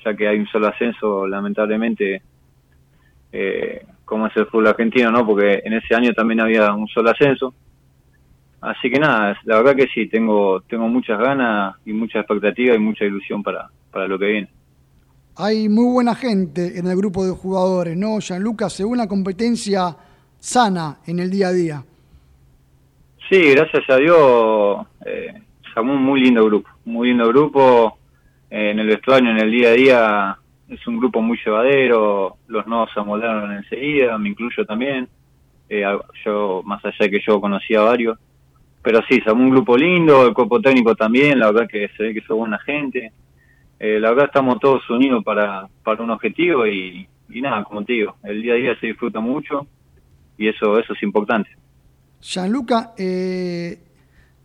ya 0.03 0.13
que 0.13 0.27
hay 0.27 0.39
un 0.39 0.47
solo 0.47 0.67
ascenso, 0.67 1.25
lamentablemente, 1.25 2.21
eh, 3.31 3.85
como 4.05 4.27
es 4.27 4.37
el 4.37 4.45
fútbol 4.45 4.67
argentino, 4.67 5.11
¿no? 5.11 5.25
Porque 5.25 5.61
en 5.65 5.73
ese 5.73 5.95
año 5.95 6.13
también 6.13 6.39
había 6.39 6.71
un 6.73 6.87
solo 6.87 7.09
ascenso. 7.09 7.53
Así 8.61 8.89
que 8.89 8.99
nada, 8.99 9.37
la 9.43 9.57
verdad 9.57 9.75
que 9.75 9.87
sí, 9.93 10.07
tengo, 10.07 10.61
tengo 10.61 10.87
muchas 10.87 11.19
ganas 11.19 11.75
y 11.85 11.93
mucha 11.93 12.19
expectativa 12.19 12.75
y 12.75 12.79
mucha 12.79 13.05
ilusión 13.05 13.43
para, 13.43 13.69
para 13.91 14.07
lo 14.07 14.17
que 14.17 14.25
viene. 14.25 14.49
Hay 15.37 15.67
muy 15.67 15.91
buena 15.91 16.15
gente 16.15 16.79
en 16.79 16.87
el 16.87 16.95
grupo 16.95 17.25
de 17.25 17.31
jugadores, 17.31 17.97
¿no, 17.97 18.19
Gianluca? 18.19 18.69
Se 18.69 18.85
una 18.85 19.07
competencia 19.07 19.95
sana 20.39 20.97
en 21.05 21.19
el 21.19 21.29
día 21.29 21.49
a 21.49 21.51
día. 21.51 21.83
Sí, 23.29 23.51
gracias 23.51 23.83
a 23.89 23.97
Dios, 23.97 24.87
eh, 25.05 25.33
un 25.77 26.03
muy 26.03 26.21
lindo 26.21 26.45
grupo, 26.45 26.69
muy 26.85 27.09
lindo 27.09 27.27
grupo. 27.27 27.97
Eh, 28.49 28.71
en 28.71 28.79
el 28.79 28.87
vestuario, 28.87 29.31
en 29.31 29.39
el 29.39 29.51
día 29.51 29.69
a 29.69 29.73
día, 29.73 30.37
es 30.69 30.87
un 30.87 30.97
grupo 30.97 31.21
muy 31.21 31.37
llevadero, 31.43 32.37
los 32.47 32.65
nuevos 32.67 32.89
se 32.93 32.99
amoldaron 32.99 33.51
enseguida, 33.53 34.17
me 34.17 34.29
incluyo 34.29 34.65
también. 34.65 35.07
Eh, 35.69 35.83
yo, 36.23 36.61
más 36.63 36.83
allá 36.85 36.97
de 36.99 37.09
que 37.09 37.21
yo 37.25 37.41
conocía 37.41 37.81
varios, 37.81 38.17
pero 38.81 39.01
sí, 39.09 39.19
somos 39.25 39.45
un 39.45 39.49
grupo 39.49 39.77
lindo, 39.77 40.27
el 40.27 40.33
cuerpo 40.33 40.61
técnico 40.61 40.95
también, 40.95 41.39
la 41.39 41.51
verdad 41.51 41.67
que 41.67 41.89
se 41.97 42.03
ve 42.03 42.13
que 42.13 42.21
son 42.21 42.37
buena 42.37 42.59
gente. 42.59 43.11
Eh, 43.79 43.99
la 43.99 44.09
verdad 44.09 44.25
estamos 44.25 44.59
todos 44.59 44.87
unidos 44.89 45.23
para, 45.23 45.67
para 45.83 46.03
un 46.03 46.11
objetivo 46.11 46.65
y, 46.67 47.07
y 47.29 47.41
nada, 47.41 47.63
como 47.63 47.83
te 47.83 47.93
digo, 47.93 48.15
el 48.23 48.41
día 48.41 48.53
a 48.53 48.57
día 48.57 48.79
se 48.79 48.87
disfruta 48.87 49.19
mucho 49.19 49.67
y 50.37 50.47
eso, 50.47 50.77
eso 50.79 50.93
es 50.93 51.03
importante. 51.03 51.49
Gianluca, 52.21 52.93
eh, 52.97 53.79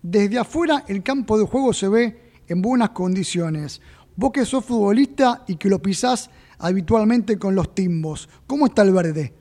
desde 0.02 0.38
afuera 0.38 0.84
el 0.88 1.02
campo 1.02 1.38
de 1.38 1.46
juego 1.46 1.72
se 1.72 1.88
ve 1.88 2.16
en 2.48 2.62
buenas 2.62 2.90
condiciones. 2.90 3.80
Vos 4.20 4.32
que 4.32 4.44
sos 4.44 4.62
futbolista 4.62 5.44
y 5.48 5.56
que 5.56 5.70
lo 5.70 5.78
pisás 5.78 6.30
habitualmente 6.58 7.38
con 7.38 7.54
los 7.54 7.74
timbos, 7.74 8.28
¿cómo 8.46 8.66
está 8.66 8.82
el 8.82 8.92
verde? 8.92 9.32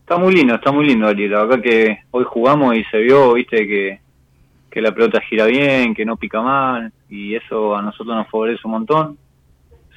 Está 0.00 0.18
muy 0.18 0.34
lindo, 0.34 0.56
está 0.56 0.70
muy 0.72 0.84
lindo, 0.84 1.08
Ali. 1.08 1.26
La 1.26 1.42
verdad 1.42 1.62
que 1.62 2.00
hoy 2.10 2.24
jugamos 2.28 2.76
y 2.76 2.84
se 2.84 2.98
vio, 2.98 3.32
viste, 3.32 3.66
que, 3.66 4.00
que 4.70 4.82
la 4.82 4.92
pelota 4.92 5.22
gira 5.22 5.46
bien, 5.46 5.94
que 5.94 6.04
no 6.04 6.18
pica 6.18 6.42
mal, 6.42 6.92
y 7.08 7.34
eso 7.34 7.74
a 7.74 7.80
nosotros 7.80 8.14
nos 8.14 8.28
favorece 8.28 8.60
un 8.66 8.72
montón, 8.72 9.18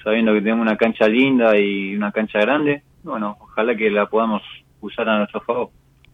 sabiendo 0.05 0.33
que 0.33 0.39
tenemos 0.39 0.61
una 0.61 0.77
cancha 0.77 1.09
linda 1.09 1.59
y 1.59 1.97
una 1.97 2.13
cancha 2.13 2.39
grande. 2.39 2.81
Bueno, 3.03 3.35
ojalá 3.41 3.75
que 3.75 3.91
la 3.91 4.05
podamos 4.05 4.41
usar 4.79 5.09
a 5.09 5.17
nuestro 5.17 5.41
favor. 5.41 5.69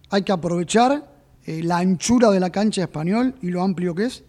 Hay 0.10 0.24
que 0.24 0.32
aprovechar 0.32 0.94
eh, 1.46 1.62
la 1.62 1.78
anchura 1.78 2.32
de 2.32 2.40
la 2.40 2.50
cancha 2.50 2.82
español 2.82 3.36
y 3.44 3.52
lo 3.52 3.62
amplio 3.62 3.94
que 3.94 4.06
es. 4.06 4.26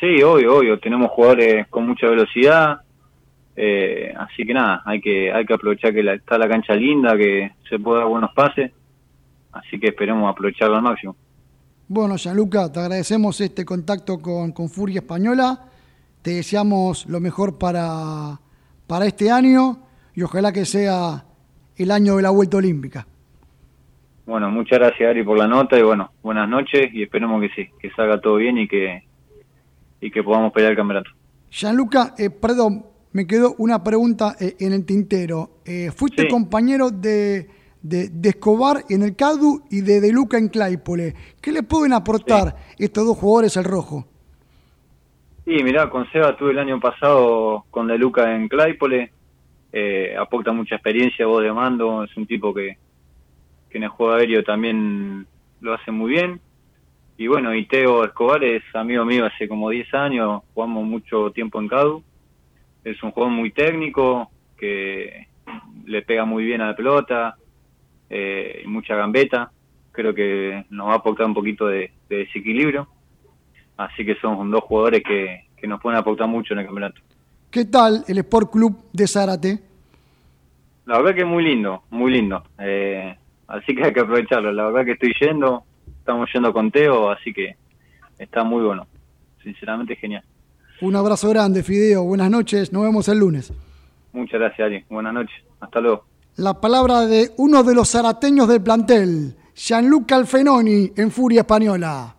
Sí, 0.00 0.22
obvio, 0.22 0.56
obvio. 0.56 0.78
Tenemos 0.78 1.10
jugadores 1.10 1.66
con 1.68 1.86
mucha 1.86 2.08
velocidad, 2.08 2.80
eh, 3.54 4.12
así 4.16 4.44
que 4.44 4.54
nada, 4.54 4.82
hay 4.84 5.00
que 5.00 5.32
hay 5.32 5.44
que 5.44 5.54
aprovechar 5.54 5.92
que 5.92 6.02
la, 6.02 6.14
está 6.14 6.38
la 6.38 6.48
cancha 6.48 6.74
linda, 6.74 7.16
que 7.16 7.52
se 7.68 7.78
puede 7.78 8.00
dar 8.00 8.08
buenos 8.08 8.32
pases, 8.34 8.72
así 9.52 9.78
que 9.78 9.88
esperemos 9.88 10.30
aprovecharlo 10.30 10.76
al 10.76 10.82
máximo. 10.82 11.16
Bueno, 11.88 12.16
Gianluca, 12.16 12.72
te 12.72 12.80
agradecemos 12.80 13.40
este 13.40 13.64
contacto 13.64 14.18
con, 14.18 14.52
con 14.52 14.70
Furia 14.70 15.00
Española, 15.00 15.60
te 16.22 16.30
deseamos 16.30 17.06
lo 17.06 17.20
mejor 17.20 17.58
para, 17.58 18.40
para 18.86 19.06
este 19.06 19.30
año 19.30 19.78
y 20.14 20.22
ojalá 20.22 20.52
que 20.52 20.64
sea 20.64 21.24
el 21.76 21.90
año 21.90 22.16
de 22.16 22.22
la 22.22 22.30
Vuelta 22.30 22.56
Olímpica. 22.56 23.06
Bueno, 24.24 24.50
muchas 24.50 24.78
gracias 24.78 25.10
Ari 25.10 25.24
por 25.24 25.36
la 25.36 25.48
nota 25.48 25.78
y 25.78 25.82
bueno, 25.82 26.12
buenas 26.22 26.48
noches 26.48 26.94
y 26.94 27.02
esperemos 27.02 27.42
que 27.42 27.48
sí, 27.50 27.68
que 27.80 27.90
salga 27.90 28.20
todo 28.20 28.36
bien 28.36 28.56
y 28.56 28.68
que 28.68 29.02
y 30.02 30.10
que 30.10 30.22
podamos 30.22 30.52
pelear 30.52 30.72
el 30.72 30.76
campeonato. 30.76 31.10
Gianluca, 31.50 32.14
eh, 32.18 32.28
perdón, 32.28 32.84
me 33.12 33.26
quedó 33.26 33.54
una 33.58 33.82
pregunta 33.82 34.36
eh, 34.40 34.56
en 34.60 34.72
el 34.74 34.84
tintero. 34.84 35.60
Eh, 35.64 35.90
fuiste 35.94 36.22
Sí. 36.22 36.28
compañero 36.28 36.90
de, 36.90 37.48
de, 37.82 38.08
de 38.08 38.28
Escobar 38.30 38.84
en 38.90 39.02
el 39.02 39.14
CADU 39.16 39.62
y 39.70 39.80
de 39.82 40.00
De 40.00 40.12
Luca 40.12 40.36
en 40.38 40.48
Claypole. 40.48 41.14
¿Qué 41.40 41.52
le 41.52 41.62
pueden 41.62 41.92
aportar 41.92 42.56
estos 42.78 43.06
dos 43.06 43.16
jugadores 43.16 43.56
al 43.56 43.64
rojo? 43.64 44.06
Y 45.46 45.62
mirá, 45.62 45.90
con 45.90 46.10
Seba 46.10 46.36
tuve 46.36 46.52
el 46.52 46.58
año 46.58 46.78
pasado 46.80 47.64
con 47.70 47.86
De 47.88 47.98
Luca 47.98 48.34
en 48.34 48.48
Claypole, 48.48 49.10
eh, 49.72 50.14
aporta 50.18 50.52
mucha 50.52 50.76
experiencia, 50.76 51.26
voz 51.26 51.42
de 51.42 51.52
mando, 51.52 52.04
es 52.04 52.16
un 52.16 52.26
tipo 52.26 52.52
que, 52.54 52.76
que 53.70 53.78
en 53.78 53.84
el 53.84 53.90
juego 53.90 54.12
aéreo 54.14 54.42
también 54.44 55.26
lo 55.60 55.74
hace 55.74 55.90
muy 55.90 56.10
bien. 56.12 56.40
Y 57.22 57.28
bueno, 57.28 57.54
y 57.54 57.66
Teo 57.66 58.02
Escobar 58.04 58.42
es 58.42 58.64
amigo 58.74 59.04
mío 59.04 59.26
hace 59.26 59.46
como 59.46 59.70
10 59.70 59.94
años, 59.94 60.42
jugamos 60.54 60.84
mucho 60.84 61.30
tiempo 61.30 61.60
en 61.60 61.68
CADU. 61.68 62.02
es 62.82 63.00
un 63.00 63.12
jugador 63.12 63.32
muy 63.32 63.52
técnico, 63.52 64.28
que 64.56 65.28
le 65.84 66.02
pega 66.02 66.24
muy 66.24 66.42
bien 66.44 66.62
a 66.62 66.66
la 66.66 66.74
pelota, 66.74 67.36
eh, 68.10 68.64
mucha 68.66 68.96
gambeta. 68.96 69.52
Creo 69.92 70.12
que 70.12 70.64
nos 70.70 70.88
va 70.88 70.94
a 70.94 70.96
aportar 70.96 71.26
un 71.26 71.34
poquito 71.34 71.68
de, 71.68 71.92
de 72.08 72.16
desequilibrio. 72.16 72.88
Así 73.76 74.04
que 74.04 74.16
son 74.16 74.50
dos 74.50 74.64
jugadores 74.64 75.04
que, 75.04 75.44
que 75.56 75.68
nos 75.68 75.80
pueden 75.80 76.00
aportar 76.00 76.26
mucho 76.26 76.54
en 76.54 76.58
el 76.58 76.66
campeonato. 76.66 77.00
¿Qué 77.52 77.66
tal 77.66 78.04
el 78.08 78.18
Sport 78.18 78.50
Club 78.50 78.76
de 78.92 79.06
Zárate? 79.06 79.60
La 80.86 80.98
verdad 80.98 81.14
que 81.14 81.20
es 81.20 81.28
muy 81.28 81.44
lindo, 81.44 81.84
muy 81.88 82.10
lindo. 82.10 82.42
Eh, 82.58 83.16
así 83.46 83.76
que 83.76 83.84
hay 83.84 83.92
que 83.92 84.00
aprovecharlo. 84.00 84.50
La 84.50 84.64
verdad 84.64 84.84
que 84.84 84.92
estoy 84.94 85.14
yendo, 85.20 85.62
estamos 86.02 86.28
yendo 86.34 86.52
con 86.52 86.70
Teo, 86.70 87.10
así 87.10 87.32
que 87.32 87.54
está 88.18 88.42
muy 88.42 88.62
bueno. 88.64 88.86
Sinceramente 89.42 89.96
genial. 89.96 90.24
Un 90.80 90.96
abrazo 90.96 91.28
grande, 91.28 91.62
Fideo. 91.62 92.02
Buenas 92.02 92.30
noches. 92.30 92.72
Nos 92.72 92.82
vemos 92.82 93.08
el 93.08 93.18
lunes. 93.18 93.52
Muchas 94.12 94.40
gracias, 94.40 94.66
Ari. 94.66 94.84
Buenas 94.90 95.14
noches. 95.14 95.36
Hasta 95.60 95.80
luego. 95.80 96.04
La 96.36 96.60
palabra 96.60 97.06
de 97.06 97.30
uno 97.36 97.62
de 97.62 97.74
los 97.74 97.90
zarateños 97.90 98.48
del 98.48 98.62
plantel, 98.62 99.36
Gianluca 99.54 100.16
Alfenoni, 100.16 100.92
en 100.96 101.10
Furia 101.10 101.42
Española. 101.42 102.16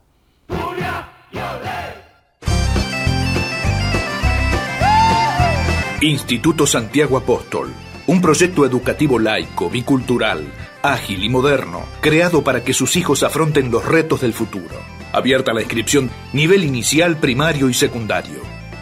Instituto 6.02 6.68
Santiago 6.68 7.18
Apóstol, 7.18 7.70
un 8.08 8.22
proyecto 8.22 8.66
educativo 8.66 9.18
laico, 9.20 9.70
bicultural, 9.70 10.44
ágil 10.84 11.24
y 11.24 11.30
moderno, 11.30 11.86
creado 12.02 12.44
para 12.44 12.64
que 12.64 12.74
sus 12.74 12.98
hijos 12.98 13.24
afronten 13.24 13.72
los 13.72 13.86
retos 13.86 14.22
del 14.22 14.34
futuro. 14.34 14.76
Abierta 15.12 15.54
la 15.54 15.62
inscripción 15.62 16.12
nivel 16.34 16.64
inicial, 16.64 17.18
primario 17.18 17.70
y 17.70 17.74
secundario. 17.74 18.42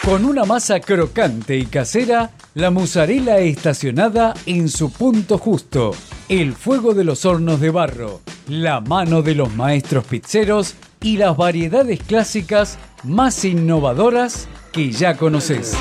Con 0.04 0.26
una 0.26 0.44
masa 0.46 0.80
crocante 0.80 1.58
y 1.58 1.66
casera, 1.66 2.32
la 2.56 2.72
mozzarella 2.72 3.40
estacionada 3.40 4.34
en 4.46 4.70
su 4.70 4.90
punto 4.92 5.38
justo. 5.38 5.92
El 6.30 6.54
fuego 6.56 6.94
de 6.94 7.06
los 7.06 7.24
hornos 7.24 7.62
de 7.62 7.70
barro, 7.70 8.20
la 8.50 8.82
mano 8.82 9.22
de 9.22 9.34
los 9.34 9.56
maestros 9.56 10.04
pizzeros 10.04 10.76
y 11.00 11.16
las 11.16 11.38
variedades 11.38 12.04
clásicas 12.04 12.78
más 13.04 13.46
innovadoras 13.46 14.50
que 14.74 14.92
ya 14.92 15.16
conoces. 15.16 15.74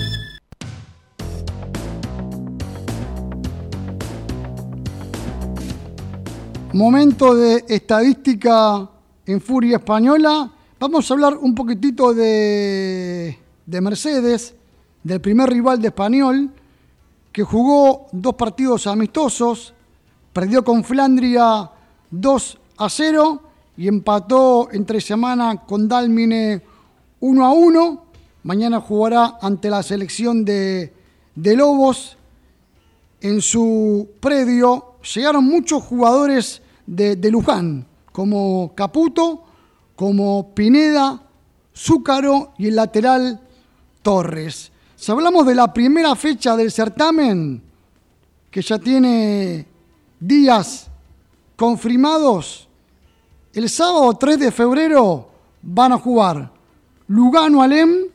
Momento 6.74 7.36
de 7.36 7.64
estadística 7.70 8.90
en 9.26 9.40
Furia 9.40 9.78
Española. 9.78 10.52
Vamos 10.78 11.10
a 11.10 11.14
hablar 11.14 11.38
un 11.38 11.56
poquitito 11.56 12.14
de, 12.14 13.40
de 13.66 13.82
Mercedes, 13.82 14.56
del 15.06 15.22
primer 15.22 15.52
rival 15.52 15.80
de 15.80 15.90
Español, 15.90 16.50
que 17.32 17.44
jugó 17.44 18.08
dos 18.12 18.34
partidos 18.34 18.88
amistosos, 18.88 19.76
perdió 20.34 20.64
con 20.64 20.84
Flandria 20.84 21.70
2 22.10 22.58
a 22.78 22.90
0 22.90 23.42
y 23.78 23.88
empató 23.88 24.68
entre 24.72 25.00
semana 25.00 25.64
con 25.68 25.88
Dalmine 25.88 26.64
1 27.20 27.46
a 27.46 27.54
1. 27.54 28.06
Mañana 28.42 28.82
jugará 28.82 29.38
ante 29.40 29.70
la 29.70 29.84
selección 29.84 30.44
de, 30.44 30.92
de 31.36 31.56
Lobos 31.56 32.18
en 33.22 33.42
su 33.42 34.10
predio. 34.20 34.96
Llegaron 35.14 35.46
muchos 35.46 35.84
jugadores 35.84 36.64
de, 36.88 37.16
de 37.16 37.30
Luján, 37.30 37.86
como 38.12 38.74
Caputo, 38.74 39.44
como 39.96 40.56
Pineda, 40.56 41.22
Zúcaro 41.76 42.54
y 42.58 42.70
el 42.70 42.76
lateral 42.78 43.40
Torres. 44.02 44.72
Si 45.06 45.12
hablamos 45.12 45.46
de 45.46 45.54
la 45.54 45.72
primera 45.72 46.16
fecha 46.16 46.58
del 46.58 46.72
certamen, 46.72 47.62
que 48.50 48.60
ya 48.60 48.80
tiene 48.80 49.68
días 50.20 50.90
confirmados, 51.56 52.68
el 53.54 53.70
sábado 53.70 54.12
3 54.16 54.40
de 54.40 54.52
febrero 54.52 55.30
van 55.62 55.92
a 55.92 56.00
jugar 56.00 56.52
Lugano 57.06 57.62
Alem, 57.62 58.08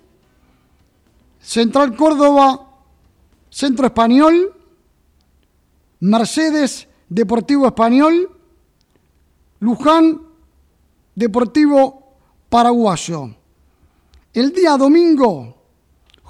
Central 1.39 1.95
Córdoba, 1.95 2.69
Centro 3.51 3.87
Español, 3.87 4.53
Mercedes 6.01 6.89
Deportivo 7.09 7.69
Español, 7.69 8.37
Luján 9.61 10.23
Deportivo 11.15 12.17
Paraguayo. 12.49 13.31
El 14.33 14.53
día 14.53 14.77
domingo, 14.77 15.60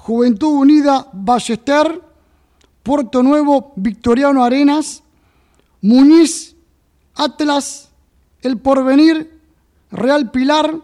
Juventud 0.01 0.61
Unida 0.61 1.07
Ballester, 1.13 2.01
Puerto 2.81 3.21
Nuevo 3.21 3.71
Victoriano 3.75 4.43
Arenas, 4.43 5.03
Muñiz 5.81 6.55
Atlas, 7.13 7.89
El 8.41 8.57
Porvenir, 8.57 9.39
Real 9.91 10.31
Pilar, 10.31 10.75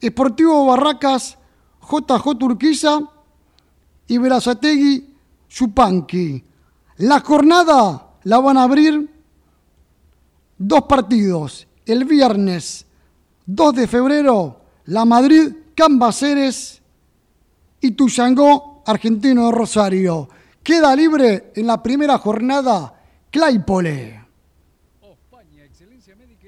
Esportivo 0.00 0.64
Barracas, 0.64 1.36
JJ 1.82 2.42
Urquiza 2.42 3.00
y 4.06 4.16
Verazategui 4.16 5.14
Chupanqui. 5.50 6.42
La 6.96 7.20
jornada 7.20 8.14
la 8.22 8.38
van 8.38 8.56
a 8.56 8.62
abrir 8.62 9.10
dos 10.56 10.82
partidos. 10.84 11.66
El 11.84 12.06
viernes 12.06 12.86
2 13.44 13.74
de 13.74 13.86
febrero, 13.86 14.60
la 14.86 15.04
Madrid 15.04 15.52
Cambaceres 15.74 16.81
y 17.82 17.90
Tuyangó 17.92 18.82
Argentino 18.86 19.46
de 19.46 19.52
Rosario. 19.52 20.28
Queda 20.62 20.96
libre 20.96 21.52
en 21.54 21.66
la 21.66 21.82
primera 21.82 22.16
jornada 22.18 22.94
Claypole. 23.30 24.20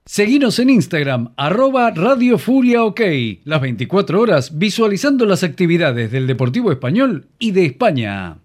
Seguinos 0.03 0.57
en 0.57 0.71
Instagram, 0.71 1.33
arroba 1.37 1.91
Radio 1.91 2.39
Furia 2.39 2.83
OK, 2.83 2.99
las 3.43 3.61
24 3.61 4.19
horas 4.19 4.57
visualizando 4.57 5.27
las 5.27 5.43
actividades 5.43 6.11
del 6.11 6.25
Deportivo 6.25 6.71
Español 6.71 7.27
y 7.37 7.51
de 7.51 7.67
España. 7.67 8.39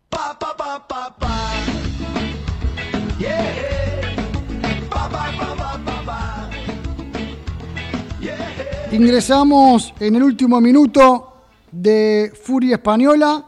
Ingresamos 8.92 9.92
en 9.98 10.14
el 10.14 10.22
último 10.22 10.60
minuto 10.60 11.42
de 11.72 12.32
Furia 12.40 12.76
Española. 12.76 13.46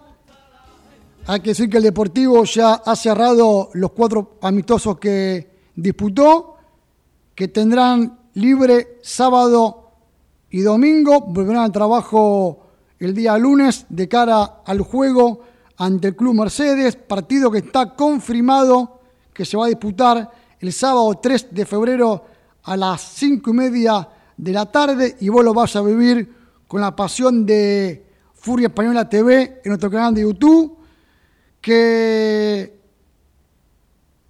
Hay 1.27 1.41
que 1.41 1.51
decir 1.51 1.71
que 1.71 1.79
el 1.79 1.85
Deportivo 1.85 2.45
ya 2.45 2.75
ha 2.75 2.95
cerrado 2.95 3.71
los 3.73 3.93
cuatro 3.93 4.37
amistosos 4.43 4.99
que 4.99 5.71
disputó, 5.75 6.57
que 7.35 7.49
tendrán 7.49 8.19
libre 8.35 8.99
sábado 9.03 9.93
y 10.51 10.61
domingo, 10.61 11.23
volverán 11.23 11.63
al 11.63 11.73
trabajo 11.73 12.67
el 12.99 13.15
día 13.15 13.39
lunes 13.39 13.87
de 13.89 14.07
cara 14.07 14.61
al 14.67 14.83
juego 14.83 15.41
ante 15.79 16.09
el 16.09 16.17
Club 16.17 16.35
Mercedes, 16.35 16.97
partido 16.97 17.51
que 17.51 17.59
está 17.59 17.95
confirmado 17.95 19.01
que 19.33 19.47
se 19.47 19.57
va 19.57 19.65
a 19.65 19.69
disputar 19.69 20.31
el 20.61 20.73
sábado 20.75 21.15
3 21.15 21.55
de 21.55 21.65
febrero 21.65 22.25
a 22.65 22.77
las 22.77 23.01
5 23.01 23.49
y 23.49 23.55
media 23.55 24.07
de 24.37 24.53
la 24.53 24.67
tarde. 24.67 25.17
Y 25.21 25.31
vos 25.31 25.43
lo 25.43 25.55
vas 25.55 25.75
a 25.75 25.81
vivir 25.81 26.35
con 26.69 26.83
la 26.83 26.95
pasión 26.95 27.47
de 27.47 28.07
Furia 28.35 28.67
Española 28.67 29.09
TV 29.09 29.63
en 29.65 29.71
nuestro 29.71 29.91
canal 29.91 30.15
de 30.15 30.21
YouTube, 30.21 30.84
que 31.65 32.79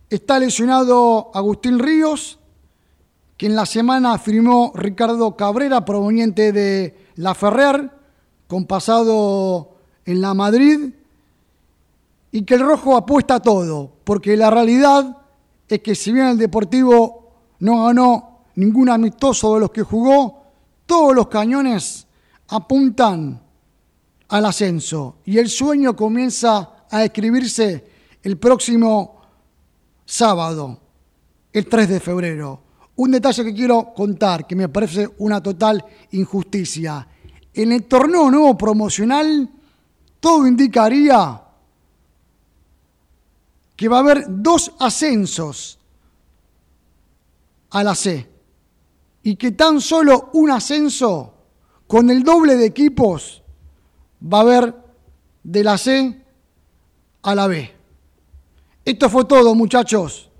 está 0.09 0.39
lesionado 0.39 1.33
Agustín 1.35 1.81
Ríos, 1.81 2.39
que 3.37 3.47
en 3.47 3.57
la 3.57 3.67
semana 3.67 4.17
firmó 4.19 4.71
Ricardo 4.77 5.37
Cabrera, 5.37 5.85
proveniente 5.85 6.53
de 6.53 6.97
La 7.17 7.35
Ferrer, 7.35 7.91
con 8.47 8.67
pasado 8.67 9.75
en 10.05 10.21
la 10.21 10.33
Madrid, 10.33 10.95
y 12.31 12.45
que 12.45 12.55
el 12.55 12.61
rojo 12.61 12.97
apuesta 12.97 13.35
a 13.35 13.43
todo, 13.43 13.91
porque 14.05 14.37
la 14.37 14.51
realidad 14.51 15.19
es 15.67 15.81
que 15.81 15.97
si 15.97 16.13
bien 16.13 16.27
el 16.27 16.39
Deportivo 16.39 17.33
no 17.59 17.87
ganó 17.87 18.45
ningún 18.55 18.91
amistoso 18.91 19.55
de 19.55 19.61
los 19.61 19.73
que 19.73 19.83
jugó, 19.83 20.45
todos 20.87 21.13
los 21.17 21.27
cañones 21.27 22.07
apuntan 22.47 23.43
al 24.29 24.47
ascenso 24.47 25.17
y 25.25 25.39
el 25.39 25.49
sueño 25.49 25.97
comienza 25.97 26.74
a 26.91 27.05
escribirse 27.05 27.85
el 28.23 28.39
próximo 28.39 29.21
sábado, 30.05 30.81
el 31.53 31.67
3 31.67 31.89
de 31.89 32.01
febrero. 32.01 32.63
Un 32.97 33.11
detalle 33.11 33.45
que 33.45 33.55
quiero 33.55 33.93
contar, 33.95 34.47
que 34.47 34.55
me 34.55 34.69
parece 34.69 35.09
una 35.19 35.43
total 35.43 35.85
injusticia. 36.13 37.07
En 37.53 37.73
el 37.73 37.85
torneo 37.85 38.31
nuevo 38.31 38.57
promocional, 38.57 39.49
todo 40.21 40.47
indicaría 40.47 41.41
que 43.77 43.89
va 43.89 43.97
a 43.99 44.01
haber 44.01 44.25
dos 44.29 44.73
ascensos 44.79 45.79
a 47.71 47.83
la 47.83 47.95
C 47.95 48.31
y 49.25 49.37
que 49.37 49.53
tan 49.53 49.81
solo 49.81 50.31
un 50.35 50.51
ascenso 50.51 51.35
con 51.87 52.09
el 52.11 52.23
doble 52.23 52.57
de 52.57 52.67
equipos 52.67 53.43
va 54.23 54.39
a 54.39 54.43
haber 54.43 54.75
de 55.43 55.65
la 55.65 55.77
C 55.77 56.24
a 57.25 57.35
la 57.35 57.47
B. 57.47 57.71
Esto 58.85 59.09
fue 59.09 59.25
todo, 59.25 59.55
muchachos. 59.55 60.31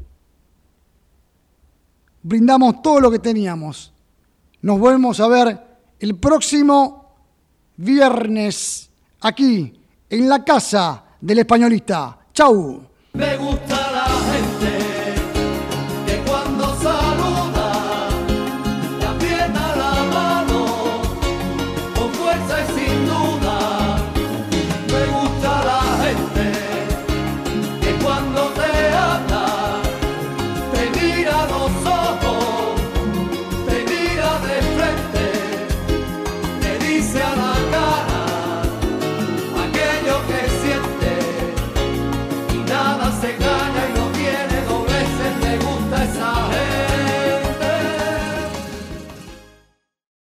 Brindamos 2.23 2.83
todo 2.83 3.01
lo 3.01 3.11
que 3.11 3.19
teníamos. 3.19 3.93
Nos 4.63 4.79
volvemos 4.79 5.19
a 5.21 5.29
ver 5.29 5.67
el 5.99 6.17
próximo 6.17 7.17
viernes 7.77 8.91
aquí 9.21 9.81
en 10.09 10.29
la 10.29 10.45
casa 10.45 11.05
del 11.21 11.41
españolista. 11.41 12.19
Chau. 12.33 12.87